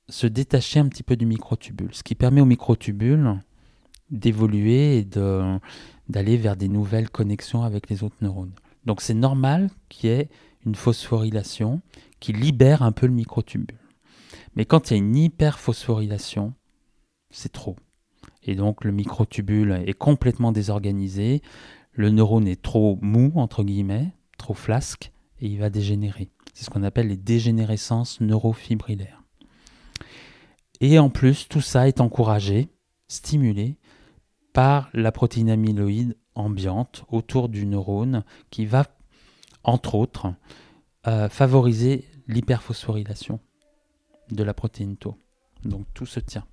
se 0.09 0.27
détacher 0.27 0.79
un 0.79 0.87
petit 0.87 1.03
peu 1.03 1.15
du 1.15 1.25
microtubule, 1.25 1.93
ce 1.93 2.03
qui 2.03 2.15
permet 2.15 2.41
au 2.41 2.45
microtubule 2.45 3.39
d'évoluer 4.09 4.97
et 4.97 5.05
d'aller 5.05 6.37
vers 6.37 6.55
des 6.55 6.67
nouvelles 6.67 7.09
connexions 7.09 7.63
avec 7.63 7.89
les 7.89 8.03
autres 8.03 8.17
neurones. 8.21 8.53
Donc 8.85 9.01
c'est 9.01 9.13
normal 9.13 9.69
qu'il 9.89 10.09
y 10.09 10.13
ait 10.13 10.29
une 10.65 10.75
phosphorylation 10.75 11.81
qui 12.19 12.33
libère 12.33 12.83
un 12.83 12.91
peu 12.91 13.07
le 13.07 13.13
microtubule. 13.13 13.79
Mais 14.55 14.65
quand 14.65 14.89
il 14.89 14.93
y 14.93 14.95
a 14.95 14.97
une 14.97 15.15
hyperphosphorylation, 15.15 16.53
c'est 17.31 17.51
trop. 17.51 17.75
Et 18.43 18.55
donc 18.55 18.83
le 18.83 18.91
microtubule 18.91 19.83
est 19.85 19.97
complètement 19.97 20.51
désorganisé, 20.51 21.41
le 21.93 22.09
neurone 22.09 22.47
est 22.47 22.61
trop 22.61 22.99
mou, 23.01 23.31
entre 23.35 23.63
guillemets, 23.63 24.13
trop 24.37 24.53
flasque, 24.53 25.11
et 25.39 25.47
il 25.47 25.59
va 25.59 25.69
dégénérer. 25.69 26.29
C'est 26.53 26.65
ce 26.65 26.69
qu'on 26.69 26.83
appelle 26.83 27.07
les 27.07 27.17
dégénérescences 27.17 28.21
neurofibrillaires. 28.21 29.22
Et 30.81 30.99
en 30.99 31.09
plus, 31.09 31.47
tout 31.47 31.61
ça 31.61 31.87
est 31.87 32.01
encouragé, 32.01 32.69
stimulé 33.07 33.77
par 34.53 34.89
la 34.93 35.11
protéine 35.11 35.49
amyloïde 35.49 36.17
ambiante 36.35 37.05
autour 37.09 37.49
du 37.49 37.65
neurone 37.65 38.23
qui 38.49 38.65
va, 38.65 38.85
entre 39.63 39.95
autres, 39.95 40.33
euh, 41.07 41.29
favoriser 41.29 42.05
l'hyperphosphorylation 42.27 43.39
de 44.31 44.43
la 44.43 44.53
protéine 44.53 44.97
tau. 44.97 45.15
Donc 45.63 45.85
tout 45.93 46.05
se 46.05 46.19
tient. 46.19 46.45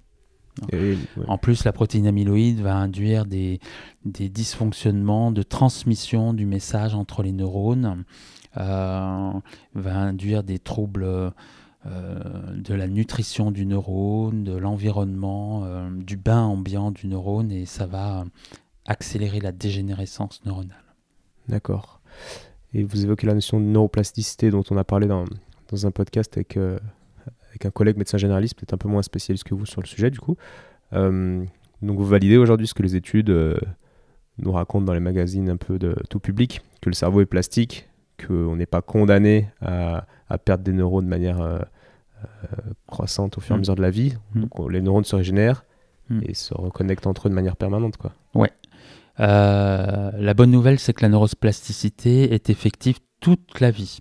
En 1.27 1.39
plus, 1.39 1.65
la 1.65 1.73
protéine 1.73 2.07
amyloïde 2.07 2.61
va 2.61 2.77
induire 2.77 3.25
des, 3.25 3.61
des 4.05 4.29
dysfonctionnements 4.29 5.33
de 5.33 5.43
transmission 5.43 6.35
du 6.35 6.45
message 6.45 6.95
entre 6.95 7.23
les 7.23 7.33
neurones, 7.33 8.05
euh, 8.57 9.33
va 9.75 9.97
induire 9.97 10.43
des 10.43 10.59
troubles 10.59 11.33
de 11.85 12.75
la 12.75 12.87
nutrition 12.87 13.51
du 13.51 13.65
neurone, 13.65 14.45
de 14.45 14.57
l'environnement, 14.57 15.91
du 15.91 16.17
bain 16.17 16.43
ambiant 16.43 16.91
du 16.91 17.07
neurone, 17.07 17.51
et 17.51 17.65
ça 17.65 17.87
va 17.87 18.25
accélérer 18.87 19.41
la 19.41 19.53
dégénérescence 19.53 20.45
neuronale. 20.45 20.85
D'accord. 21.49 22.01
Et 22.75 22.85
vous 22.85 23.05
évoquez 23.05 23.27
la 23.27 23.35
notion 23.35 23.61
de 23.61 23.65
neuroplasticité 23.65 24.51
dont 24.51 24.65
on 24.71 24.77
a 24.77 24.85
parlé 24.85 25.07
dans, 25.07 25.25
dans 25.69 25.87
un 25.87 25.91
podcast 25.91 26.37
avec, 26.37 26.57
avec 26.57 27.65
un 27.65 27.71
collègue 27.71 27.97
médecin 27.97 28.19
généraliste, 28.19 28.57
peut-être 28.57 28.75
un 28.75 28.79
peu 28.79 28.89
moins 28.89 29.03
spécialiste 29.03 29.45
que 29.45 29.55
vous 29.55 29.67
sur 29.67 29.81
le 29.81 29.87
sujet 29.87 30.11
du 30.11 30.21
coup. 30.21 30.37
donc 30.93 31.49
vous 31.83 32.07
validez 32.07 32.37
aujourd'hui 32.37 32.67
ce 32.67 32.75
que 32.75 32.83
les 32.83 32.95
études 32.95 33.31
nous 34.41 34.53
raconte 34.53 34.85
dans 34.85 34.95
les 34.95 35.01
magazines 35.01 35.49
un 35.49 35.57
peu 35.57 35.79
de 35.79 35.95
tout 36.09 36.21
public 36.21 36.61
que 36.81 36.91
le 36.91 36.95
cerveau 36.95 37.21
est 37.21 37.27
plastique, 37.27 37.89
qu'on 38.19 38.57
n'est 38.57 38.67
pas 38.67 38.83
condamné 38.83 39.49
à, 39.61 40.07
perdre 40.39 40.65
des 40.65 40.73
neurones 40.73 41.05
de 41.05 41.11
manière 41.11 41.41
euh, 41.41 41.59
euh, 42.25 42.57
croissante 42.87 43.39
au 43.39 43.41
fur 43.41 43.53
et 43.53 43.55
à 43.55 43.57
mm. 43.57 43.61
mesure 43.61 43.77
de 43.77 43.83
la 43.83 43.91
vie. 43.91 44.17
Mm. 44.35 44.41
Donc 44.41 44.71
les 44.71 44.81
neurones 44.81 45.05
se 45.05 45.17
régénèrent 45.17 45.65
mm. 46.09 46.21
et 46.25 46.35
se 46.35 46.55
reconnectent 46.55 47.07
entre 47.07 47.27
eux 47.27 47.31
de 47.31 47.35
manière 47.35 47.57
permanente. 47.57 47.97
Quoi. 47.97 48.13
Ouais. 48.35 48.53
Euh, 49.21 50.11
la 50.15 50.35
bonne 50.35 50.51
nouvelle, 50.51 50.79
c'est 50.79 50.93
que 50.93 51.03
la 51.03 51.09
neuroplasticité 51.09 52.33
est 52.33 52.49
effective 52.51 52.99
toute 53.21 53.61
la 53.61 53.71
vie, 53.71 54.01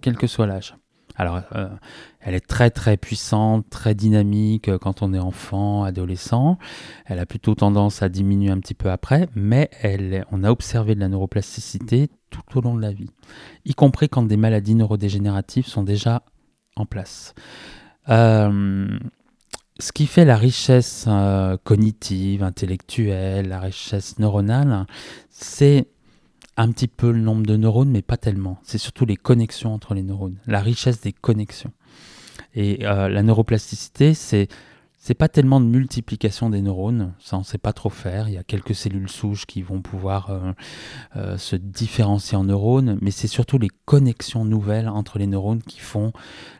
quel 0.00 0.16
que 0.16 0.26
soit 0.26 0.46
l'âge. 0.46 0.76
Alors, 1.16 1.40
euh, 1.54 1.68
elle 2.20 2.34
est 2.34 2.46
très 2.46 2.70
très 2.70 2.96
puissante, 2.96 3.68
très 3.70 3.94
dynamique 3.94 4.68
euh, 4.68 4.78
quand 4.78 5.02
on 5.02 5.14
est 5.14 5.18
enfant, 5.18 5.84
adolescent. 5.84 6.58
Elle 7.06 7.20
a 7.20 7.26
plutôt 7.26 7.54
tendance 7.54 8.02
à 8.02 8.08
diminuer 8.08 8.50
un 8.50 8.58
petit 8.58 8.74
peu 8.74 8.90
après, 8.90 9.28
mais 9.34 9.70
elle, 9.80 10.24
on 10.32 10.42
a 10.42 10.50
observé 10.50 10.94
de 10.94 11.00
la 11.00 11.08
neuroplasticité 11.08 12.10
tout 12.30 12.58
au 12.58 12.60
long 12.60 12.74
de 12.74 12.82
la 12.82 12.92
vie, 12.92 13.10
y 13.64 13.74
compris 13.74 14.08
quand 14.08 14.24
des 14.24 14.36
maladies 14.36 14.74
neurodégénératives 14.74 15.66
sont 15.66 15.84
déjà 15.84 16.24
en 16.74 16.84
place. 16.84 17.34
Euh, 18.08 18.98
ce 19.78 19.92
qui 19.92 20.06
fait 20.06 20.24
la 20.24 20.36
richesse 20.36 21.08
cognitive, 21.62 22.42
intellectuelle, 22.42 23.48
la 23.48 23.60
richesse 23.60 24.18
neuronale, 24.18 24.86
c'est 25.30 25.86
un 26.56 26.70
petit 26.70 26.88
peu 26.88 27.10
le 27.10 27.20
nombre 27.20 27.46
de 27.46 27.56
neurones, 27.56 27.90
mais 27.90 28.02
pas 28.02 28.16
tellement. 28.16 28.58
C'est 28.62 28.78
surtout 28.78 29.06
les 29.06 29.16
connexions 29.16 29.74
entre 29.74 29.94
les 29.94 30.02
neurones, 30.02 30.38
la 30.46 30.60
richesse 30.60 31.00
des 31.00 31.12
connexions. 31.12 31.72
Et 32.54 32.86
euh, 32.86 33.08
la 33.08 33.22
neuroplasticité, 33.22 34.14
c'est 34.14 34.48
c'est 35.04 35.12
pas 35.12 35.28
tellement 35.28 35.60
de 35.60 35.66
multiplication 35.66 36.48
des 36.48 36.62
neurones, 36.62 37.12
ça 37.18 37.36
on 37.36 37.42
sait 37.42 37.58
pas 37.58 37.74
trop 37.74 37.90
faire. 37.90 38.26
Il 38.30 38.32
y 38.32 38.38
a 38.38 38.42
quelques 38.42 38.74
cellules 38.74 39.10
souches 39.10 39.44
qui 39.44 39.60
vont 39.60 39.82
pouvoir 39.82 40.30
euh, 40.30 40.52
euh, 41.16 41.36
se 41.36 41.56
différencier 41.56 42.38
en 42.38 42.44
neurones, 42.44 42.96
mais 43.02 43.10
c'est 43.10 43.28
surtout 43.28 43.58
les 43.58 43.68
connexions 43.84 44.46
nouvelles 44.46 44.88
entre 44.88 45.18
les 45.18 45.26
neurones 45.26 45.60
qui 45.60 45.80
font 45.80 46.14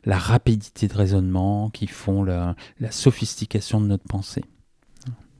la 0.04 0.18
rapidité 0.18 0.88
de 0.88 0.94
raisonnement, 0.94 1.70
qui 1.70 1.86
font 1.86 2.22
la, 2.22 2.54
sophistication 2.90 3.80
de 3.80 3.86
notre 3.86 4.04
pensée. 4.04 4.44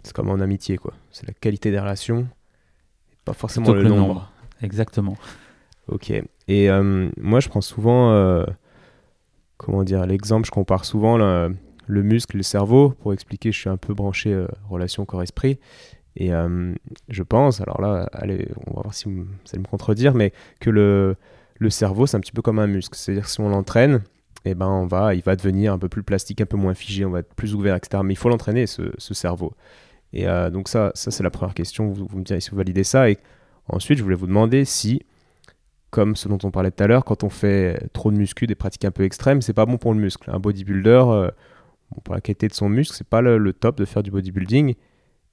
C'est 0.03 0.15
comme 0.15 0.31
en 0.31 0.41
amitié, 0.41 0.79
quoi. 0.79 0.95
C'est 1.11 1.27
la 1.27 1.35
qualité 1.35 1.71
des 1.71 1.81
relations, 1.81 2.27
pas 3.27 3.35
forcément 3.35 3.71
le, 3.71 3.83
nombre. 3.83 4.33
Exactement. 4.65 5.17
Ok. 5.89 6.11
Et 6.11 6.71
euh, 6.71 7.11
moi, 7.19 7.41
je 7.41 7.49
prends 7.49 7.61
souvent, 7.61 8.13
euh, 8.13 8.45
comment 9.59 9.85
dire, 9.85 10.07
l'exemple, 10.07 10.47
je 10.47 10.51
compare 10.51 10.85
souvent 10.85 11.17
le 11.17 12.03
muscle 12.03 12.37
et 12.37 12.39
le 12.39 12.43
cerveau 12.43 12.91
pour 13.01 13.13
expliquer, 13.13 13.53
je 13.53 13.61
suis 13.61 13.71
un 13.71 13.77
peu 13.77 13.95
branché 13.95 14.33
euh, 14.33 14.47
relation 14.69 15.05
corps-esprit. 15.05 15.59
Et 16.17 16.31
je 17.09 17.23
pense, 17.25 17.61
alors 17.61 17.81
là, 17.81 18.09
allez, 18.13 18.49
on 18.69 18.75
va 18.75 18.83
voir 18.83 18.95
si 18.95 19.07
vous 19.07 19.27
allez 19.53 19.59
me 19.59 19.67
contredire, 19.67 20.15
mais 20.15 20.33
que 20.61 20.71
le, 20.71 21.17
cerveau, 21.71 22.07
c'est 22.07 22.17
un 22.17 22.21
petit 22.21 22.31
peu 22.31 22.41
comme 22.41 22.61
un 22.61 22.69
muscle. 22.69 22.97
C'est-à-dire 22.97 23.29
si 23.29 23.41
on 23.41 23.49
l'entraîne, 23.49 24.01
eh 24.45 24.55
ben 24.55 24.69
on 24.69 24.87
va, 24.87 25.17
il 25.17 25.23
va 25.23 25.35
devenir 25.35 25.73
un 25.73 25.79
peu 25.79 25.89
plus 25.89 26.05
plastique, 26.05 26.41
un 26.41 26.47
peu 26.47 26.57
moins 26.57 26.75
figé, 26.75 27.05
on 27.05 27.11
va 27.11 27.19
être 27.19 27.35
plus 27.35 27.57
ouvert, 27.57 27.75
etc. 27.75 28.01
Mais 28.05 28.13
il 28.13 28.17
faut 28.17 28.29
l'entraîner, 28.29 28.69
ce, 28.69 28.83
ce, 28.97 29.13
cerveau. 29.13 29.55
Et 30.13 30.27
donc 30.53 30.69
ça, 30.69 30.93
ça 30.95 31.11
c'est 31.11 31.25
la 31.25 31.31
première 31.31 31.55
question. 31.55 31.89
Vous, 31.89 32.07
vous, 32.07 32.19
me 32.19 32.23
direz 32.23 32.41
si 32.41 32.51
vous 32.51 32.59
validez 32.59 32.85
ça. 32.85 33.11
Et 33.11 33.19
Ensuite, 33.69 33.99
je 33.99 34.03
voulais 34.03 34.17
vous 34.17 34.27
demander 34.27 34.65
si, 34.65 35.03
comme 35.91 36.17
ce 36.17 36.29
dont 36.29 36.39
on 36.43 36.51
parlait 36.51 36.71
tout 36.71 36.83
à 36.83 36.87
l'heure, 36.87 37.05
quand 37.05 37.25
on 37.25 37.31
fait 37.31 37.89
trop 37.93 38.11
de 38.11 38.17
muscu, 38.17 38.47
des 38.47 38.55
pratiques 38.55 38.85
un 38.85 38.91
peu 38.91 39.05
extrêmes, 39.05 39.43
c'est 39.43 39.53
pas 39.53 39.67
bon 39.67 39.79
pour 39.79 39.95
le 39.95 40.01
muscle. 40.01 40.31
Un 40.31 40.39
bodybuilder, 40.39 41.05
euh, 41.07 41.31
pour 42.03 42.15
la 42.15 42.21
qualité 42.21 42.49
de 42.49 42.55
son 42.55 42.69
muscle, 42.69 42.95
c'est 42.97 43.09
pas 43.09 43.21
le, 43.21 43.53
top 43.53 43.79
de 43.79 43.85
faire 43.85 44.03
du 44.03 44.11
bodybuilding. 44.11 44.75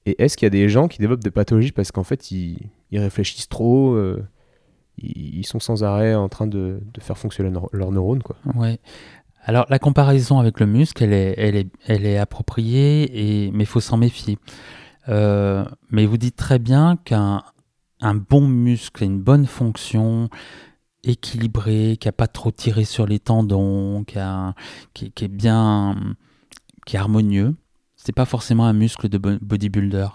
Et 0.06 0.22
est-ce 0.22 0.36
qu'il 0.36 0.46
y 0.46 0.48
a 0.48 0.50
des 0.50 0.68
gens 0.68 0.88
qui 0.88 0.98
développent 0.98 1.22
des 1.22 1.30
pathologies 1.30 1.72
parce 1.72 1.92
qu'en 1.92 2.04
fait, 2.04 2.30
ils, 2.30 2.58
réfléchissent 2.92 3.48
trop, 3.48 3.94
euh, 3.94 4.24
ils, 4.98 5.46
sont 5.46 5.60
sans 5.60 5.84
arrêt 5.84 6.14
en 6.14 6.28
train 6.28 6.46
de, 6.46 6.80
faire 7.00 7.18
fonctionner 7.18 7.50
leurs 7.72 7.92
neurones 7.92 8.22
quoi? 8.22 8.36
Ouais. 8.54 8.80
Alors 9.44 9.66
la 9.68 9.78
comparaison 9.78 10.38
avec 10.38 10.60
le 10.60 10.66
muscle, 10.66 11.02
elle 11.02 11.12
est, 11.12 11.34
elle 11.36 11.56
est, 11.56 11.68
elle 11.86 12.06
est 12.06 12.18
appropriée, 12.18 13.46
et, 13.46 13.50
mais 13.50 13.64
il 13.64 13.66
faut 13.66 13.80
s'en 13.80 13.96
méfier. 13.96 14.38
Euh, 15.08 15.64
mais 15.90 16.06
vous 16.06 16.16
dites 16.16 16.36
très 16.36 16.60
bien 16.60 16.96
qu'un 17.04 17.42
un 18.02 18.14
bon 18.14 18.46
muscle, 18.46 19.04
une 19.04 19.20
bonne 19.20 19.46
fonction, 19.46 20.28
équilibré, 21.04 21.96
qui 21.98 22.08
a 22.08 22.12
pas 22.12 22.26
trop 22.26 22.50
tiré 22.50 22.84
sur 22.84 23.06
les 23.06 23.18
tendons, 23.18 24.04
qui, 24.04 24.18
est 24.18 25.28
bien, 25.28 25.96
qui 26.84 26.96
est 26.96 26.98
harmonieux. 26.98 27.54
C'est 27.96 28.14
pas 28.14 28.24
forcément 28.24 28.66
un 28.66 28.72
muscle 28.72 29.08
de 29.08 29.18
bodybuilder. 29.18 30.08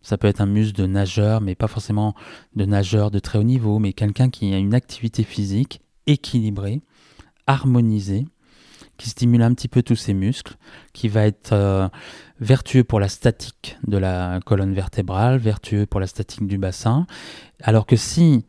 Ça 0.00 0.16
peut 0.16 0.28
être 0.28 0.40
un 0.40 0.46
muscle 0.46 0.76
de 0.80 0.86
nageur, 0.86 1.40
mais 1.40 1.54
pas 1.54 1.66
forcément 1.66 2.14
de 2.56 2.64
nageur 2.64 3.10
de 3.10 3.18
très 3.18 3.38
haut 3.38 3.44
niveau, 3.44 3.78
mais 3.78 3.92
quelqu'un 3.92 4.30
qui 4.30 4.52
a 4.54 4.58
une 4.58 4.74
activité 4.74 5.22
physique 5.22 5.82
équilibrée, 6.06 6.80
harmonisée, 7.46 8.26
qui 8.98 9.08
stimule 9.08 9.42
un 9.42 9.54
petit 9.54 9.68
peu 9.68 9.82
tous 9.82 9.96
ses 9.96 10.12
muscles, 10.12 10.56
qui 10.92 11.08
va 11.08 11.24
être 11.24 11.52
euh, 11.52 11.88
vertueux 12.40 12.84
pour 12.84 13.00
la 13.00 13.08
statique 13.08 13.78
de 13.86 13.96
la 13.96 14.40
colonne 14.44 14.74
vertébrale, 14.74 15.38
vertueux 15.38 15.86
pour 15.86 16.00
la 16.00 16.06
statique 16.06 16.46
du 16.46 16.58
bassin. 16.58 17.06
Alors 17.62 17.86
que 17.86 17.96
si 17.96 18.44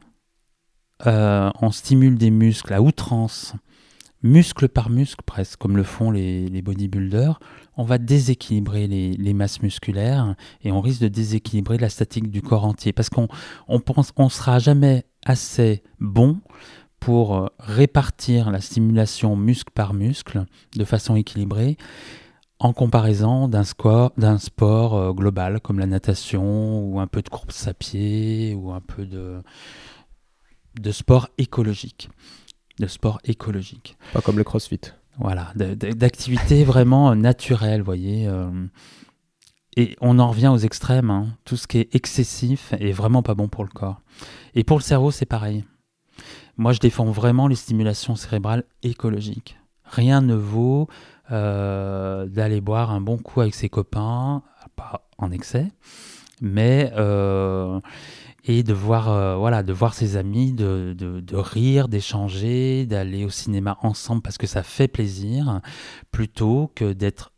euh, 1.08 1.50
on 1.62 1.72
stimule 1.72 2.18
des 2.18 2.32
muscles 2.32 2.74
à 2.74 2.82
outrance, 2.82 3.54
muscle 4.24 4.68
par 4.68 4.90
muscle 4.90 5.24
presque, 5.26 5.60
comme 5.60 5.78
le 5.78 5.84
font 5.84 6.12
les, 6.12 6.62
bodybuilders, 6.62 7.40
on 7.78 7.84
va 7.84 7.98
déséquilibrer 7.98 8.88
les, 8.88 9.34
masses 9.34 9.62
musculaires 9.62 10.36
et 10.64 10.72
on 10.72 10.82
risque 10.82 11.02
de 11.02 11.08
déséquilibrer 11.08 11.78
la 11.78 11.90
statique 11.90 12.30
du 12.30 12.42
corps 12.42 12.66
entier. 12.66 12.92
Parce 12.92 13.10
qu'on 13.10 13.28
on 13.68 13.80
pense 13.80 14.12
on 14.18 14.30
sera 14.30 14.60
jamais 14.60 15.06
assez 15.26 15.84
bon 16.00 16.40
pour 17.00 17.36
euh, 17.36 17.48
répartir 17.60 18.52
la 18.52 18.62
stimulation 18.62 19.36
muscle 19.36 19.72
par 19.74 19.94
muscle 19.94 20.46
de 20.76 20.86
façon 20.86 21.16
équilibrée 21.16 21.78
en 22.60 22.74
comparaison 22.74 23.48
d'un 23.48 23.64
sport, 23.64 24.12
sport 24.38 24.96
euh, 24.96 25.14
global 25.14 25.62
comme 25.62 25.80
la 25.80 25.86
natation 25.86 26.84
ou 26.84 27.00
un 27.00 27.08
peu 27.08 27.22
de 27.22 27.30
course 27.30 27.68
à 27.68 27.74
pied 27.74 28.54
ou 28.54 28.72
un 28.72 28.82
peu 28.82 29.06
de, 29.06 29.42
de 30.80 30.92
sport 30.92 31.30
écologique. 31.38 32.10
De 32.78 32.88
sport 32.88 33.20
écologique. 33.24 33.98
Pas 34.14 34.22
comme 34.22 34.38
le 34.38 34.44
crossfit. 34.44 34.80
Voilà, 35.18 35.52
d'activités 35.56 36.64
vraiment 36.66 37.14
naturelles, 37.16 37.82
vous 37.82 37.86
voyez. 37.86 38.28
Euh. 38.28 38.68
et 39.76 39.98
on 40.00 40.20
en 40.20 40.30
revient 40.30 40.48
aux 40.48 40.58
extrêmes. 40.58 41.10
Hein. 41.10 41.28
Tout 41.46 41.58
ce 41.58 41.68
qui 41.68 41.80
est 41.80 41.94
excessif 41.96 42.74
est 42.80 42.92
vraiment 42.92 43.22
pas 43.22 43.36
bon 43.36 43.48
pour 43.48 43.64
le 43.64 43.70
corps. 43.70 44.02
Et 44.54 44.64
pour 44.64 44.78
le 44.78 44.84
cerveau, 44.84 45.12
c'est 45.12 45.26
pareil. 45.26 45.66
Moi, 46.60 46.74
je 46.74 46.82
défends 46.82 47.06
vraiment 47.06 47.48
les 47.48 47.56
stimulations 47.56 48.18
cérébrales 48.18 48.66
écologiques. 48.84 49.58
Rien 49.86 50.20
ne 50.20 50.36
vaut 50.36 50.90
euh, 51.32 52.26
d'aller 52.26 52.60
boire 52.60 52.92
un 52.92 53.00
bon 53.00 53.18
coup 53.18 53.40
avec 53.40 53.56
ses 53.56 53.70
copains, 53.70 54.44
pas 54.76 55.08
en 55.18 55.32
excès, 55.32 55.72
mais 56.42 56.92
euh, 56.98 57.80
et 58.44 58.64
de 58.64 58.74
voir, 58.74 59.08
euh, 59.08 59.38
voilà, 59.38 59.64
de 59.64 59.72
voir 59.72 59.94
ses 59.94 60.18
amis, 60.18 60.52
de, 60.52 60.94
de 60.98 61.36
rire, 61.38 61.88
d'échanger, 61.88 62.86
d'aller 62.86 63.24
au 63.24 63.30
cinéma 63.30 63.78
ensemble 63.82 64.22
parce 64.22 64.38
que 64.38 64.46
ça 64.46 64.62
fait 64.62 64.90
plaisir, 64.90 65.62
plutôt 66.12 66.74
que 66.76 66.92
d'être 66.92 67.32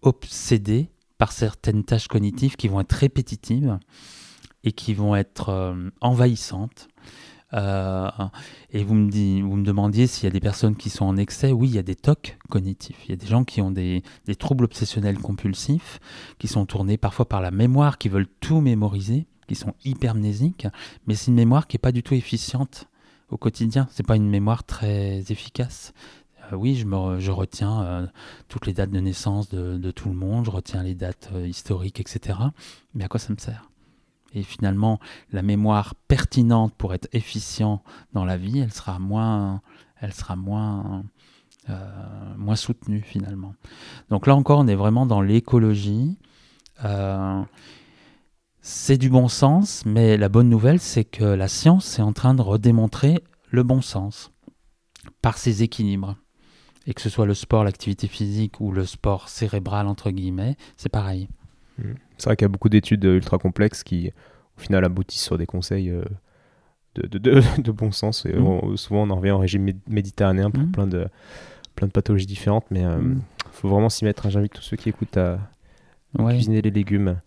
obsédé 0.00 0.88
par 1.18 1.32
certaines 1.32 1.84
tâches 1.84 2.08
cognitives 2.08 2.56
qui 2.56 2.68
vont 2.68 2.80
être 2.80 2.92
répétitives 2.92 3.78
et 4.62 4.72
qui 4.72 4.94
vont 4.94 5.14
être 5.14 5.76
envahissantes 6.00 6.88
euh, 7.54 8.10
et 8.70 8.82
vous 8.82 8.94
me, 8.94 9.62
demandiez 9.62 10.06
s'il 10.06 10.24
y 10.24 10.26
a 10.26 10.30
des 10.30 10.40
personnes 10.40 10.76
qui 10.76 10.90
sont 10.90 11.04
en 11.04 11.16
excès. 11.16 11.52
Oui, 11.52 11.68
il 11.68 11.74
y 11.74 11.78
a 11.78 11.82
des 11.82 11.94
tocs 11.94 12.36
cognitifs. 12.48 12.98
Il 13.04 13.10
y 13.10 13.12
a 13.12 13.16
des 13.16 13.26
gens 13.26 13.44
qui 13.44 13.60
ont 13.60 13.70
des, 13.70 14.02
troubles 14.38 14.64
obsessionnels 14.64 15.18
compulsifs, 15.18 16.00
qui 16.38 16.48
sont 16.48 16.66
tournés 16.66 16.96
parfois 16.96 17.28
par 17.28 17.40
la 17.40 17.50
mémoire, 17.50 17.98
qui 17.98 18.08
veulent 18.08 18.28
tout 18.40 18.60
mémoriser, 18.60 19.26
qui 19.46 19.54
sont 19.54 19.74
hypermnésiques. 19.84 20.66
Mais 21.06 21.14
c'est 21.14 21.28
une 21.28 21.36
mémoire 21.36 21.66
qui 21.66 21.76
n'est 21.76 21.80
pas 21.80 21.92
du 21.92 22.02
tout 22.02 22.14
efficiente 22.14 22.88
au 23.28 23.36
quotidien. 23.36 23.86
C'est 23.90 24.06
pas 24.06 24.16
une 24.16 24.28
mémoire 24.28 24.64
très 24.64 25.18
efficace. 25.30 25.92
Euh, 26.52 26.56
oui, 26.56 26.74
je, 26.74 27.30
retiens 27.30 27.82
euh, 27.82 28.06
toutes 28.48 28.66
les 28.66 28.72
dates 28.72 28.90
de 28.90 29.00
naissance 29.00 29.48
de, 29.48 29.90
tout 29.92 30.08
le 30.08 30.14
monde, 30.14 30.44
je 30.44 30.50
retiens 30.50 30.82
les 30.82 30.94
dates 30.94 31.30
historiques, 31.46 32.00
etc. 32.00 32.38
Mais 32.94 33.04
à 33.04 33.08
quoi 33.08 33.20
ça 33.20 33.32
me 33.32 33.38
sert? 33.38 33.70
Et 34.34 34.42
finalement 34.42 34.98
la 35.32 35.42
mémoire 35.42 35.94
pertinente 36.08 36.74
pour 36.74 36.92
être 36.92 37.08
efficient 37.12 37.82
dans 38.12 38.24
la 38.24 38.36
vie, 38.36 38.58
elle 38.58 38.72
sera 38.72 38.98
moins, 38.98 39.62
elle 40.00 40.12
sera 40.12 40.36
moins 40.36 41.04
moins 42.36 42.56
soutenu 42.56 43.00
finalement. 43.00 43.54
Donc 44.10 44.26
là 44.26 44.34
encore, 44.36 44.58
on 44.58 44.68
est 44.68 44.74
vraiment 44.74 45.06
dans 45.06 45.22
l'écologie. 45.22 46.18
c'est 48.60 48.98
du 48.98 49.10
bon 49.10 49.28
sens, 49.28 49.84
mais 49.86 50.16
la 50.16 50.28
bonne 50.28 50.48
nouvelle, 50.48 50.80
c'est 50.80 51.04
que 51.04 51.24
la 51.24 51.48
science 51.48 51.98
est 51.98 52.02
en 52.02 52.12
train 52.12 52.34
de 52.34 52.42
redémontrer 52.42 53.22
le 53.50 53.62
bon 53.62 53.82
sens 53.82 54.30
par 55.22 55.38
ses 55.38 55.62
équilibres. 55.62 56.16
Et 56.86 56.94
que 56.94 57.00
ce 57.00 57.08
soit 57.08 57.26
le 57.26 57.34
sport, 57.34 57.64
l'activité 57.64 58.08
physique 58.08 58.60
ou 58.60 58.72
le 58.72 58.84
sport 58.84 59.28
cérébral, 59.28 59.86
entre 59.86 60.10
guillemets, 60.10 60.56
c'est 60.76 60.90
pareil. 60.90 61.28
Mmh. 61.78 61.92
C'est 62.18 62.26
vrai 62.26 62.36
qu'il 62.36 62.44
y 62.44 62.46
a 62.46 62.50
beaucoup 62.50 62.68
d'études 62.68 63.04
ultra 63.04 63.38
complexes 63.38 63.82
qui, 63.82 64.12
au 64.56 64.60
final, 64.60 64.84
aboutissent 64.84 65.24
sur 65.24 65.38
des 65.38 65.46
conseils 65.46 65.90
euh, 65.90 66.04
de, 66.94 67.18
de, 67.18 67.42
de, 67.60 67.72
bon 67.72 67.92
sens. 67.92 68.26
Et 68.26 68.32
mmh. 68.32 68.76
souvent, 68.76 69.02
on 69.02 69.10
en 69.10 69.16
revient 69.16 69.32
au 69.32 69.38
régime 69.38 69.70
méditerranéen 69.88 70.50
pour 70.50 70.62
mmh. 70.62 70.72
plein, 70.72 70.86
de, 70.86 71.08
plein 71.74 71.86
de 71.86 71.92
pathologies 71.92 72.26
différentes, 72.26 72.66
mais 72.70 72.80
il 72.80 72.86
euh, 72.86 73.14
faut 73.52 73.68
vraiment 73.68 73.88
s'y 73.88 74.04
mettre. 74.04 74.28
J'invite 74.30 74.52
tous 74.52 74.62
ceux 74.62 74.76
qui 74.76 74.88
écoutent 74.88 75.16
à, 75.16 75.38
cuisiner 76.16 76.62
les 76.62 76.70
légumes. 76.70 77.20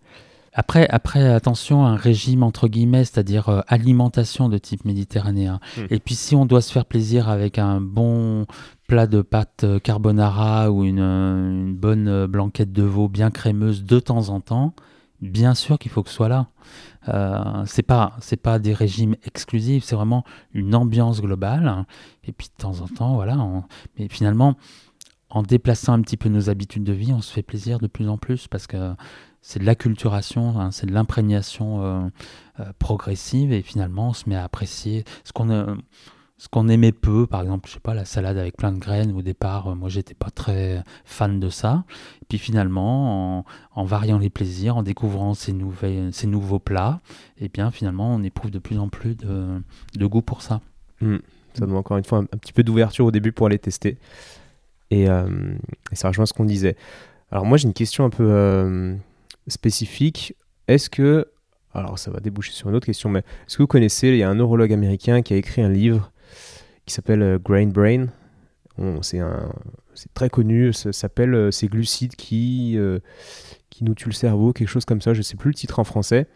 Après, 0.59 0.87
après, 0.89 1.23
attention, 1.23 1.85
un 1.85 1.95
régime 1.95 2.41
entre 2.41 2.67
guillemets, 2.67 3.05
c'est-à-dire 3.05 3.47
euh, 3.49 3.61
alimentation 3.67 4.49
de 4.49 4.57
type 4.57 4.85
méditerranéen. 4.85 5.59
Hmm. 5.77 5.85
Et 5.91 5.99
puis 5.99 6.15
si 6.15 6.35
on 6.35 6.47
doit 6.47 6.61
se 6.61 6.71
faire 6.71 6.85
plaisir 6.85 7.29
avec 7.29 7.59
un 7.59 7.79
bon 7.79 8.47
plat 8.87 9.05
de 9.05 9.21
pâtes 9.21 9.65
euh, 9.65 9.77
carbonara 9.77 10.71
ou 10.71 10.83
une, 10.83 10.99
une 10.99 11.75
bonne 11.75 12.25
blanquette 12.25 12.71
de 12.71 12.81
veau 12.81 13.07
bien 13.07 13.29
crémeuse 13.29 13.83
de 13.83 13.99
temps 13.99 14.29
en 14.29 14.41
temps, 14.41 14.73
bien 15.21 15.53
sûr 15.53 15.77
qu'il 15.77 15.91
faut 15.91 16.01
que 16.01 16.09
ce 16.09 16.15
soit 16.15 16.27
là. 16.27 16.47
Euh, 17.07 17.63
c'est 17.65 17.83
pas 17.83 18.13
c'est 18.19 18.41
pas 18.41 18.57
des 18.57 18.73
régimes 18.73 19.15
exclusifs, 19.23 19.83
c'est 19.83 19.95
vraiment 19.95 20.23
une 20.53 20.73
ambiance 20.73 21.21
globale. 21.21 21.85
Et 22.23 22.31
puis 22.31 22.47
de 22.47 22.63
temps 22.63 22.81
en 22.81 22.87
temps, 22.87 23.13
voilà. 23.13 23.37
Mais 23.97 24.07
finalement, 24.09 24.55
en 25.29 25.43
déplaçant 25.43 25.93
un 25.93 26.01
petit 26.01 26.17
peu 26.17 26.29
nos 26.29 26.49
habitudes 26.49 26.83
de 26.83 26.93
vie, 26.93 27.13
on 27.13 27.21
se 27.21 27.31
fait 27.31 27.41
plaisir 27.41 27.79
de 27.79 27.87
plus 27.87 28.07
en 28.07 28.17
plus 28.17 28.47
parce 28.47 28.67
que 28.67 28.93
c'est 29.41 29.59
de 29.59 29.65
l'acculturation, 29.65 30.59
hein, 30.59 30.71
c'est 30.71 30.87
de 30.87 30.93
l'imprégnation 30.93 31.81
euh, 31.81 32.09
euh, 32.59 32.65
progressive 32.79 33.51
et 33.53 33.61
finalement 33.61 34.09
on 34.09 34.13
se 34.13 34.27
met 34.27 34.35
à 34.35 34.43
apprécier 34.43 35.05
ce 35.23 35.33
qu'on 35.33 35.49
euh, 35.49 35.75
ce 36.39 36.49
qu'on 36.49 36.67
aimait 36.67 36.91
peu, 36.91 37.25
par 37.25 37.41
exemple, 37.41 37.67
je 37.67 37.73
sais 37.73 37.79
pas, 37.79 37.95
la 37.95 38.05
salade 38.05 38.37
avec 38.37 38.57
plein 38.57 38.71
de 38.71 38.77
graines, 38.77 39.11
au 39.17 39.23
départ, 39.23 39.75
moi 39.75 39.89
j'étais 39.89 40.13
pas 40.13 40.29
très 40.29 40.83
fan 41.03 41.39
de 41.39 41.49
ça. 41.49 41.83
Et 42.21 42.25
puis 42.29 42.37
finalement, 42.37 43.43
en, 43.73 43.83
variant 43.85 44.19
les 44.19 44.29
plaisirs, 44.29 44.77
en 44.77 44.83
découvrant 44.83 45.33
ces, 45.33 45.51
nouveaux 45.51 46.59
plats, 46.59 46.99
et 47.39 47.45
eh 47.45 47.49
bien 47.49 47.71
finalement 47.71 48.13
on 48.13 48.21
éprouve 48.21 48.51
de 48.51 48.59
plus 48.59 48.77
en 48.77 48.87
plus 48.87 49.15
de, 49.15 50.05
goût 50.05 50.21
pour 50.21 50.43
ça. 50.43 50.61
Hmm. 51.01 51.17
Ça 51.55 51.65
demande 51.65 51.79
encore 51.79 51.97
une 51.97 52.03
fois 52.03 52.19
un, 52.19 52.25
petit 52.25 52.53
peu 52.53 52.61
d'ouverture 52.61 53.05
au 53.05 53.11
début 53.11 53.31
pour 53.31 53.47
aller 53.47 53.57
tester. 53.57 53.97
Et, 54.91 55.07
ça 55.93 56.07
rejoint 56.07 56.25
ce 56.25 56.33
qu'on 56.33 56.45
disait. 56.45 56.75
Alors 57.31 57.45
moi 57.45 57.57
j'ai 57.57 57.67
une 57.67 57.73
question 57.73 58.05
un 58.05 58.09
peu 58.09 58.95
spécifique. 59.47 60.35
Est-ce 60.67 60.89
que, 60.89 61.27
alors 61.73 61.99
ça 61.99 62.11
va 62.11 62.19
déboucher 62.19 62.51
sur 62.51 62.69
une 62.69 62.75
autre 62.75 62.85
question, 62.85 63.09
mais 63.09 63.19
est-ce 63.19 63.57
que 63.57 63.63
vous 63.63 63.67
connaissez, 63.67 64.09
il 64.09 64.17
y 64.17 64.23
a 64.23 64.29
un 64.29 64.35
neurologue 64.35 64.73
américain 64.73 65.21
qui 65.21 65.33
a 65.33 65.37
écrit 65.37 65.61
un 65.61 65.69
livre 65.69 66.11
qui 66.87 66.93
s'appelle 66.93 67.21
euh, 67.21 67.37
Grain 67.37 67.67
Brain. 67.67 68.07
C'est 69.03 70.13
très 70.13 70.29
connu, 70.29 70.71
ça 70.73 70.93
s'appelle 70.93 71.33
euh, 71.33 71.51
Ces 71.51 71.67
glucides 71.67 72.15
qui, 72.15 72.75
euh, 72.77 72.99
qui 73.69 73.83
nous 73.83 73.93
tuent 73.93 74.09
le 74.09 74.13
cerveau, 74.13 74.53
quelque 74.53 74.67
chose 74.67 74.85
comme 74.85 75.01
ça, 75.01 75.13
je 75.13 75.19
ne 75.19 75.23
sais 75.23 75.35
plus 75.35 75.49
le 75.49 75.55
titre 75.55 75.79
en 75.79 75.83
français. 75.83 76.27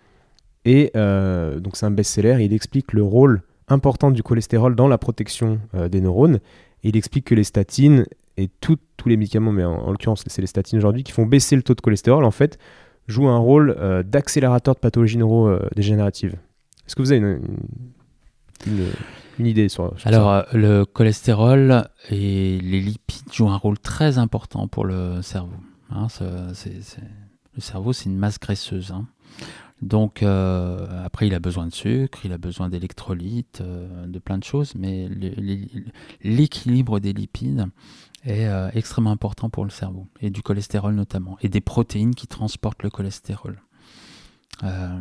Et 0.63 0.91
donc 0.93 1.75
c'est 1.75 1.87
un 1.87 1.91
best-seller, 1.91 2.37
il 2.45 2.53
explique 2.53 2.93
le 2.93 3.01
rôle 3.01 3.41
important 3.67 4.11
du 4.11 4.21
cholestérol 4.21 4.75
dans 4.75 4.87
la 4.87 4.99
protection 4.99 5.59
des 5.89 6.01
neurones. 6.01 6.39
Il 6.83 6.95
explique 6.95 7.25
que 7.25 7.33
les 7.33 7.43
statines 7.43 8.05
et 8.43 8.49
tous 8.59 8.77
les 9.05 9.17
médicaments, 9.17 9.51
mais 9.51 9.63
en, 9.63 9.73
en 9.73 9.91
l'occurrence 9.91 10.23
c'est 10.27 10.41
les 10.41 10.47
statines 10.47 10.77
aujourd'hui, 10.77 11.03
qui 11.03 11.11
font 11.11 11.25
baisser 11.25 11.55
le 11.55 11.63
taux 11.63 11.73
de 11.73 11.81
cholestérol, 11.81 12.23
en 12.23 12.31
fait, 12.31 12.59
joue 13.07 13.27
un 13.27 13.37
rôle 13.37 13.75
euh, 13.77 14.03
d'accélérateur 14.03 14.75
de 14.75 14.79
pathologies 14.79 15.17
neurodégénératives. 15.17 16.35
Est-ce 16.85 16.95
que 16.95 17.01
vous 17.01 17.11
avez 17.11 17.21
une, 17.21 17.41
une, 19.39 19.45
idée 19.45 19.69
sur, 19.69 19.93
ça 19.99 20.09
Alors, 20.09 20.29
euh, 20.29 20.43
le 20.53 20.85
cholestérol 20.85 21.87
et 22.09 22.59
les 22.59 22.79
lipides 22.79 23.31
jouent 23.31 23.49
un 23.49 23.57
rôle 23.57 23.79
très 23.79 24.17
important 24.17 24.67
pour 24.67 24.85
le 24.85 25.21
cerveau. 25.21 25.55
Hein, 25.89 26.07
le 26.19 27.61
cerveau, 27.61 27.93
c'est 27.93 28.05
une 28.05 28.17
masse 28.17 28.39
graisseuse. 28.39 28.91
Hein. 28.91 29.07
Donc, 29.81 30.21
euh, 30.21 31.03
après, 31.03 31.27
il 31.27 31.33
a 31.33 31.39
besoin 31.39 31.65
de 31.65 31.73
sucre, 31.73 32.19
il 32.23 32.33
a 32.33 32.37
besoin 32.37 32.69
d'électrolytes, 32.69 33.61
de 33.61 34.19
plein 34.19 34.37
de 34.37 34.43
choses, 34.43 34.75
mais 34.75 35.09
l'équilibre 36.21 36.99
des 36.99 37.13
lipides 37.13 37.67
est 38.23 38.45
euh, 38.45 38.69
extrêmement 38.73 39.11
important 39.11 39.49
pour 39.49 39.63
le 39.63 39.71
cerveau, 39.71 40.07
et 40.21 40.29
du 40.29 40.43
cholestérol 40.43 40.93
notamment, 40.93 41.37
et 41.41 41.49
des 41.49 41.61
protéines 41.61 42.13
qui 42.13 42.27
transportent 42.27 42.83
le 42.83 42.89
cholestérol. 42.89 43.61
Euh, 44.63 44.99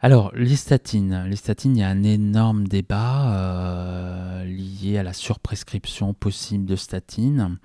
alors, 0.00 0.32
les 0.34 0.56
statines. 0.56 1.24
Les 1.26 1.36
statines, 1.36 1.76
il 1.76 1.80
y 1.80 1.82
a 1.82 1.88
un 1.88 2.02
énorme 2.02 2.66
débat 2.66 3.34
euh, 3.34 4.44
lié 4.44 4.96
à 4.96 5.02
la 5.02 5.12
surprescription 5.12 6.14
possible 6.14 6.64
de 6.64 6.76
statines, 6.76 7.58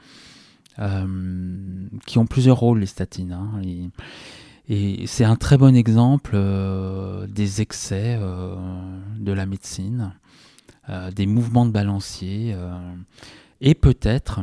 qui 2.05 2.17
ont 2.17 2.25
plusieurs 2.25 2.57
rôles, 2.57 2.79
les 2.79 2.85
statines. 2.85 3.31
Hein, 3.31 3.61
et, 4.68 5.07
c'est 5.07 5.26
un 5.26 5.36
très 5.36 5.57
bon 5.57 5.76
exemple 5.76 6.38
des 7.28 7.61
excès 7.61 8.18
de 8.18 9.32
la 9.32 9.45
médecine, 9.45 10.13
des 11.16 11.26
mouvements 11.26 11.66
de 11.66 11.72
balancier 11.72 12.55
et 13.61 13.76
peut-être, 13.76 14.41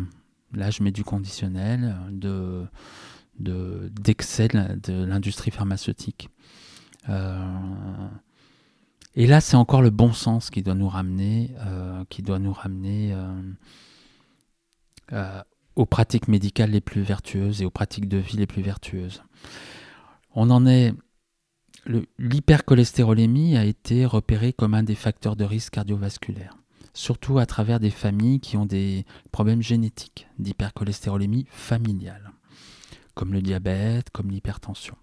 là 0.52 0.70
je 0.70 0.82
mets 0.82 0.92
du 0.92 1.04
conditionnel, 1.04 1.96
de, 2.10 2.66
d'excès 3.38 4.48
de, 4.48 5.04
l'industrie 5.04 5.50
pharmaceutique. 5.50 6.28
Euh, 7.08 8.08
et 9.14 9.26
là, 9.26 9.40
c'est 9.40 9.56
encore 9.56 9.82
le 9.82 9.90
bon 9.90 10.12
sens 10.12 10.50
qui 10.50 10.62
doit 10.62 10.74
nous 10.74 10.88
ramener, 10.88 11.54
euh, 11.66 12.04
qui 12.08 12.22
doit 12.22 12.38
nous 12.38 12.52
ramener 12.52 13.14
euh, 15.12 15.42
aux 15.76 15.86
pratiques 15.86 16.28
médicales 16.28 16.70
les 16.70 16.80
plus 16.80 17.02
vertueuses 17.02 17.60
et 17.60 17.64
aux 17.64 17.70
pratiques 17.70 18.08
de 18.08 18.18
vie 18.18 18.36
les 18.36 18.46
plus 18.46 18.62
vertueuses. 18.62 19.22
On 20.34 20.50
en 20.50 20.66
est. 20.66 20.92
L'hypercholestérolémie 22.18 23.56
a 23.56 23.64
été 23.64 24.06
repérée 24.06 24.52
comme 24.52 24.74
un 24.74 24.84
des 24.84 24.94
facteurs 24.94 25.34
de 25.34 25.44
risque 25.44 25.72
cardiovasculaire 25.72 26.56
surtout 26.94 27.38
à 27.38 27.46
travers 27.46 27.80
des 27.80 27.90
familles 27.90 28.40
qui 28.40 28.56
ont 28.56 28.66
des 28.66 29.04
problèmes 29.30 29.62
génétiques 29.62 30.28
d'hypercholestérolémie 30.38 31.46
familiale, 31.50 32.32
comme 33.14 33.32
le 33.32 33.42
diabète, 33.42 34.10
comme 34.10 34.30
l'hypertension. 34.30 34.96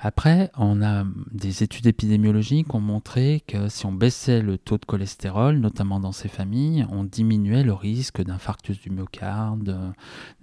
Après, 0.00 0.52
on 0.56 0.80
a 0.80 1.04
des 1.32 1.64
études 1.64 1.86
épidémiologiques 1.86 2.72
ont 2.72 2.80
montré 2.80 3.42
que 3.48 3.68
si 3.68 3.84
on 3.84 3.92
baissait 3.92 4.42
le 4.42 4.56
taux 4.56 4.78
de 4.78 4.84
cholestérol, 4.84 5.58
notamment 5.58 5.98
dans 5.98 6.12
ces 6.12 6.28
familles, 6.28 6.86
on 6.90 7.02
diminuait 7.02 7.64
le 7.64 7.72
risque 7.72 8.22
d'infarctus 8.22 8.80
du 8.80 8.90
myocarde, 8.90 9.92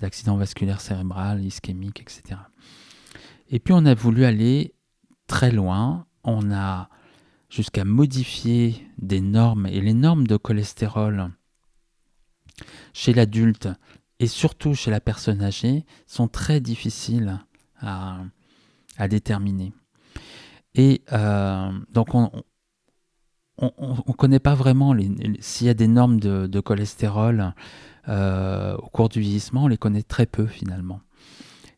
d'accident 0.01 0.35
vasculaire 0.35 0.81
cérébral, 0.81 1.45
ischémique, 1.45 2.01
etc. 2.01 2.41
Et 3.49 3.59
puis 3.59 3.73
on 3.73 3.85
a 3.85 3.93
voulu 3.93 4.25
aller 4.25 4.73
très 5.27 5.51
loin. 5.51 6.05
On 6.23 6.51
a 6.51 6.89
jusqu'à 7.49 7.85
modifier 7.85 8.87
des 8.97 9.21
normes 9.21 9.67
et 9.67 9.81
les 9.81 9.93
normes 9.93 10.27
de 10.27 10.37
cholestérol 10.37 11.31
chez 12.93 13.13
l'adulte 13.13 13.69
et 14.19 14.27
surtout 14.27 14.73
chez 14.73 14.91
la 14.91 14.99
personne 14.99 15.41
âgée 15.41 15.85
sont 16.07 16.27
très 16.27 16.59
difficiles 16.59 17.39
à, 17.81 18.19
déterminer. 19.09 19.73
Et 20.73 21.03
euh, 21.11 21.71
donc 21.91 22.15
on 22.15 22.31
ne 23.57 24.13
connaît 24.13 24.39
pas 24.39 24.55
vraiment 24.55 24.95
s'il 25.39 25.67
y 25.67 25.69
a 25.69 25.73
des 25.73 25.87
normes 25.87 26.19
de, 26.19 26.59
cholestérol 26.59 27.53
euh, 28.07 28.75
au 28.77 28.87
cours 28.87 29.09
du 29.09 29.19
vieillissement, 29.19 29.65
on 29.65 29.67
les 29.67 29.77
connaît 29.77 30.03
très 30.03 30.25
peu 30.25 30.45
finalement. 30.47 31.01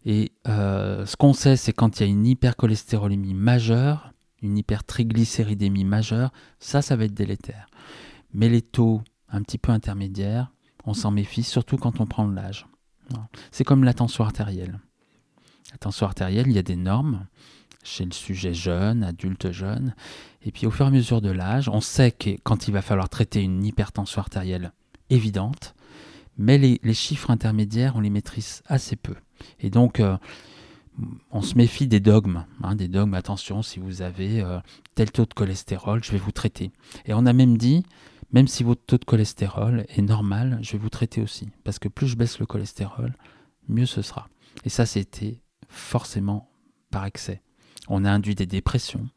Et 0.09 0.31
euh, 0.47 1.05
ce 1.05 1.17
qu'on 1.17 1.33
sait, 1.33 1.57
c'est 1.57 1.73
quand 1.73 1.99
il 1.99 2.03
y 2.03 2.05
a 2.05 2.09
une 2.09 2.25
hypercholestérolémie 2.25 3.33
majeure, 3.33 4.13
une 4.41 4.57
hypertriglycéridémie 4.57 5.83
majeure, 5.83 6.31
ça, 6.59 6.81
ça 6.81 6.95
va 6.95 7.03
être 7.03 7.13
délétère. 7.13 7.67
Mais 8.33 8.47
les 8.47 8.61
taux 8.61 9.01
un 9.27 9.41
petit 9.41 9.57
peu 9.57 9.73
intermédiaires, 9.73 10.53
on 10.85 10.93
s'en 10.93 11.11
méfie, 11.11 11.43
surtout 11.43 11.75
quand 11.75 11.99
on 11.99 12.05
prend 12.05 12.25
de 12.25 12.33
l'âge. 12.33 12.67
C'est 13.51 13.65
comme 13.65 13.83
la 13.83 13.93
tension 13.93 14.23
artérielle. 14.23 14.79
La 15.73 15.77
tension 15.77 16.05
artérielle, 16.05 16.47
il 16.47 16.53
y 16.53 16.59
a 16.59 16.63
des 16.63 16.77
normes 16.77 17.27
chez 17.83 18.05
le 18.05 18.13
sujet 18.13 18.53
jeune, 18.53 19.03
adulte 19.03 19.51
jeune. 19.51 19.93
Et 20.41 20.53
puis 20.53 20.67
au 20.67 20.71
fur 20.71 20.85
et 20.85 20.87
à 20.87 20.91
mesure 20.91 21.19
de 21.19 21.31
l'âge, 21.31 21.67
on 21.67 21.81
sait 21.81 22.11
que 22.11 22.29
quand 22.43 22.69
il 22.69 22.73
va 22.73 22.81
falloir 22.81 23.09
traiter 23.09 23.41
une 23.41 23.65
hypertension 23.65 24.21
artérielle 24.21 24.71
évidente, 25.09 25.75
mais 26.37 26.57
les, 26.57 26.93
chiffres 26.93 27.29
intermédiaires, 27.29 27.97
on 27.97 27.99
les 27.99 28.09
maîtrise 28.09 28.61
assez 28.67 28.95
peu. 28.95 29.15
Et 29.59 29.69
donc, 29.69 29.99
euh, 29.99 30.17
on 31.31 31.41
se 31.41 31.55
méfie 31.55 31.88
des 31.88 31.99
dogmes, 31.99 32.45
hein, 32.63 32.75
des 32.75 32.88
dogmes, 32.88 33.13
attention, 33.13 33.61
si 33.61 33.79
vous 33.79 34.01
avez 34.01 34.41
euh, 34.41 34.59
tel 34.95 35.11
taux 35.11 35.25
de 35.25 35.33
cholestérol, 35.33 36.03
je 36.03 36.11
vais 36.11 36.17
vous 36.17 36.31
traiter. 36.31 36.71
Et 37.05 37.13
on 37.13 37.25
a 37.25 37.33
même 37.33 37.57
dit, 37.57 37.83
même 38.31 38.47
si 38.47 38.63
votre 38.63 38.83
taux 38.85 38.97
de 38.97 39.05
cholestérol 39.05 39.85
est 39.89 40.01
normal, 40.01 40.59
je 40.61 40.73
vais 40.73 40.77
vous 40.77 40.89
traiter 40.89 41.21
aussi. 41.21 41.49
Parce 41.63 41.79
que 41.79 41.88
plus 41.88 42.07
je 42.07 42.15
baisse 42.15 42.39
le 42.39 42.45
cholestérol, 42.45 43.13
mieux 43.69 43.85
ce 43.85 44.01
sera. 44.01 44.27
Et 44.65 44.69
ça, 44.69 44.85
c'était 44.85 45.41
forcément 45.69 46.49
par 46.91 47.05
excès. 47.05 47.41
On 47.88 48.03
a 48.03 48.11
induit 48.11 48.35
des 48.35 48.45
dépressions, 48.45 49.07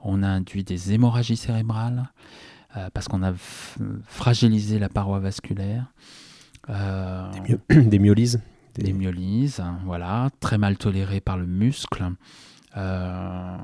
on 0.00 0.22
a 0.22 0.28
induit 0.28 0.64
des 0.64 0.92
hémorragies 0.92 1.36
cérébrales, 1.36 2.10
euh, 2.76 2.88
parce 2.92 3.08
qu'on 3.08 3.22
a 3.22 3.32
fragilisé 4.04 4.78
la 4.78 4.88
paroi 4.88 5.18
vasculaire. 5.18 5.92
Euh, 6.68 7.30
des, 7.70 7.98
myolyses 7.98 8.40
des... 8.74 8.92
myolyses, 8.92 9.62
voilà, 9.84 10.30
très 10.40 10.58
mal 10.58 10.76
tolérées 10.76 11.20
par 11.20 11.36
le 11.36 11.46
muscle. 11.46 12.10
Euh, 12.76 13.56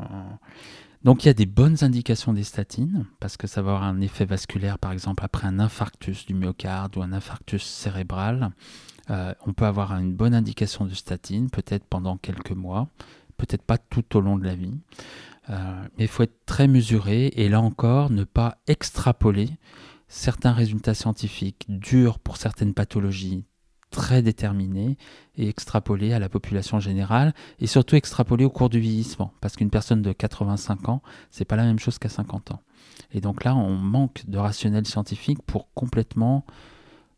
donc 1.04 1.24
il 1.24 1.28
y 1.28 1.30
a 1.30 1.34
des 1.34 1.46
bonnes 1.46 1.76
indications 1.82 2.32
des 2.32 2.44
statines, 2.44 3.07
parce 3.20 3.36
que 3.36 3.46
ça 3.46 3.62
va 3.62 3.72
avoir 3.72 3.84
un 3.84 4.00
effet 4.00 4.24
vasculaire, 4.24 4.78
par 4.78 4.92
exemple, 4.92 5.24
après 5.24 5.46
un 5.46 5.61
infarctus 5.61 6.26
du 6.26 6.34
myocarde 6.34 6.96
ou 6.96 7.02
un 7.02 7.12
infarctus 7.12 7.62
cérébral. 7.62 8.50
Euh, 9.11 9.32
on 9.46 9.52
peut 9.52 9.66
avoir 9.66 9.92
une 9.96 10.14
bonne 10.14 10.34
indication 10.34 10.84
de 10.84 10.94
statine, 10.94 11.48
peut-être 11.48 11.84
pendant 11.84 12.16
quelques 12.16 12.50
mois, 12.50 12.88
peut-être 13.36 13.62
pas 13.62 13.78
tout 13.78 14.16
au 14.16 14.20
long 14.20 14.36
de 14.36 14.44
la 14.44 14.57
vie. 14.57 14.74
Euh, 15.48 15.82
mais 15.96 16.04
il 16.04 16.09
faut 16.09 16.24
être 16.24 16.44
très 16.44 16.66
mesuré 16.66 17.26
et 17.36 17.48
là 17.48 17.61
encore, 17.61 18.11
ne 18.11 18.24
pas 18.24 18.59
extrapoler 18.66 19.50
certains 20.09 20.52
résultats 20.52 20.94
scientifiques 20.94 21.66
durs 21.68 22.18
pour 22.18 22.36
certaines 22.36 22.74
pathologies 22.74 23.44
très 23.97 24.20
déterminé 24.20 24.99
et 25.38 25.49
extrapolé 25.49 26.12
à 26.12 26.18
la 26.18 26.28
population 26.28 26.80
générale 26.80 27.32
et 27.61 27.66
surtout 27.66 27.97
extrapolé 27.97 28.44
au 28.44 28.51
cours 28.51 28.68
du 28.68 28.78
vieillissement 28.78 29.32
parce 29.40 29.57
qu'une 29.57 29.70
personne 29.70 30.03
de 30.03 30.12
85 30.12 30.90
ans, 30.90 31.03
c'est 31.30 31.47
pas 31.47 31.57
la 31.57 31.64
même 31.64 31.78
chose 31.78 31.99
qu'à 31.99 32.11
50 32.11 32.51
ans. 32.51 32.61
Et 33.12 33.22
donc 33.22 33.42
là, 33.42 33.57
on 33.57 33.74
manque 33.74 34.24
de 34.28 34.36
rationnel 34.36 34.86
scientifique 34.86 35.38
pour 35.47 35.72
complètement 35.72 36.44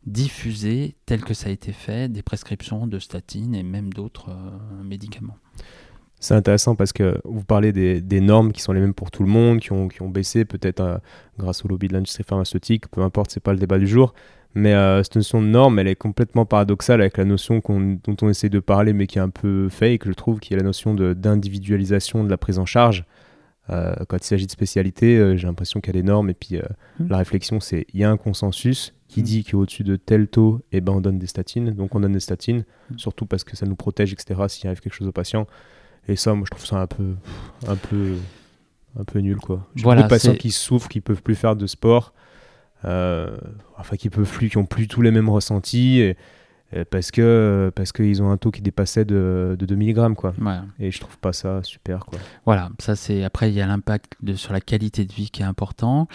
diffuser, 0.05 0.95
tel 1.05 1.21
que 1.25 1.33
ça 1.33 1.49
a 1.49 1.51
été 1.51 1.73
fait, 1.73 2.09
des 2.09 2.23
prescriptions 2.23 2.87
de 2.87 2.97
statines 2.97 3.55
et 3.55 3.63
même 3.63 3.91
d'autres 3.91 4.29
euh, 4.29 4.83
médicaments. 4.83 5.35
C'est 6.21 6.33
intéressant 6.33 6.75
parce 6.75 6.93
que 6.93 7.19
vous 7.25 7.43
parlez 7.43 7.73
des, 7.73 8.21
normes 8.21 8.53
qui 8.53 8.61
sont 8.61 8.71
les 8.71 8.79
mêmes 8.79 8.93
pour 8.93 9.11
tout 9.11 9.23
le 9.23 9.29
monde, 9.29 9.59
qui 9.59 9.73
ont, 9.73 9.89
qui 9.89 10.01
ont 10.01 10.09
baissé 10.09 10.45
peut-être 10.45 10.79
euh, 10.79 10.97
grâce 11.37 11.65
au 11.65 11.67
lobby 11.67 11.89
de 11.89 11.93
l'industrie 11.93 12.23
pharmaceutique, 12.23 12.87
peu 12.87 13.01
importe, 13.01 13.31
c'est 13.31 13.43
pas 13.43 13.51
le 13.51 13.59
débat 13.59 13.79
du 13.79 13.87
jour. 13.87 14.13
Mais 14.59 14.73
euh, 14.73 15.01
cette 15.03 15.15
notion 15.15 15.41
de 15.41 15.47
norme, 15.47 15.79
elle 15.79 15.87
est 15.87 15.95
complètement 15.95 16.45
paradoxale 16.45 16.99
avec 16.99 17.17
la 17.17 17.23
notion 17.23 17.61
dont 17.65 18.15
on 18.21 18.29
essaie 18.29 18.49
de 18.49 18.59
parler, 18.59 18.91
mais 18.91 19.07
qui 19.07 19.17
est 19.17 19.21
un 19.21 19.29
peu 19.29 19.69
fake, 19.69 20.05
je 20.05 20.11
trouve, 20.11 20.39
qui 20.39 20.53
est 20.53 20.57
la 20.57 20.63
notion 20.63 20.93
d'individualisation 20.93 22.25
de, 22.25 22.29
la 22.29 22.37
prise 22.37 22.59
en 22.59 22.65
charge. 22.65 23.05
Euh, 23.69 23.93
quand 24.09 24.17
il 24.17 24.23
s'agit 24.23 24.47
de 24.47 24.51
spécialité, 24.51 25.17
euh, 25.17 25.37
j'ai 25.37 25.47
l'impression 25.47 25.79
qu'il 25.79 25.95
y 25.95 25.97
a 25.97 26.01
des 26.01 26.05
normes, 26.05 26.29
et 26.29 26.33
puis 26.33 26.57
mmh. 26.57 27.07
la 27.07 27.17
réflexion, 27.17 27.61
c'est 27.61 27.85
il 27.93 28.01
y 28.01 28.03
a 28.03 28.11
un 28.11 28.17
consensus 28.17 28.93
qui 29.07 29.21
mmh. 29.21 29.23
dit 29.23 29.43
qu'au-dessus 29.45 29.83
de 29.83 29.95
tel 29.95 30.27
taux, 30.27 30.61
eh 30.73 30.81
ben, 30.81 30.91
on 30.91 31.01
donne 31.01 31.19
des 31.19 31.27
statines, 31.27 31.71
donc 31.71 31.95
on 31.95 32.01
donne 32.01 32.13
des 32.13 32.19
statines, 32.19 32.65
mmh. 32.91 32.97
surtout 32.97 33.25
parce 33.25 33.45
que 33.45 33.55
ça 33.55 33.65
nous 33.65 33.75
protège, 33.75 34.11
etc., 34.11 34.41
s'il 34.49 34.67
arrive 34.67 34.81
quelque 34.81 34.93
chose 34.93 35.07
au 35.07 35.13
patient. 35.13 35.47
Et 36.09 36.17
ça, 36.17 36.33
moi, 36.33 36.45
je 36.45 36.51
trouve 36.51 36.65
ça 36.65 36.81
un 36.81 36.87
peu, 36.87 37.13
un 37.67 37.75
peu, 37.75 38.15
un 38.99 39.03
peu 39.05 39.19
nul, 39.19 39.37
quoi. 39.37 39.67
J'ai 39.75 39.83
voilà, 39.83 40.01
beaucoup 40.01 40.09
de 40.09 40.15
patients 40.15 40.35
qui 40.35 40.51
souffrent, 40.51 40.89
qui 40.89 40.99
peuvent 40.99 41.21
plus 41.21 41.35
faire 41.35 41.55
de 41.55 41.67
sport, 41.67 42.13
enfin 42.83 43.95
qui 43.97 44.09
peuvent 44.09 44.31
plus, 44.31 44.49
qui 44.49 44.57
ont 44.57 44.65
plus 44.65 44.87
tous 44.87 45.01
les 45.01 45.11
mêmes 45.11 45.29
ressentis. 45.29 46.13
parce 46.91 47.11
que 47.11 47.71
parce 47.75 47.91
qu'ils 47.91 48.21
ont 48.21 48.31
un 48.31 48.37
taux 48.37 48.51
qui 48.51 48.61
dépassait 48.61 49.05
de, 49.05 49.55
de 49.57 49.65
2 49.65 49.75
mg 49.75 50.15
quoi. 50.15 50.33
Et 50.79 50.91
je 50.91 50.99
trouve 50.99 51.17
pas 51.17 51.33
ça 51.33 51.61
super 51.63 52.05
quoi. 52.05 52.19
Voilà, 52.45 52.69
ça 52.79 52.95
c'est 52.95 53.23
après 53.23 53.49
il 53.49 53.55
y 53.55 53.61
a 53.61 53.67
l'impact 53.67 54.13
sur 54.35 54.53
la 54.53 54.61
qualité 54.61 55.05
de 55.05 55.13
vie 55.13 55.29
qui 55.29 55.41
est 55.41 55.45
important. 55.45 56.07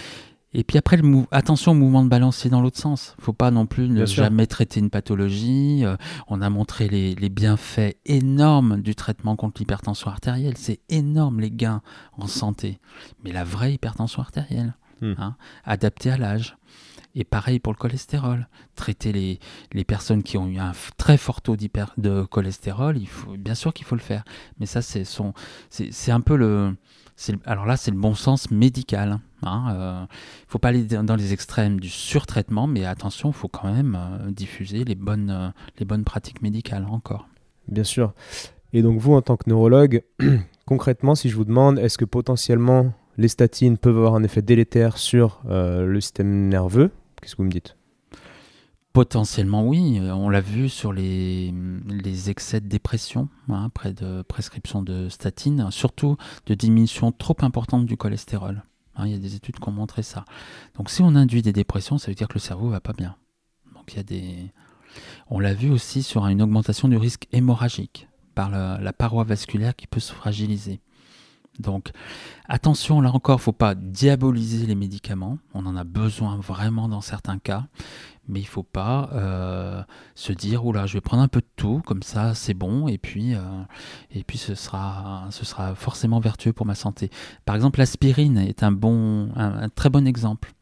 Et 0.55 0.63
puis 0.63 0.79
après, 0.79 0.97
le 0.97 1.25
attention 1.33 1.73
au 1.73 1.75
mouvement 1.75 2.05
de 2.05 2.09
balancier 2.09 2.49
dans 2.49 2.61
l'autre 2.61 2.79
sens. 2.79 3.17
Faut 3.19 3.33
pas 3.33 3.51
non 3.51 3.67
plus 3.67 3.89
ne 3.89 4.07
jamais 4.07 4.47
traiter 4.47 4.79
une 4.79 4.89
pathologie. 4.89 5.85
Euh, 5.85 5.97
on 6.29 6.41
a 6.41 6.49
montré 6.49 6.89
les, 6.89 7.17
les, 7.17 7.29
bienfaits 7.29 7.97
énormes 8.07 8.81
du 8.81 8.95
traitement 8.95 9.35
contre 9.35 9.61
l'hypertension 9.61 10.11
artérielle. 10.11 10.57
C'est 10.57 10.79
énorme 10.89 11.41
les 11.41 11.51
gains 11.51 11.83
en 12.17 12.29
santé. 12.29 12.79
Mais 13.25 13.33
la 13.33 13.43
vraie 13.43 13.75
hypertension 13.75 14.23
artérielle, 14.23 14.75
Hmm. 15.05 15.13
Hein, 15.19 15.37
adapté 15.65 16.11
à 16.11 16.17
l'âge. 16.17 16.57
Et 17.15 17.25
pareil 17.25 17.61
pour 17.61 17.75
le 17.75 17.77
cholestérol. 17.77 18.49
Traiter 18.75 19.13
les, 19.13 19.39
les, 19.73 19.85
personnes 19.85 20.23
qui 20.23 20.39
ont 20.39 20.49
eu 20.49 20.59
un 20.59 20.73
très 20.97 21.19
fort 21.19 21.43
taux 21.43 21.57
de 21.57 22.23
cholestérol, 22.25 22.97
il 22.97 23.07
faut, 23.07 23.37
bien 23.37 23.55
sûr 23.55 23.75
qu'il 23.75 23.85
faut 23.85 23.97
le 23.97 24.01
faire. 24.01 24.25
Mais 24.59 24.67
ça, 24.67 24.81
c'est 24.81 25.05
c'est 25.69 26.11
un 26.11 26.21
peu 26.21 26.37
le. 26.37 26.75
Alors 27.45 27.67
là, 27.67 27.77
c'est 27.77 27.91
le 27.91 27.99
bon 27.99 28.15
sens 28.15 28.51
médical. 28.51 29.21
Il 29.43 29.49
hein. 29.49 29.65
ne 29.69 29.79
euh, 29.79 30.07
faut 30.49 30.59
pas 30.59 30.69
aller 30.69 30.85
dans 30.85 31.17
les 31.17 31.35
extrêmes 31.35 31.79
du 31.79 31.91
surtraitement, 31.91 32.67
mais 32.67 32.87
attention, 32.87 33.29
il 33.29 33.35
faut 33.35 33.49
quand 33.49 33.71
même 33.71 33.97
euh, 34.01 34.31
diffuser 34.31 34.85
les 34.85 34.95
bonnes, 34.95 35.31
euh, 35.31 35.49
les 35.79 35.85
bonnes 35.85 36.05
pratiques 36.05 36.41
médicales 36.41 36.87
encore. 36.91 37.29
Bien 37.69 37.85
sûr. 37.85 38.15
Et 38.73 38.81
donc 38.81 38.99
vous, 38.99 39.13
en 39.13 39.21
tant 39.21 39.37
que 39.37 39.51
neurologue, 39.51 40.03
concrètement, 40.67 41.15
si 41.15 41.29
je 41.29 41.37
vous 41.37 41.45
demande, 41.45 41.79
est-ce 41.79 41.99
que 41.99 42.07
potentiellement 42.07 42.95
les 43.17 43.29
statines 43.29 43.79
peuvent 43.79 43.97
avoir 43.97 44.15
un 44.15 44.23
effet 44.23 44.43
délétère 44.43 44.99
sur 44.99 45.41
euh, 45.49 45.87
le 45.87 46.01
système 46.01 46.49
nerveux. 46.49 46.91
Qu'est-ce 47.21 47.35
que 47.35 47.43
vous 47.43 47.47
me 47.47 47.51
dites? 47.51 47.77
Potentiellement 48.93 49.67
oui, 49.67 50.01
on 50.01 50.29
l'a 50.29 50.41
vu 50.41 50.69
sur 50.69 50.93
les, 50.93 51.53
excès 52.29 52.61
de 52.61 52.69
dépression 52.69 53.29
hein, 53.49 53.69
de 53.87 54.23
prescription 54.23 54.83
de 54.83 55.09
statines, 55.09 55.69
surtout 55.73 56.17
de 56.47 56.55
diminution 56.55 57.11
trop 57.11 57.37
importante 57.41 57.87
du 57.87 57.97
cholestérol. 57.97 58.63
Hein, 58.95 59.07
il 59.07 59.13
y 59.13 59.17
a 59.17 59.19
des 59.19 59.35
études 59.35 59.59
qui 59.59 59.69
ont 59.69 59.73
montré 59.73 60.05
ça. 60.05 60.25
Donc 60.77 60.91
si 60.91 61.03
on 61.03 61.17
induit 61.17 61.43
des 61.43 61.53
dépressions, 61.53 61.99
ça 61.99 62.09
veut 62.09 62.15
dire 62.15 62.29
que 62.29 62.35
le 62.35 62.41
cerveau 62.41 62.69
va 62.69 62.81
pas 62.81 62.93
bien. 62.93 63.17
On 65.29 65.41
l'a 65.41 65.55
vu 65.55 65.71
aussi 65.71 66.05
sur 66.05 66.27
une 66.29 66.41
augmentation 66.41 66.87
du 66.87 66.97
risque 66.97 67.27
hémorragique 67.33 68.09
par 68.37 68.51
la 68.51 68.93
paroi 68.93 69.25
vasculaire 69.25 69.75
qui 69.75 69.89
peut 69.89 70.01
se 70.01 70.13
fragiliser. 70.13 70.81
Donc 71.59 71.91
attention, 72.49 73.01
là 73.01 73.13
encore, 73.13 73.37
il 73.37 73.43
ne 73.43 73.45
faut 73.45 73.53
pas 73.53 73.75
diaboliser 73.75 74.67
les 74.67 74.75
médicaments. 74.75 75.39
On 75.55 75.67
en 75.67 75.77
a 75.77 75.85
besoin 75.85 76.37
vraiment 76.37 76.89
dans 76.89 77.01
certains 77.01 77.39
cas. 77.39 77.67
Mais 78.27 78.41
il 78.41 78.45
ne 78.45 78.49
faut 78.49 78.63
pas 78.63 79.11
euh, 79.13 79.83
se 80.15 80.33
dire, 80.33 80.65
oula, 80.65 80.87
je 80.87 80.95
vais 80.95 81.03
prendre 81.03 81.23
un 81.23 81.29
peu 81.29 81.41
de 81.41 81.51
tout, 81.57 81.83
comme 81.85 82.03
ça 82.03 82.35
c'est 82.35 82.55
bon, 82.55 82.89
et 82.89 82.97
puis, 82.97 83.35
euh, 83.35 83.41
ce, 84.35 84.55
sera, 84.55 85.29
forcément 85.77 86.21
vertueux 86.21 86.55
pour 86.55 86.65
ma 86.65 86.75
santé. 86.75 87.11
Par 87.45 87.55
exemple, 87.55 87.81
l'aspirine 87.81 88.39
est 88.39 88.63
un, 88.63 88.75
un, 89.37 89.69
très 89.69 89.91
bon 89.91 90.07
exemple. 90.07 90.53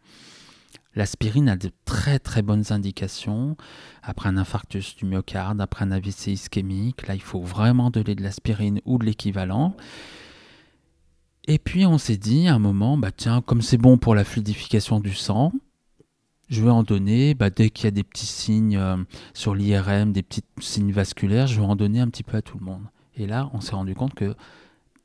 L'aspirine 0.95 1.49
a 1.49 1.57
de 1.57 1.71
très 1.85 2.19
très 2.19 2.43
bonnes 2.43 2.65
indications 2.71 3.57
après 4.03 4.29
un 4.29 4.37
infarctus 4.37 4.97
du 4.97 5.07
myocarde, 5.07 5.61
après 5.61 5.85
un 5.85 5.93
AVC 5.93 6.27
ischémique. 6.29 7.07
Là, 7.07 7.15
il 7.15 7.23
faut 7.23 7.41
vraiment 7.41 7.91
donner 7.91 8.15
de 8.15 8.23
l'aspirine 8.23 8.81
ou 8.85 8.99
de 8.99 9.07
l'équivalent. 9.07 9.75
Et 11.49 11.59
puis 11.59 11.87
on 11.87 11.99
s'est 11.99 12.17
dit 12.17 12.49
à 12.49 12.55
un 12.55 12.59
moment, 12.59 12.97
bah 12.97 13.11
tiens, 13.11 13.41
comme 13.41 13.63
c'est 13.63 13.79
bon 13.79 13.99
pour 13.99 14.15
la 14.15 14.25
fluidification 14.25 15.01
du 15.01 15.15
sang, 15.15 15.53
je 16.49 16.63
vais 16.63 16.71
en 16.71 16.83
donner, 16.83 17.35
bah, 17.35 17.51
dès 17.51 17.71
qu'il 17.71 17.87
y 17.87 17.89
a 17.89 17.93
des 17.93 18.03
petits 18.03 18.27
signes 18.27 18.77
euh, 18.77 18.99
sur 19.33 19.55
l'IRM, 19.55 20.13
des 20.13 20.23
petits 20.23 20.45
signes 20.61 20.93
vasculaires, 20.93 21.47
je 21.47 21.59
vais 21.59 21.67
en 21.67 21.77
donner 21.77 22.01
un 22.01 22.09
petit 22.09 22.23
peu 22.23 22.37
à 22.37 22.43
tout 22.43 22.59
le 22.59 22.65
monde. 22.65 22.85
Et 23.17 23.27
là, 23.27 23.51
on 23.55 23.61
s'est 23.61 23.75
rendu 23.75 23.95
compte 23.95 24.15
que 24.15 24.35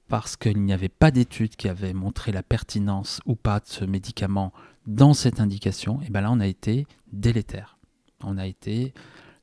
parce 0.10 0.36
qu'il 0.36 0.62
n'y 0.62 0.74
avait 0.74 0.90
pas 0.90 1.10
d'études 1.10 1.56
qui 1.56 1.70
avaient 1.70 1.94
montré 1.94 2.32
la 2.32 2.44
pertinence 2.44 3.22
ou 3.26 3.36
pas 3.36 3.60
de 3.60 3.66
ce 3.66 3.86
médicament 3.86 4.54
dans 4.86 5.14
cette 5.14 5.40
indication, 5.40 6.02
et 6.06 6.10
ben 6.10 6.22
là, 6.22 6.32
on 6.32 6.40
a 6.40 6.48
été 6.48 6.86
délétère. 7.12 7.78
On 8.24 8.38
a 8.38 8.48
été 8.48 8.94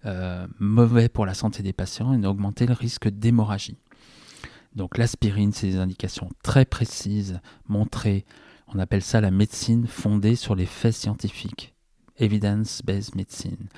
euh, 0.07 0.47
mauvais 0.59 1.09
pour 1.09 1.27
la 1.27 1.35
santé 1.35 1.63
des 1.63 1.73
patients 1.73 2.13
et 2.13 2.19
on 2.19 2.25
a 2.25 2.29
augmenté 2.29 2.67
le 2.67 2.75
risque 2.75 3.09
d'hémorragie. 3.09 3.77
Donc 4.75 4.99
l'aspirine, 4.99 5.53
c'est 5.53 5.69
des 5.69 5.79
indications 5.79 6.29
très 6.43 6.65
précises, 6.65 7.41
montrées. 7.69 8.25
On 8.69 8.79
appelle 8.79 9.03
ça 9.03 9.21
la 9.21 9.31
médecine 9.31 9.87
fondée 9.87 10.37
sur 10.37 10.55
les 10.55 10.67
faits 10.67 10.95
scientifiques. 10.95 11.75
Evidence-based 12.17 13.15
medicine. 13.15 13.69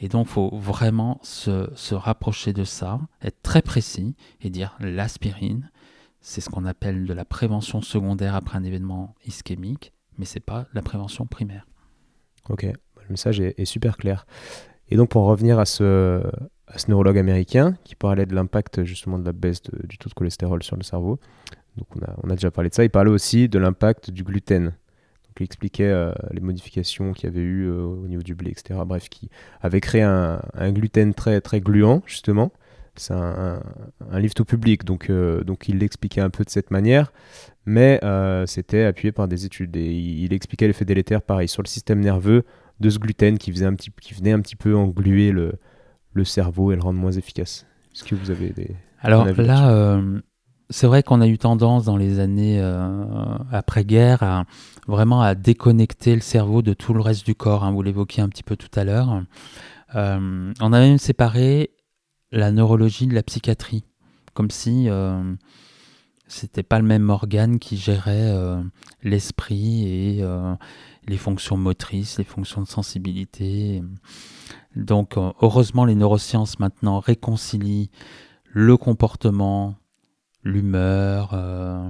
Et 0.00 0.08
donc, 0.08 0.26
il 0.28 0.32
faut 0.32 0.50
vraiment 0.56 1.20
se, 1.22 1.70
se, 1.74 1.94
rapprocher 1.94 2.52
de 2.52 2.64
ça, 2.64 3.00
être 3.22 3.42
très 3.42 3.62
précis 3.62 4.16
et 4.40 4.50
dire 4.50 4.76
l'aspirine, 4.80 5.70
c'est 6.20 6.40
ce 6.40 6.50
qu'on 6.50 6.64
appelle 6.64 7.06
de 7.06 7.12
la 7.12 7.24
prévention 7.24 7.80
secondaire 7.80 8.34
après 8.34 8.58
un 8.58 8.64
événement 8.64 9.14
ischémique, 9.24 9.92
mais 10.18 10.24
ce 10.24 10.36
n'est 10.36 10.40
pas 10.40 10.66
la 10.72 10.82
prévention 10.82 11.26
primaire. 11.26 11.66
Ok, 12.48 12.62
le 12.64 13.08
message 13.08 13.40
est, 13.40 13.64
super 13.64 13.96
clair. 13.96 14.26
Et 14.88 14.96
donc, 14.96 15.10
pour 15.10 15.24
revenir 15.24 15.58
à 15.58 15.64
ce, 15.64 16.22
ce 16.78 16.90
neurologue 16.90 17.18
américain 17.18 17.76
qui 17.84 17.94
parlait 17.94 18.26
de 18.26 18.34
l'impact 18.34 18.84
justement 18.84 19.18
de 19.18 19.24
la 19.24 19.32
baisse 19.32 19.62
du 19.62 19.98
taux 19.98 20.08
de 20.08 20.14
cholestérol 20.14 20.62
sur 20.62 20.76
le 20.76 20.82
cerveau. 20.82 21.18
Donc 21.76 21.86
on 22.22 22.30
a, 22.30 22.34
déjà 22.34 22.50
parlé 22.50 22.70
de 22.70 22.74
ça. 22.74 22.84
Il 22.84 22.90
parlait 22.90 23.10
aussi 23.10 23.48
de 23.48 23.58
l'impact 23.58 24.10
du 24.10 24.22
gluten. 24.22 24.64
Donc 24.64 25.40
il 25.40 25.44
expliquait 25.44 25.84
euh, 25.84 26.12
les 26.30 26.40
modifications 26.40 27.12
qu'il 27.12 27.28
y 27.28 27.32
avait 27.32 27.42
eu 27.42 27.66
euh, 27.66 27.82
au 27.82 28.06
niveau 28.06 28.22
du 28.22 28.34
blé, 28.34 28.50
etc. 28.50 28.80
Bref, 28.86 29.08
qui 29.08 29.28
avait 29.60 29.80
créé 29.80 30.02
un, 30.02 30.40
gluten 30.70 31.14
très, 31.14 31.40
très 31.40 31.60
gluant, 31.60 32.02
justement, 32.06 32.52
c'est 32.96 33.14
un, 33.14 33.60
livre 34.12 34.34
tout 34.34 34.44
public, 34.44 34.84
donc, 34.84 35.10
donc 35.10 35.68
il 35.68 35.78
l'expliquait 35.78 36.20
un 36.20 36.30
peu 36.30 36.44
de 36.44 36.50
cette 36.50 36.70
manière, 36.70 37.12
mais 37.66 37.98
c'était 38.46 38.84
appuyé 38.84 39.10
par 39.10 39.26
des 39.26 39.44
études. 39.44 39.76
Et 39.76 39.92
il, 39.92 40.32
expliquait 40.32 40.68
l'effet 40.68 40.84
délétère, 40.84 41.20
pareil, 41.20 41.48
sur 41.48 41.62
le 41.62 41.66
système 41.66 41.98
nerveux 41.98 42.44
de 42.78 42.90
ce 42.90 43.00
gluten 43.00 43.36
qui, 43.36 43.50
faisait 43.50 43.66
un 43.66 43.74
petit, 43.74 43.90
qui 44.00 44.14
venait 44.14 44.30
un 44.30 44.40
petit 44.40 44.54
peu 44.54 44.76
engluer 44.76 45.32
le, 45.32 45.54
le 46.14 46.24
cerveau 46.24 46.72
et 46.72 46.76
le 46.76 46.82
rendre 46.82 46.98
moins 46.98 47.12
efficace. 47.12 47.66
Est-ce 47.94 48.04
que 48.04 48.14
vous 48.14 48.30
avez 48.30 48.50
des... 48.50 48.74
Alors 49.02 49.26
là, 49.26 50.00
c'est 50.70 50.86
vrai 50.86 51.02
qu'on 51.02 51.20
a 51.20 51.26
eu 51.26 51.38
tendance 51.38 51.84
dans 51.84 51.96
les 51.96 52.20
années 52.20 52.58
euh, 52.60 53.04
après-guerre 53.52 54.22
à 54.22 54.44
vraiment 54.86 55.22
à 55.22 55.34
déconnecter 55.34 56.14
le 56.14 56.20
cerveau 56.20 56.62
de 56.62 56.72
tout 56.72 56.94
le 56.94 57.00
reste 57.00 57.26
du 57.26 57.34
corps. 57.34 57.64
Hein, 57.64 57.72
vous 57.72 57.82
l'évoquiez 57.82 58.22
un 58.22 58.28
petit 58.28 58.42
peu 58.42 58.56
tout 58.56 58.70
à 58.78 58.84
l'heure. 58.84 59.22
Euh, 59.94 60.52
on 60.60 60.72
a 60.72 60.80
même 60.80 60.98
séparé 60.98 61.70
la 62.32 62.50
neurologie 62.50 63.06
de 63.06 63.14
la 63.14 63.22
psychiatrie, 63.22 63.84
comme 64.32 64.50
si 64.50 64.88
euh, 64.88 65.34
c'était 66.26 66.64
pas 66.64 66.78
le 66.78 66.84
même 66.84 67.08
organe 67.10 67.58
qui 67.58 67.76
gérait 67.76 68.30
euh, 68.32 68.60
l'esprit 69.02 69.86
et 69.86 70.24
les 71.06 71.18
fonctions 71.18 71.56
motrices, 71.56 72.18
les 72.18 72.24
fonctions 72.24 72.62
de 72.62 72.66
sensibilité. 72.66 73.82
Donc, 74.76 75.16
heureusement, 75.40 75.84
les 75.84 75.94
neurosciences 75.94 76.58
maintenant 76.58 77.00
réconcilient 77.00 77.90
le 78.54 78.76
comportement, 78.76 79.76
l'humeur, 80.44 81.30
euh, 81.32 81.88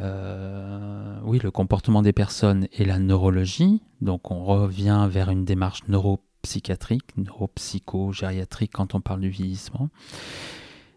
euh, 0.00 1.18
oui, 1.24 1.38
le 1.42 1.50
comportement 1.50 2.02
des 2.02 2.12
personnes 2.12 2.68
et 2.72 2.84
la 2.84 2.98
neurologie. 2.98 3.82
Donc 4.00 4.30
on 4.30 4.44
revient 4.44 5.08
vers 5.10 5.30
une 5.30 5.44
démarche 5.44 5.80
neuropsychiatrique, 5.88 7.16
neuropsycho-gériatrique 7.16 8.72
quand 8.72 8.94
on 8.94 9.00
parle 9.00 9.20
du 9.20 9.30
vieillissement. 9.30 9.88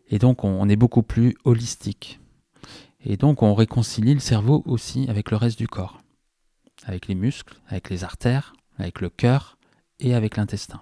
Et 0.10 0.20
donc 0.20 0.44
on, 0.44 0.68
est 0.68 0.76
beaucoup 0.76 1.04
plus 1.04 1.36
holistique. 1.46 2.20
Et 3.06 3.16
donc 3.16 3.42
on 3.42 3.54
réconcilie 3.54 4.14
le 4.14 4.20
cerveau 4.20 4.64
aussi 4.66 5.08
avec 5.10 5.32
le 5.32 5.38
reste 5.38 5.58
du 5.58 5.68
corps, 5.68 6.02
avec 6.84 7.08
les 7.08 7.16
muscles, 7.16 7.56
avec 7.68 7.90
les 7.90 8.04
artères, 8.04 8.54
avec 8.78 9.00
le 9.00 9.10
cœur 9.10 9.58
et 10.00 10.14
avec 10.14 10.36
l'intestin. 10.36 10.82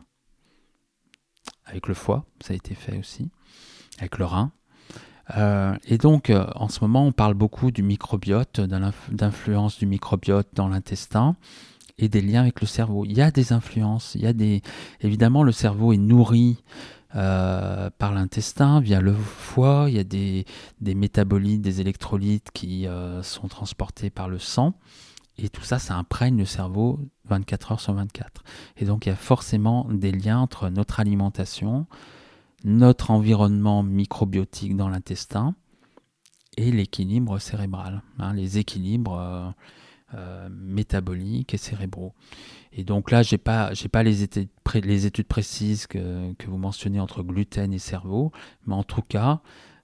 Avec 1.65 1.87
le 1.87 1.93
foie, 1.93 2.25
ça 2.41 2.53
a 2.53 2.55
été 2.55 2.75
fait 2.75 2.97
aussi, 2.97 3.29
avec 3.99 4.17
le 4.17 4.25
rein, 4.25 4.51
euh, 5.35 5.75
et 5.85 5.97
donc, 5.97 6.29
euh, 6.29 6.45
en 6.55 6.69
ce 6.69 6.79
moment, 6.81 7.05
on 7.05 7.11
parle 7.11 7.33
beaucoup 7.33 7.71
du 7.71 7.83
microbiote, 7.83 8.61
d'influence 8.61 9.77
du 9.77 9.85
microbiote 9.85 10.47
dans 10.53 10.67
l'intestin 10.67 11.35
et 11.97 12.09
des 12.09 12.21
liens 12.21 12.41
avec 12.41 12.61
le 12.61 12.67
cerveau. 12.67 13.05
Il 13.05 13.13
y 13.13 13.21
a 13.21 13.31
des 13.31 13.53
influences, 13.53 14.15
il 14.15 14.21
y 14.21 14.27
a 14.27 14.33
des... 14.33 14.61
Évidemment, 15.01 15.43
le 15.43 15.51
cerveau 15.51 15.93
est 15.93 15.97
nourri 15.97 16.63
euh, 17.15 17.89
par 17.97 18.13
l'intestin, 18.13 18.79
via 18.79 19.01
le 19.01 19.13
foie, 19.13 19.85
il 19.89 19.95
y 19.95 19.99
a 19.99 20.03
des, 20.03 20.45
des 20.79 20.95
métabolites, 20.95 21.61
des 21.61 21.81
électrolytes 21.81 22.51
qui 22.53 22.87
sont 23.23 23.47
transportés 23.47 24.09
par 24.09 24.29
le 24.29 24.39
sang. 24.39 24.75
Et 25.37 25.49
tout 25.49 25.63
ça, 25.63 25.79
ça 25.79 25.95
imprègne 25.95 26.37
le 26.37 26.45
cerveau 26.45 26.99
24 27.25 27.73
heures 27.73 27.79
sur 27.79 27.93
24. 27.93 28.43
Et 28.77 28.85
donc, 28.85 29.05
il 29.05 29.09
y 29.09 29.11
a 29.11 29.15
forcément 29.15 29.87
des 29.91 30.11
liens 30.11 30.39
entre 30.39 30.69
notre 30.69 30.99
alimentation, 30.99 31.85
notre 32.63 33.11
environnement 33.11 33.83
microbiotique 33.83 34.75
dans 34.75 34.89
l'intestin 34.89 35.55
et 36.57 36.71
l'équilibre 36.71 37.37
cérébral, 37.39 38.01
hein, 38.17 38.33
les 38.33 38.57
équilibres 38.57 39.19
euh, 39.19 39.49
euh, 40.15 40.49
métaboliques 40.49 41.53
et 41.53 41.57
cérébraux. 41.57 42.13
Et 42.73 42.83
donc 42.83 43.11
là, 43.11 43.23
je 43.23 43.35
n'ai 43.35 43.37
pas, 43.37 43.71
pas 43.91 44.03
les, 44.03 44.23
études, 44.23 45.27
précises 45.27 45.85
que, 45.85 46.33
vous 46.47 46.57
mentionnez 46.57 46.99
entre 46.99 47.23
gluten 47.23 47.73
et 47.73 47.79
cerveau, 47.79 48.31
mais 48.65 48.73
en 48.73 48.83
tout 48.83 49.01
cas, 49.01 49.41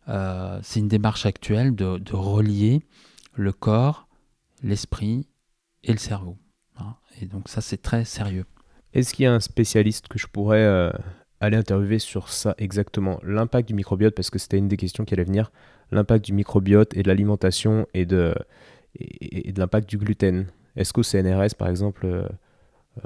euh, 0.09 0.59
c'est 0.63 0.79
une 0.79 0.87
démarche 0.87 1.25
actuelle 1.25 1.75
de, 1.75 2.15
relier 2.15 2.83
le 3.33 3.51
corps, 3.51 4.07
l'esprit 4.61 5.27
et 5.83 5.91
le 5.91 5.97
cerveau. 5.97 6.37
Hein. 6.77 6.95
Et 7.21 7.25
donc 7.25 7.49
ça, 7.49 7.61
c'est 7.61 7.81
très 7.81 8.05
sérieux. 8.05 8.45
Est-ce 8.93 9.13
qu'il 9.13 9.23
y 9.23 9.27
a 9.27 9.33
un 9.33 9.39
spécialiste 9.39 10.07
que 10.07 10.19
je 10.19 10.27
pourrais 10.27 10.91
aller 11.43 11.57
interviewer 11.57 11.99
sur 11.99 12.29
ça 12.29 12.55
exactement, 12.57 13.19
l'impact 13.23 13.67
du 13.67 13.73
microbiote, 13.73 14.15
parce 14.15 14.29
que 14.29 14.39
c'était 14.39 14.57
une 14.57 14.67
des 14.67 14.77
questions 14.77 15.03
qui 15.03 15.13
allait 15.13 15.25
venir, 15.25 15.51
l'impact 15.91 16.25
du 16.25 16.33
microbiote 16.33 16.95
et 16.95 17.03
de 17.03 17.07
l'alimentation 17.07 17.85
et 17.93 18.05
de, 18.05 18.33
et, 18.95 19.51
de 19.51 19.59
l'impact 19.59 19.89
du 19.89 19.97
gluten. 19.97 20.47
Est-ce 20.75 20.93
qu'au 20.93 21.03
CNRS, 21.03 21.55
par 21.57 21.67
exemple, 21.67 22.05
euh, 22.05 22.27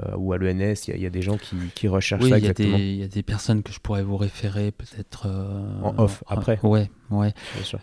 euh, 0.00 0.16
ou 0.16 0.32
à 0.32 0.38
l'ENS, 0.38 0.86
il 0.86 1.00
y, 1.00 1.06
a 1.06 1.10
des 1.10 1.22
gens 1.22 1.36
qui, 1.36 1.56
qui 1.74 1.88
recherchent 1.88 2.28
ça 2.28 2.38
exactement? 2.38 2.76
Il 2.76 2.96
y 2.96 3.02
a 3.02 3.08
des 3.08 3.22
personnes 3.22 3.62
que 3.62 3.72
je 3.72 3.80
pourrais 3.80 4.04
vous 4.04 4.16
référer 4.16 4.70
peut-être... 4.70 5.26
Euh, 5.26 5.82
en 5.82 5.98
off, 5.98 6.22
après 6.28 6.60
Ouais, 6.62 6.90
ouais. 7.10 7.34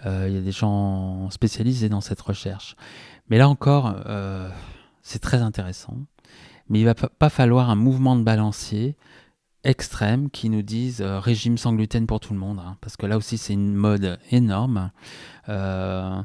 Il 0.05 0.33
y 0.33 0.37
a 0.37 0.41
des 0.41 0.51
gens 0.51 1.29
spécialisés 1.31 1.89
dans 1.89 2.01
cette 2.01 2.21
recherche. 2.21 2.75
Mais 3.29 3.37
là 3.37 3.49
encore, 3.49 3.93
c'est 5.05 5.19
très 5.19 5.41
intéressant. 5.43 5.97
Mais 6.67 6.79
il 6.79 6.85
va 6.85 6.95
pas 6.95 7.29
falloir 7.29 7.69
un 7.69 7.75
mouvement 7.75 8.15
de 8.15 8.23
balancier 8.23 8.97
extrêmes 9.63 10.31
qui 10.31 10.49
nous 10.49 10.63
disent 10.63 11.01
euh, 11.01 11.19
régime 11.19 11.57
sans 11.57 11.73
gluten 11.73 12.07
pour 12.07 12.19
tout 12.19 12.33
le 12.33 12.39
monde, 12.39 12.59
hein, 12.59 12.77
parce 12.81 12.97
que 12.97 13.05
là 13.05 13.15
aussi 13.15 13.37
c'est 13.37 13.53
une 13.53 13.75
mode 13.75 14.19
énorme. 14.31 14.91
Euh, 15.47 16.21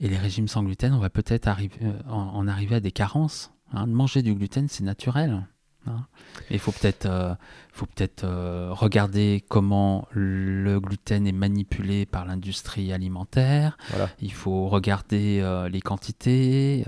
et 0.00 0.08
les 0.08 0.18
régimes 0.18 0.48
sans 0.48 0.64
gluten, 0.64 0.92
on 0.92 0.98
va 0.98 1.10
peut-être 1.10 1.46
arriver, 1.46 1.76
euh, 1.82 1.92
en, 2.08 2.48
arriver 2.48 2.76
à 2.76 2.80
des 2.80 2.90
carences. 2.90 3.52
Hein. 3.72 3.86
Manger 3.86 4.22
du 4.22 4.34
gluten, 4.34 4.66
c'est 4.68 4.82
naturel. 4.82 5.46
Hein. 5.86 6.06
Il 6.50 6.58
faut 6.58 6.72
peut-être 6.72 7.06
euh, 7.06 7.34
faut 7.72 7.86
peut-être 7.86 8.24
euh, 8.24 8.68
regarder 8.72 9.42
comment 9.48 10.06
le 10.12 10.78
gluten 10.80 11.26
est 11.26 11.32
manipulé 11.32 12.06
par 12.06 12.24
l'industrie 12.24 12.92
alimentaire. 12.92 13.76
Il 14.20 14.32
faut 14.32 14.68
regarder 14.68 15.40
euh, 15.42 15.68
les 15.68 15.80
quantités. 15.80 16.84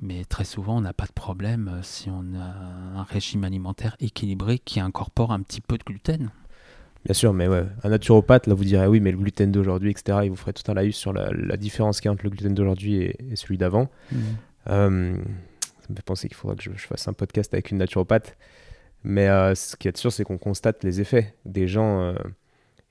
mais 0.00 0.24
très 0.24 0.44
souvent, 0.44 0.76
on 0.76 0.80
n'a 0.80 0.92
pas 0.92 1.06
de 1.06 1.12
problème 1.12 1.80
si 1.82 2.10
on 2.10 2.24
a 2.38 2.98
un 3.00 3.02
régime 3.02 3.44
alimentaire 3.44 3.96
équilibré 4.00 4.58
qui 4.58 4.80
incorpore 4.80 5.32
un 5.32 5.40
petit 5.40 5.60
peu 5.60 5.78
de 5.78 5.84
gluten. 5.84 6.30
Bien 7.04 7.14
sûr, 7.14 7.34
mais 7.34 7.48
ouais, 7.48 7.66
un 7.82 7.90
naturopathe, 7.90 8.46
là, 8.46 8.54
vous 8.54 8.64
direz 8.64 8.86
oui, 8.86 8.98
mais 9.00 9.10
le 9.10 9.18
gluten 9.18 9.52
d'aujourd'hui, 9.52 9.90
etc., 9.90 10.20
il 10.24 10.30
vous 10.30 10.36
ferait 10.36 10.54
tout 10.54 10.70
un 10.70 10.74
laïus 10.74 10.96
sur 10.96 11.12
la, 11.12 11.56
différence 11.58 12.00
qu'il 12.00 12.08
y 12.08 12.10
a 12.10 12.12
entre 12.12 12.24
le 12.24 12.30
gluten 12.30 12.54
d'aujourd'hui 12.54 12.94
et, 13.02 13.36
celui 13.36 13.58
d'avant. 13.58 13.90
Mmh 14.10 15.16
ça 15.84 15.90
me 15.90 15.96
fait 15.96 16.02
penser 16.02 16.28
qu'il 16.28 16.36
faudra 16.36 16.56
que 16.56 16.62
je, 16.62 16.70
fasse 16.70 17.06
un 17.08 17.12
podcast 17.12 17.52
avec 17.52 17.70
une 17.70 17.78
naturopathe. 17.78 18.38
Mais 19.02 19.28
euh, 19.28 19.54
ce 19.54 19.76
qui 19.76 19.86
est 19.86 19.96
sûr, 19.96 20.10
c'est 20.10 20.24
qu'on 20.24 20.38
constate 20.38 20.82
les 20.82 21.02
effets 21.02 21.34
des 21.44 21.68
gens. 21.68 22.00
Euh, 22.00 22.14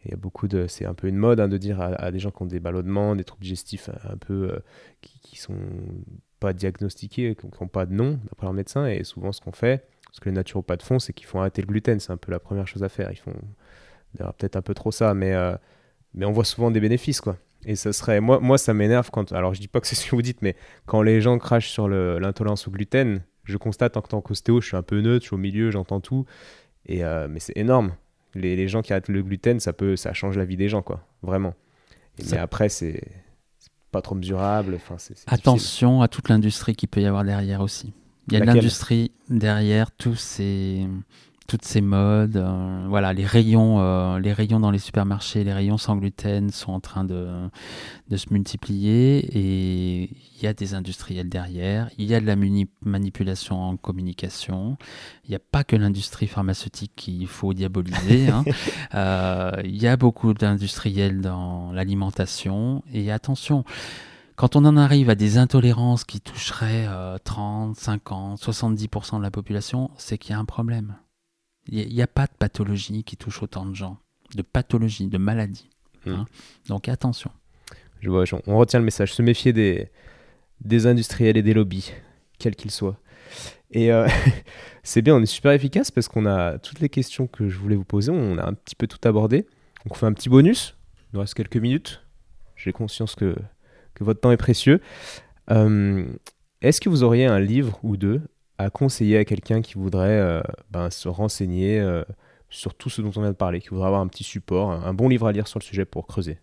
y 0.05 0.13
a 0.13 0.17
beaucoup 0.17 0.47
de. 0.47 0.67
C'est 0.67 0.85
un 0.85 0.93
peu 0.93 1.07
une 1.07 1.17
mode 1.17 1.39
hein, 1.39 1.47
de 1.47 1.57
dire 1.57 1.81
à, 1.81 2.11
des 2.11 2.19
gens 2.19 2.29
qui 2.29 2.43
ont 2.43 2.45
des 2.45 2.59
ballonnements, 2.59 3.15
des 3.15 3.23
troubles 3.23 3.43
digestifs 3.43 3.89
un 4.03 4.17
peu. 4.17 4.51
Euh, 4.51 4.59
qui, 5.01 5.19
qui 5.21 5.37
sont 5.37 5.57
pas 6.39 6.53
diagnostiqués, 6.53 7.35
qui 7.35 7.47
n'ont 7.59 7.67
pas 7.67 7.87
de 7.87 7.93
nom 7.93 8.19
d'après 8.25 8.45
leur 8.45 8.53
médecin. 8.53 8.85
Et 8.85 9.03
souvent, 9.03 9.31
ce 9.31 9.41
qu'on 9.41 9.53
fait, 9.53 9.87
ce 10.11 10.19
que 10.19 10.29
les 10.29 10.35
naturopathes 10.35 10.83
font, 10.83 10.99
c'est 10.99 11.13
qu'ils 11.13 11.27
font 11.27 11.39
arrêter 11.39 11.63
le 11.63 11.67
gluten. 11.67 11.99
C'est 11.99 12.11
un 12.11 12.17
peu 12.17 12.31
la 12.31 12.39
première 12.39 12.67
chose 12.67 12.83
à 12.83 12.89
faire. 12.89 13.11
Ils 13.11 13.17
font 13.17 13.33
peut-être 14.17 14.55
un 14.55 14.61
peu 14.61 14.75
trop 14.75 14.91
ça, 14.91 15.15
mais, 15.15 15.33
mais 16.13 16.25
on 16.25 16.31
voit 16.31 16.45
souvent 16.45 16.69
des 16.69 16.79
bénéfices, 16.79 17.21
quoi. 17.21 17.37
Et 17.65 17.75
ça 17.75 17.93
serait. 17.93 18.19
Moi, 18.19 18.39
moi 18.39 18.57
ça 18.57 18.73
m'énerve 18.73 19.09
quand. 19.11 19.31
Alors, 19.31 19.53
je 19.53 19.61
dis 19.61 19.67
pas 19.67 19.79
que 19.79 19.87
c'est 19.87 19.95
ce 19.95 20.05
que 20.09 20.15
vous 20.15 20.21
dites, 20.21 20.41
mais 20.41 20.55
quand 20.85 21.01
les 21.01 21.21
gens 21.21 21.37
crachent 21.37 21.69
sur 21.69 21.87
l'intolérance 21.87 22.67
au 22.67 22.71
gluten, 22.71 23.21
je 23.43 23.57
constate 23.57 23.97
en 23.97 24.01
tant 24.01 24.21
qu'ostéo, 24.21 24.61
je 24.61 24.67
suis 24.67 24.77
un 24.77 24.83
peu 24.83 25.01
neutre, 25.01 25.23
je 25.23 25.27
suis 25.27 25.35
au 25.35 25.39
milieu, 25.39 25.71
j'entends 25.71 25.99
tout. 25.99 26.25
Et, 26.85 27.03
euh, 27.03 27.27
mais 27.29 27.39
c'est 27.39 27.57
énorme. 27.57 27.95
Les, 28.35 28.55
les, 28.55 28.67
gens 28.67 28.81
qui 28.81 28.93
arrêtent 28.93 29.09
le 29.09 29.21
gluten, 29.21 29.59
ça, 29.59 29.73
peut, 29.73 29.95
ça 29.95 30.13
change 30.13 30.37
la 30.37 30.45
vie 30.45 30.57
des 30.57 30.67
gens, 30.67 30.81
quoi. 30.81 31.05
Vraiment. 31.21 31.53
mais 32.31 32.37
après, 32.37 32.67
c'est 32.67 33.01
pas 33.91 34.01
trop 34.01 34.15
mesurable. 34.15 34.75
Enfin, 34.75 34.97
Attention 35.27 36.01
à 36.01 36.07
toute 36.07 36.29
l'industrie 36.29 36.75
qui 36.75 36.87
peut 36.87 37.01
y 37.01 37.05
avoir 37.05 37.23
derrière 37.23 37.61
aussi. 37.61 37.93
Il 38.27 38.33
y 38.33 38.37
a 38.37 38.39
de 38.39 38.45
l'industrie 38.45 39.11
derrière 39.29 39.91
tous 39.91 40.15
ces 40.15 40.87
toutes 41.47 41.65
ces 41.65 41.81
modes. 41.81 42.37
Euh, 42.37 42.85
voilà, 42.87 43.13
les 43.13 43.25
rayons, 43.25 43.79
euh, 43.79 44.19
les 44.19 44.33
rayons 44.33 44.59
dans 44.59 44.71
les 44.71 44.79
supermarchés, 44.79 45.43
les 45.43 45.53
rayons 45.53 45.77
sans 45.77 45.95
gluten 45.97 46.49
sont 46.49 46.71
en 46.71 46.79
train 46.79 47.03
de, 47.03 47.27
de 48.09 48.17
se 48.17 48.27
multiplier 48.31 49.17
et 49.19 50.03
il 50.03 50.43
y 50.43 50.47
a 50.47 50.53
des 50.53 50.73
industriels 50.73 51.29
derrière. 51.29 51.89
Il 51.97 52.05
y 52.05 52.15
a 52.15 52.19
de 52.19 52.25
la 52.25 52.35
manipulation 52.81 53.61
en 53.61 53.77
communication. 53.77 54.77
Il 55.25 55.31
n'y 55.31 55.35
a 55.35 55.39
pas 55.39 55.63
que 55.63 55.75
l'industrie 55.75 56.27
pharmaceutique 56.27 56.93
qu'il 56.95 57.27
faut 57.27 57.53
diaboliser. 57.53 58.29
Hein. 58.29 58.43
Euh, 58.95 59.51
il 59.63 59.81
y 59.81 59.87
a 59.87 59.97
beaucoup 59.97 60.33
d'industriels 60.33 61.21
dans 61.21 61.71
l'alimentation 61.71 62.83
et 62.93 63.11
attention. 63.11 63.63
Quand 64.35 64.55
on 64.55 64.65
en 64.65 64.77
arrive 64.77 65.09
à 65.09 65.15
des 65.15 65.37
intolérances 65.37 66.03
qui 66.03 66.21
toucheraient 66.21 66.87
30, 67.23 67.75
50, 67.75 68.39
70% 68.39 69.17
de 69.17 69.23
la 69.23 69.31
population, 69.31 69.89
c'est 69.97 70.17
qu'il 70.17 70.31
y 70.31 70.33
a 70.35 70.39
un 70.39 70.45
problème. 70.45 70.95
Il 71.69 71.87
n'y 71.87 72.01
a, 72.01 72.07
pas 72.07 72.25
de 72.25 72.33
pathologie 72.37 73.03
qui 73.03 73.15
touche 73.15 73.41
autant 73.41 73.65
de 73.65 73.73
gens, 73.73 73.97
de 74.35 74.41
pathologie, 74.41 75.07
de 75.07 75.17
maladie. 75.17 75.69
Hmm. 76.05 76.11
Hein. 76.11 76.25
Donc 76.67 76.89
attention. 76.89 77.31
Je 78.01 78.09
vois, 78.09 78.25
on 78.47 78.57
retient 78.57 78.79
le 78.79 78.85
message, 78.85 79.13
se 79.13 79.21
méfier 79.21 79.53
des, 79.53 79.89
des 80.59 80.87
industriels 80.87 81.37
et 81.37 81.41
des 81.41 81.53
lobbies, 81.53 81.93
quels 82.37 82.55
qu'ils 82.55 82.71
soient. 82.71 82.97
Et 83.71 83.91
euh, 83.91 84.07
c'est 84.83 85.01
bien, 85.01 85.15
on 85.15 85.21
est 85.21 85.25
super 85.25 85.51
efficace 85.53 85.89
parce 85.89 86.07
qu'on 86.07 86.25
a 86.25 86.57
toutes 86.59 86.79
les 86.79 86.89
questions 86.89 87.27
que 87.27 87.49
je 87.49 87.57
voulais 87.57 87.75
vous 87.75 87.85
poser, 87.85 88.11
on 88.11 88.37
a 88.37 88.45
un 88.45 88.53
petit 88.53 88.75
peu 88.75 88.87
tout 88.87 88.99
abordé. 89.07 89.43
Donc 89.83 89.91
on 89.91 89.95
fait 89.95 90.05
un 90.05 90.13
petit 90.13 90.29
bonus. 90.29 90.75
Il 90.97 91.15
nous 91.15 91.19
reste 91.21 91.33
quelques 91.33 91.57
minutes. 91.57 92.01
J'ai 92.55 92.71
conscience 92.71 93.15
que, 93.15 93.35
que 93.93 94.03
votre 94.03 94.21
temps 94.21 94.31
est 94.31 94.37
précieux. 94.37 94.81
Euh, 95.51 96.05
est-ce 96.61 96.79
que 96.79 96.89
vous 96.89 97.03
auriez 97.03 97.25
un 97.25 97.39
livre 97.39 97.79
ou 97.83 97.97
deux 97.97 98.21
à 98.63 98.69
conseiller 98.69 99.17
à 99.17 99.25
quelqu'un 99.25 99.61
qui 99.61 99.75
voudrait 99.75 100.19
euh, 100.19 100.41
ben, 100.71 100.89
se 100.89 101.07
renseigner 101.07 101.79
euh, 101.79 102.03
sur 102.49 102.73
tout 102.73 102.89
ce 102.89 103.01
dont 103.01 103.11
on 103.15 103.21
vient 103.21 103.31
de 103.31 103.35
parler, 103.35 103.61
qui 103.61 103.69
voudrait 103.69 103.87
avoir 103.87 104.01
un 104.01 104.07
petit 104.07 104.23
support, 104.23 104.71
un 104.71 104.93
bon 104.93 105.09
livre 105.09 105.27
à 105.27 105.31
lire 105.31 105.47
sur 105.47 105.59
le 105.59 105.63
sujet 105.63 105.85
pour 105.85 106.07
creuser 106.07 106.39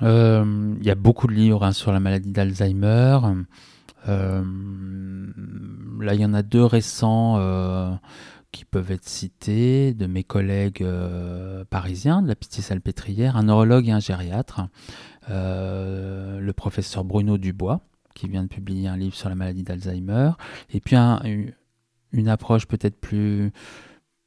Il 0.00 0.78
y 0.82 0.90
a 0.90 0.94
beaucoup 0.94 1.26
de 1.26 1.32
livres 1.32 1.64
hein, 1.64 1.72
sur 1.72 1.92
la 1.92 2.00
maladie 2.00 2.30
d'Alzheimer. 2.30 3.18
là, 4.06 4.42
il 6.14 6.20
y 6.20 6.24
en 6.24 6.34
a 6.34 6.42
deux 6.42 6.64
récents 6.64 7.98
qui 8.50 8.64
peuvent 8.64 8.90
être 8.90 9.08
cités 9.08 9.94
de 9.94 10.06
mes 10.06 10.24
collègues 10.24 10.84
parisiens 11.70 12.22
de 12.22 12.28
la 12.28 12.34
Pitié-Salpêtrière, 12.34 13.36
un 13.36 13.44
neurologue 13.44 13.88
et 13.88 13.92
un 13.92 14.00
gériatre, 14.00 14.62
le 15.28 16.50
professeur 16.52 17.04
Bruno 17.04 17.38
Dubois, 17.38 17.80
qui 18.18 18.28
vient 18.28 18.42
de 18.42 18.48
publier 18.48 18.88
un 18.88 18.96
livre 18.96 19.14
sur 19.14 19.28
la 19.28 19.36
maladie 19.36 19.62
d'Alzheimer, 19.62 20.32
et 20.70 20.80
puis 20.80 20.96
une 22.12 22.28
approche 22.28 22.66
peut-être 22.66 23.00
plus, 23.00 23.52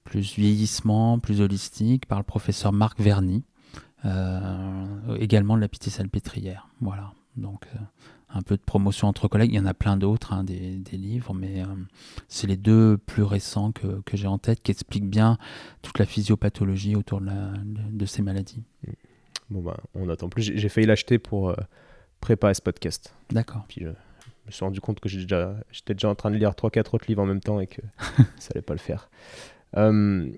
plus 0.06 0.36
vieillissement, 0.36 1.20
plus 1.20 1.42
holistique, 1.42 2.06
par 2.06 2.18
le 2.18 2.24
professeur 2.24 2.72
Marc 2.72 3.00
Verny, 3.00 3.44
euh, 4.06 5.18
également 5.20 5.58
de 5.58 5.62
la 5.62 5.68
Pitié-Salpêtrière. 5.68 6.70
Voilà, 6.80 7.12
donc 7.36 7.68
euh, 7.76 7.80
un 8.30 8.42
peu 8.42 8.56
de 8.56 8.62
promotion 8.62 9.10
entre 9.10 9.28
collègues. 9.28 9.52
Il 9.52 9.58
y 9.58 9.60
en 9.60 9.66
a 9.66 9.74
plein 9.74 9.98
d'autres, 9.98 10.32
hein, 10.32 10.46
des, 10.46 10.80
livres, 10.94 11.34
mais 11.34 11.62
euh, 11.62 11.66
c'est 12.30 12.48
les 12.48 12.58
deux 12.58 12.98
plus 12.98 13.24
récents 13.24 13.74
que, 13.74 14.02
j'ai 14.14 14.28
en 14.28 14.38
tête 14.38 14.64
qui 14.64 14.72
expliquent 14.72 15.10
bien 15.10 15.38
toute 15.82 16.00
la 16.00 16.06
physiopathologie 16.06 16.96
autour 16.96 17.20
de, 17.20 17.30
de, 17.92 18.06
ces 18.06 18.22
maladies. 18.22 18.64
Bon, 19.50 19.62
ben, 19.62 19.76
on 19.96 20.08
attend 20.08 20.30
plus. 20.30 20.44
J'ai 20.44 20.70
failli 20.70 20.88
l'acheter 20.88 21.20
pour 21.20 21.54
préparer 22.22 22.54
ce 22.54 22.62
podcast. 22.62 23.14
D'accord. 23.32 23.66
Puis 23.68 23.82
je 23.82 23.88
me 23.88 24.52
suis 24.52 24.64
rendu 24.64 24.80
compte 24.80 25.00
que 25.00 25.10
j'étais 25.10 25.26
déjà, 25.26 25.56
déjà 25.88 26.10
en 26.10 26.16
train 26.16 26.32
de 26.32 26.38
lire 26.38 26.52
3-4 26.52 26.96
autres 26.96 27.06
livres 27.08 27.22
en 27.22 27.26
même 27.26 27.42
temps 27.42 27.60
et 27.60 27.68
que 27.68 27.82
ça 28.38 28.52
allait 28.54 28.62
pas 28.62 28.74
le 28.74 28.80
faire. 28.80 29.10
Euh, 29.78 30.30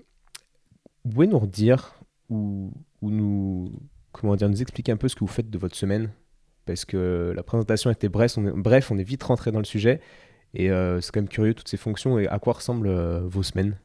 vous 1.04 1.10
pouvez 1.10 1.26
nous 1.26 1.38
redire 1.38 1.94
ou, 2.30 2.72
ou, 3.02 3.10
nous, 3.10 3.72
comment 4.12 4.36
dire, 4.36 4.48
nous 4.48 4.62
expliquer 4.62 4.92
un 4.92 4.96
peu 4.96 5.08
ce 5.08 5.14
que 5.14 5.20
vous 5.20 5.26
faites 5.26 5.50
de 5.50 5.58
votre 5.58 5.76
semaine? 5.76 6.10
Parce 6.66 6.84
que 6.84 7.32
la 7.36 7.42
présentation 7.42 7.90
était 7.90 8.08
bref, 8.08 8.38
on 8.38 8.46
est, 8.46 8.52
bref, 8.52 8.90
on 8.90 8.98
est 8.98 9.04
vite 9.04 9.22
rentré 9.22 9.52
dans 9.52 9.58
le 9.58 9.64
sujet. 9.64 10.00
Et 10.54 10.70
euh, 10.70 11.00
c'est 11.00 11.12
quand 11.12 11.20
même 11.20 11.28
curieux 11.28 11.54
toutes 11.54 11.68
ces 11.68 11.76
fonctions 11.76 12.18
et 12.18 12.28
à 12.28 12.38
quoi 12.38 12.54
ressemblent 12.54 12.88
euh, 12.88 13.20
vos 13.24 13.42
semaines? 13.42 13.76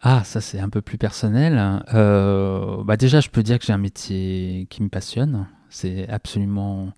Ah, 0.00 0.22
ça 0.24 0.42
c'est 0.42 0.58
un 0.58 0.68
peu 0.68 0.82
plus 0.82 0.98
personnel. 0.98 1.54
bah 1.94 2.96
déjà, 2.98 3.20
je 3.20 3.30
peux 3.30 3.42
dire 3.42 3.58
que 3.58 3.64
j'ai 3.64 3.72
un 3.72 3.78
métier 3.78 4.66
qui 4.68 4.82
me 4.82 4.88
passionne. 4.88 5.46
C'est 5.74 6.08
absolument 6.08 6.92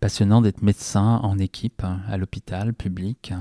passionnant 0.00 0.40
d'être 0.40 0.62
médecin 0.62 1.20
en 1.22 1.38
équipe 1.38 1.84
à 2.08 2.16
l'hôpital 2.16 2.72
public. 2.72 3.34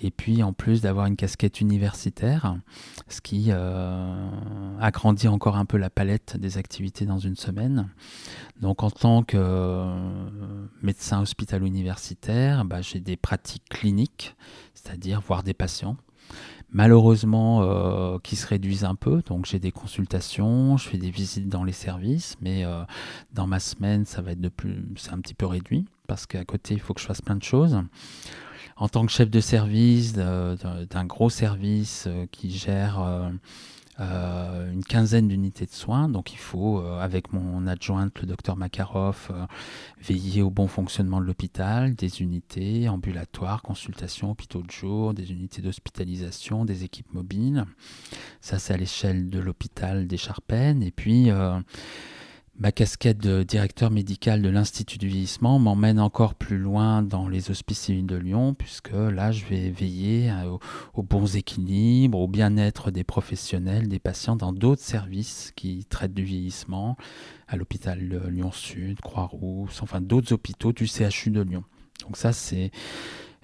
Et 0.00 0.10
puis 0.10 0.42
en 0.42 0.54
plus 0.54 0.80
d'avoir 0.80 1.04
une 1.04 1.14
casquette 1.14 1.60
universitaire, 1.60 2.56
ce 3.06 3.20
qui 3.20 3.48
euh, 3.50 4.28
agrandit 4.80 5.28
encore 5.28 5.56
un 5.56 5.66
peu 5.66 5.76
la 5.76 5.90
palette 5.90 6.38
des 6.38 6.56
activités 6.56 7.04
dans 7.04 7.18
une 7.18 7.36
semaine. 7.36 7.90
Donc 8.62 8.82
en 8.82 8.90
tant 8.90 9.24
que 9.24 9.36
euh, 9.36 10.66
médecin 10.80 11.20
hospital-universitaire, 11.20 12.64
bah, 12.64 12.80
j'ai 12.80 13.00
des 13.00 13.18
pratiques 13.18 13.68
cliniques, 13.68 14.36
c'est-à-dire 14.72 15.20
voir 15.20 15.42
des 15.42 15.54
patients 15.54 15.98
malheureusement 16.74 17.62
euh, 17.62 18.18
qui 18.22 18.36
se 18.36 18.46
réduisent 18.46 18.84
un 18.84 18.96
peu. 18.96 19.22
Donc 19.24 19.46
j'ai 19.46 19.58
des 19.58 19.72
consultations, 19.72 20.76
je 20.76 20.88
fais 20.88 20.98
des 20.98 21.10
visites 21.10 21.48
dans 21.48 21.64
les 21.64 21.72
services, 21.72 22.36
mais 22.42 22.64
euh, 22.64 22.82
dans 23.32 23.46
ma 23.46 23.60
semaine, 23.60 24.04
ça 24.04 24.20
va 24.20 24.32
être 24.32 24.40
de 24.40 24.50
plus, 24.50 24.84
c'est 24.96 25.12
un 25.12 25.20
petit 25.20 25.34
peu 25.34 25.46
réduit 25.46 25.86
parce 26.06 26.26
qu'à 26.26 26.44
côté, 26.44 26.74
il 26.74 26.80
faut 26.80 26.92
que 26.92 27.00
je 27.00 27.06
fasse 27.06 27.22
plein 27.22 27.36
de 27.36 27.42
choses. 27.42 27.80
En 28.76 28.88
tant 28.88 29.06
que 29.06 29.12
chef 29.12 29.30
de 29.30 29.40
service 29.40 30.12
d'un 30.14 31.04
gros 31.04 31.30
service 31.30 32.04
euh, 32.08 32.26
qui 32.30 32.50
gère 32.50 33.00
euh, 34.00 34.72
une 34.72 34.82
quinzaine 34.82 35.28
d'unités 35.28 35.66
de 35.66 35.70
soins. 35.70 36.08
Donc 36.08 36.32
il 36.32 36.38
faut, 36.38 36.80
euh, 36.80 36.98
avec 37.00 37.32
mon 37.32 37.66
adjointe, 37.66 38.20
le 38.20 38.26
docteur 38.26 38.56
Makarov, 38.56 39.28
euh, 39.30 39.46
veiller 40.00 40.42
au 40.42 40.50
bon 40.50 40.66
fonctionnement 40.66 41.20
de 41.20 41.26
l'hôpital, 41.26 41.94
des 41.94 42.20
unités 42.20 42.88
ambulatoires, 42.88 43.62
consultations, 43.62 44.32
hôpitaux 44.32 44.62
de 44.62 44.70
jour, 44.70 45.14
des 45.14 45.30
unités 45.30 45.62
d'hospitalisation, 45.62 46.64
des 46.64 46.82
équipes 46.82 47.12
mobiles. 47.14 47.64
Ça, 48.40 48.58
c'est 48.58 48.74
à 48.74 48.76
l'échelle 48.76 49.30
de 49.30 49.38
l'hôpital 49.38 50.08
des 50.08 50.16
Charpennes. 50.16 50.82
Et 50.82 50.90
puis 50.90 51.30
Ma 52.56 52.70
casquette 52.70 53.18
de 53.18 53.42
directeur 53.42 53.90
médical 53.90 54.40
de 54.40 54.48
l'Institut 54.48 54.96
du 54.98 55.08
vieillissement 55.08 55.58
m'emmène 55.58 55.98
encore 55.98 56.36
plus 56.36 56.56
loin 56.56 57.02
dans 57.02 57.26
les 57.26 57.50
hospices 57.50 57.80
civils 57.80 58.06
de 58.06 58.14
Lyon, 58.14 58.54
puisque 58.54 58.92
là, 58.92 59.32
je 59.32 59.44
vais 59.44 59.70
veiller 59.70 60.32
aux, 60.94 61.02
bons 61.02 61.34
équilibres, 61.34 62.20
au 62.20 62.28
bien-être 62.28 62.92
des 62.92 63.02
professionnels, 63.02 63.88
des 63.88 63.98
patients 63.98 64.36
dans 64.36 64.52
d'autres 64.52 64.82
services 64.82 65.52
qui 65.56 65.84
traitent 65.86 66.14
du 66.14 66.22
vieillissement, 66.22 66.96
à 67.48 67.56
l'hôpital 67.56 67.98
Lyon 68.30 68.52
Sud, 68.52 69.00
Croix-Rousse, 69.00 69.82
enfin 69.82 70.00
d'autres 70.00 70.32
hôpitaux 70.32 70.72
du 70.72 70.86
CHU 70.86 71.30
de 71.30 71.40
Lyon. 71.40 71.64
Donc 72.02 72.16
ça, 72.16 72.32
c'est 72.32 72.70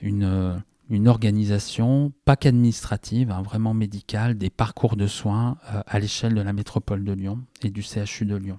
une, 0.00 0.62
une 0.88 1.08
organisation, 1.08 2.12
pas 2.24 2.36
qu'administrative, 2.36 3.32
hein, 3.32 3.42
vraiment 3.42 3.74
médicale, 3.74 4.38
des 4.38 4.50
parcours 4.50 4.94
de 4.94 5.08
soins 5.08 5.58
euh, 5.72 5.82
à 5.86 5.98
l'échelle 5.98 6.34
de 6.34 6.40
la 6.40 6.52
métropole 6.52 7.02
de 7.02 7.12
Lyon 7.12 7.40
et 7.64 7.70
du 7.70 7.82
CHU 7.82 8.24
de 8.24 8.36
Lyon. 8.36 8.58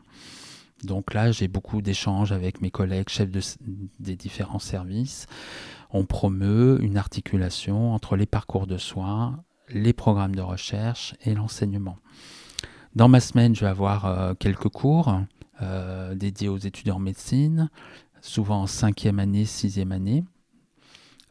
Donc 0.83 1.13
là, 1.13 1.31
j'ai 1.31 1.47
beaucoup 1.47 1.81
d'échanges 1.81 2.31
avec 2.31 2.61
mes 2.61 2.71
collègues 2.71 3.09
chefs 3.09 3.29
des 3.99 4.15
différents 4.15 4.59
services. 4.59 5.27
On 5.91 6.05
promeut 6.05 6.79
une 6.81 6.97
articulation 6.97 7.93
entre 7.93 8.15
les 8.15 8.25
parcours 8.25 8.67
de 8.67 8.77
soins, 8.77 9.43
les 9.69 9.93
programmes 9.93 10.35
de 10.35 10.41
recherche 10.41 11.15
et 11.23 11.33
l'enseignement. 11.33 11.97
Dans 12.95 13.07
ma 13.07 13.19
semaine, 13.19 13.55
je 13.55 13.61
vais 13.61 13.67
avoir 13.67 14.05
euh, 14.05 14.33
quelques 14.33 14.69
cours 14.69 15.21
euh, 15.61 16.15
dédiés 16.15 16.49
aux 16.49 16.57
étudiants 16.57 16.97
en 16.97 16.99
médecine, 16.99 17.69
souvent 18.21 18.63
en 18.63 18.67
cinquième 18.67 19.19
année, 19.19 19.45
sixième 19.45 19.91
année. 19.91 20.23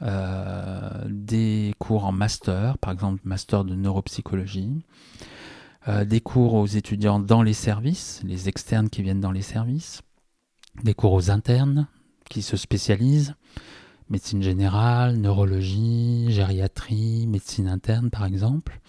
Euh, 0.02 1.04
des 1.10 1.74
cours 1.78 2.06
en 2.06 2.12
master, 2.12 2.78
par 2.78 2.92
exemple 2.92 3.20
master 3.24 3.64
de 3.64 3.74
neuropsychologie, 3.74 4.82
euh, 5.88 6.04
des 6.04 6.20
cours 6.20 6.54
aux 6.54 6.66
étudiants 6.66 7.20
dans 7.20 7.42
les 7.42 7.54
services, 7.54 8.20
les 8.24 8.48
externes 8.48 8.90
qui 8.90 9.02
viennent 9.02 9.20
dans 9.20 9.32
les 9.32 9.42
services, 9.42 10.02
des 10.82 10.94
cours 10.94 11.12
aux 11.12 11.30
internes 11.30 11.86
qui 12.28 12.42
se 12.42 12.56
spécialisent, 12.56 13.34
médecine 14.10 14.42
générale, 14.42 15.16
neurologie, 15.16 16.26
gériatrie, 16.30 17.26
médecine 17.26 17.68
interne 17.68 18.10
par 18.10 18.26
exemple. 18.26 18.80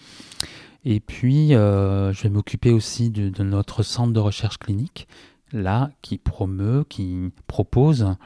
Et 0.84 1.00
puis, 1.00 1.54
euh, 1.54 2.12
je 2.12 2.22
vais 2.24 2.28
m'occuper 2.28 2.72
aussi 2.72 3.10
de, 3.10 3.42
notre 3.42 3.82
centre 3.82 4.12
de 4.12 4.20
recherche 4.20 4.58
clinique, 4.58 5.06
là, 5.52 5.90
qui 6.02 6.18
promeut, 6.18 6.84
qui 6.88 7.30
propose 7.46 8.16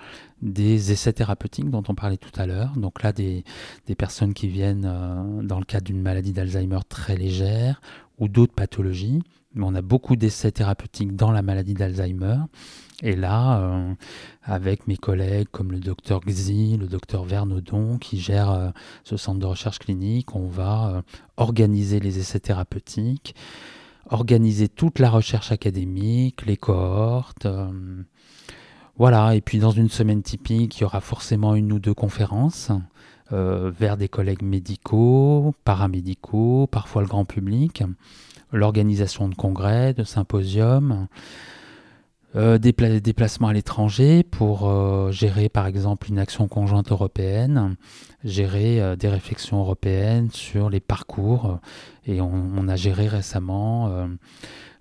des 0.42 0.92
essais 0.92 1.12
thérapeutiques 1.12 1.70
dont 1.70 1.82
on 1.88 1.94
parlait 1.94 2.16
tout 2.16 2.30
à 2.40 2.46
l'heure. 2.46 2.72
Donc 2.76 3.02
là, 3.02 3.12
des, 3.12 3.44
des, 3.86 3.94
personnes 3.94 4.32
qui 4.32 4.48
viennent 4.48 4.86
euh, 4.86 5.42
dans 5.42 5.58
le 5.58 5.64
cadre 5.64 5.84
d'une 5.84 6.00
maladie 6.00 6.32
d'Alzheimer 6.32 6.80
très 6.88 7.16
légère 7.16 7.80
ou 8.18 8.28
d'autres 8.28 8.54
pathologies. 8.54 9.22
On 9.58 9.74
a 9.74 9.82
beaucoup 9.82 10.16
d'essais 10.16 10.52
thérapeutiques 10.52 11.16
dans 11.16 11.32
la 11.32 11.42
maladie 11.42 11.74
d'Alzheimer. 11.74 12.38
Et 13.02 13.14
là, 13.14 13.60
euh, 13.60 13.94
avec 14.42 14.86
mes 14.86 14.96
collègues 14.96 15.48
comme 15.50 15.70
le 15.70 15.80
docteur 15.80 16.20
Xi, 16.20 16.76
le 16.78 16.86
docteur 16.86 17.24
Vernodon, 17.24 17.98
qui 17.98 18.18
gèrent 18.18 18.50
euh, 18.50 18.70
ce 19.04 19.16
centre 19.16 19.38
de 19.38 19.46
recherche 19.46 19.78
clinique, 19.78 20.34
on 20.34 20.46
va 20.46 20.88
euh, 20.88 21.02
organiser 21.36 22.00
les 22.00 22.18
essais 22.18 22.40
thérapeutiques, 22.40 23.34
organiser 24.08 24.68
toute 24.68 24.98
la 24.98 25.10
recherche 25.10 25.52
académique, 25.52 26.46
les 26.46 26.56
cohortes. 26.56 27.46
voilà, 28.96 29.34
et 29.34 29.42
puis 29.42 29.58
dans 29.58 29.72
une 29.72 29.90
semaine 29.90 30.22
typique, 30.22 30.78
il 30.78 30.82
y 30.82 30.84
aura 30.84 31.00
forcément 31.00 31.54
une 31.54 31.72
ou 31.72 31.78
deux 31.78 31.94
conférences. 31.94 32.70
Euh, 33.32 33.72
vers 33.76 33.96
des 33.96 34.08
collègues 34.08 34.42
médicaux, 34.42 35.52
paramédicaux, 35.64 36.68
parfois 36.68 37.02
le 37.02 37.08
grand 37.08 37.24
public, 37.24 37.82
l'organisation 38.52 39.28
de 39.28 39.34
congrès, 39.34 39.94
de 39.94 40.04
symposiums, 40.04 41.08
euh, 42.36 42.58
des 42.58 42.72
déplacements 43.00 43.48
à 43.48 43.52
l'étranger 43.52 44.22
pour 44.22 44.68
euh, 44.68 45.10
gérer 45.10 45.48
par 45.48 45.66
exemple 45.66 46.08
une 46.08 46.20
action 46.20 46.46
conjointe 46.46 46.92
européenne, 46.92 47.74
gérer 48.22 48.96
des 48.96 49.08
réflexions 49.08 49.58
européennes 49.58 50.30
sur 50.30 50.70
les 50.70 50.80
parcours. 50.80 51.58
Et 52.06 52.20
on, 52.20 52.68
a 52.68 52.76
géré 52.76 53.08
récemment 53.08 54.06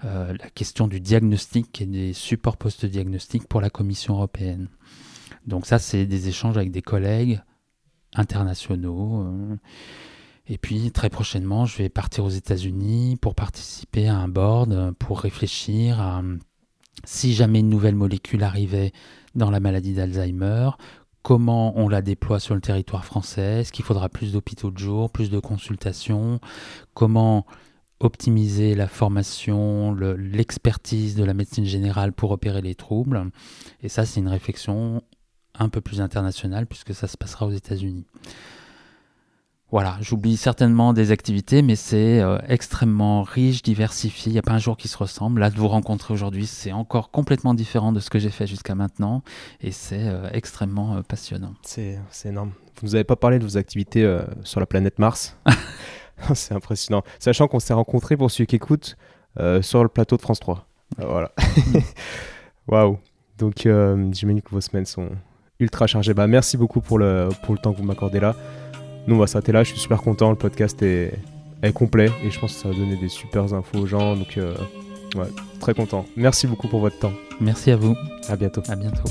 la 0.03 0.49
question 0.53 0.87
du 0.87 0.99
diagnostic 0.99 1.81
et 1.81 1.87
des 1.87 2.13
supports 2.13 2.57
post-diagnostic 2.57 3.47
pour 3.47 3.59
la 3.59 3.71
Commission 3.71 4.13
européenne. 4.15 4.67
Donc 5.47 5.65
ça, 5.65 5.79
c'est 5.79 6.05
des 6.05 6.27
échanges 6.27 6.57
avec 6.57 6.69
des 6.69 6.83
collègues 6.83 7.41
internationaux. 8.16 9.24
Euh, 9.24 9.55
Et 10.47 10.57
puis 10.57 10.91
très 10.91 11.09
prochainement, 11.09 11.66
je 11.66 11.78
vais 11.78 11.89
partir 11.89 12.24
aux 12.24 12.30
États-Unis 12.30 13.18
pour 13.20 13.34
participer 13.34 14.07
à 14.07 14.18
un 14.18 14.28
board, 14.28 14.93
pour 14.99 15.20
réfléchir 15.22 15.99
à 15.99 16.22
si 17.03 17.34
jamais 17.34 17.59
une 17.59 17.70
nouvelle 17.70 17.95
molécule 17.95 18.43
arrivait 18.43 18.91
dans 19.34 19.49
la 19.51 19.59
maladie 19.59 19.93
d'Alzheimer, 19.93 20.70
comment 21.24 21.74
on 21.76 21.89
la 21.89 22.01
déploie 22.01 22.39
sur 22.39 22.55
le 22.55 22.61
territoire 22.61 23.03
français, 23.05 23.61
est-ce 23.61 23.72
qu'il 23.72 23.84
faudra 23.84 24.07
plus 24.07 24.34
d'hôpitaux 24.34 24.72
de 24.72 24.78
jour, 24.78 25.09
plus 25.09 25.30
de 25.30 25.39
consultations, 25.39 26.39
comment 26.93 27.45
optimiser 27.99 28.76
la 28.76 28.88
formation, 28.88 29.95
l'expertise 29.95 31.16
de 31.16 31.24
la 31.24 31.34
médecine 31.34 31.66
générale 31.66 32.11
pour 32.13 32.32
opérer 32.32 32.61
les 32.61 32.76
troubles. 32.76 33.32
Et 33.82 33.89
ça, 33.89 34.05
c'est 34.05 34.20
une 34.20 34.28
réflexion 34.28 35.01
un 35.60 35.70
peu 35.70 35.82
plus 35.82 36.01
internationale 36.01 36.68
puisque 36.68 36.93
ça 36.93 37.08
se 37.08 37.18
passera 37.18 37.45
aux 37.45 37.51
États-Unis. 37.51 38.06
Voilà, 39.72 39.97
j'oublie 39.99 40.38
certainement 40.38 40.93
des 40.93 41.12
activités, 41.12 41.62
mais 41.64 41.76
c'est 41.76 42.22
euh, 42.22 42.38
extrêmement 42.47 43.24
riche, 43.24 43.64
diversifié. 43.64 44.30
Il 44.30 44.34
n'y 44.34 44.39
a 44.39 44.43
pas 44.43 44.53
un 44.53 44.60
jour 44.60 44.78
qui 44.78 44.88
se 44.88 44.97
ressemble. 44.97 45.41
Là, 45.41 45.49
de 45.49 45.58
vous 45.58 45.68
rencontrer 45.68 46.14
aujourd'hui, 46.14 46.45
c'est 46.45 46.72
encore 46.72 47.10
complètement 47.10 47.53
différent 47.56 47.91
de 47.91 47.99
ce 47.99 48.10
que 48.10 48.20
j'ai 48.20 48.30
fait 48.30 48.45
jusqu'à 48.45 48.76
maintenant. 48.76 49.24
Et 49.62 49.72
c'est 49.72 50.08
euh, 50.08 50.30
extrêmement 50.32 50.95
euh, 50.95 51.01
passionnant. 51.01 51.56
C'est 51.64 51.99
énorme. 52.24 52.51
Vous 52.80 52.88
nous 52.88 52.95
avez 52.95 53.03
pas 53.03 53.16
parlé 53.16 53.39
de 53.39 53.43
vos 53.43 53.58
activités 53.58 54.08
sur 54.43 54.60
la 54.60 54.66
planète 54.66 54.99
Mars. 54.99 55.38
c'est 56.36 56.53
impressionnant. 56.53 57.03
Sachant 57.20 57.47
qu'on 57.47 57.60
s'est 57.60 57.74
rencontrés, 57.74 58.16
pour 58.16 58.32
ceux 58.32 58.45
qui 58.45 58.56
écoutent, 58.56 58.95
sur 59.62 59.84
le 59.84 59.89
plateau 59.89 60.16
de 60.16 60.22
France 60.22 60.39
3. 60.39 60.68
voilà. 60.99 61.32
Waouh. 62.68 62.99
Donc, 63.38 63.68
j'imagine 64.12 64.41
que 64.41 64.51
vos 64.51 64.62
semaines 64.62 64.86
sont 64.86 65.10
ultra 65.60 65.88
chargées. 65.88 66.14
Bah, 66.14 66.28
merci 66.28 66.58
beaucoup 66.58 66.82
pour 66.82 66.97
le, 66.99 67.30
pour 67.43 67.53
le 67.53 67.60
temps 67.60 67.74
que 67.74 67.78
vous 67.78 67.84
m'accordez 67.86 68.20
là. 68.20 68.36
Nous, 69.08 69.16
on 69.16 69.20
va 69.20 69.28
s'arrêter 69.28 69.51
là. 69.51 69.64
Je 69.64 69.70
suis 69.72 69.80
super 69.80 70.01
content. 70.01 70.30
Le 70.30 70.36
podcast 70.36 70.82
est, 70.82 71.14
complet 71.74 72.12
et 72.24 72.30
je 72.30 72.39
pense 72.39 72.53
que 72.53 72.62
ça 72.62 72.70
va 72.70 72.76
donner 72.76 72.95
des 72.95 73.10
super 73.10 73.51
infos 73.53 73.80
aux 73.80 73.88
gens. 73.88 74.16
Donc, 74.16 74.38
euh, 74.38 74.56
ouais, 75.16 75.28
très 75.60 75.74
content. 75.74 76.06
Merci 76.16 76.45
beaucoup 76.45 76.68
pour 76.68 76.80
votre 76.80 76.99
temps. 76.99 77.14
Merci 77.41 77.72
à 77.72 77.76
vous. 77.76 77.95
À 78.30 78.36
bientôt. 78.36 78.62
À 78.68 78.76
bientôt. 78.76 79.10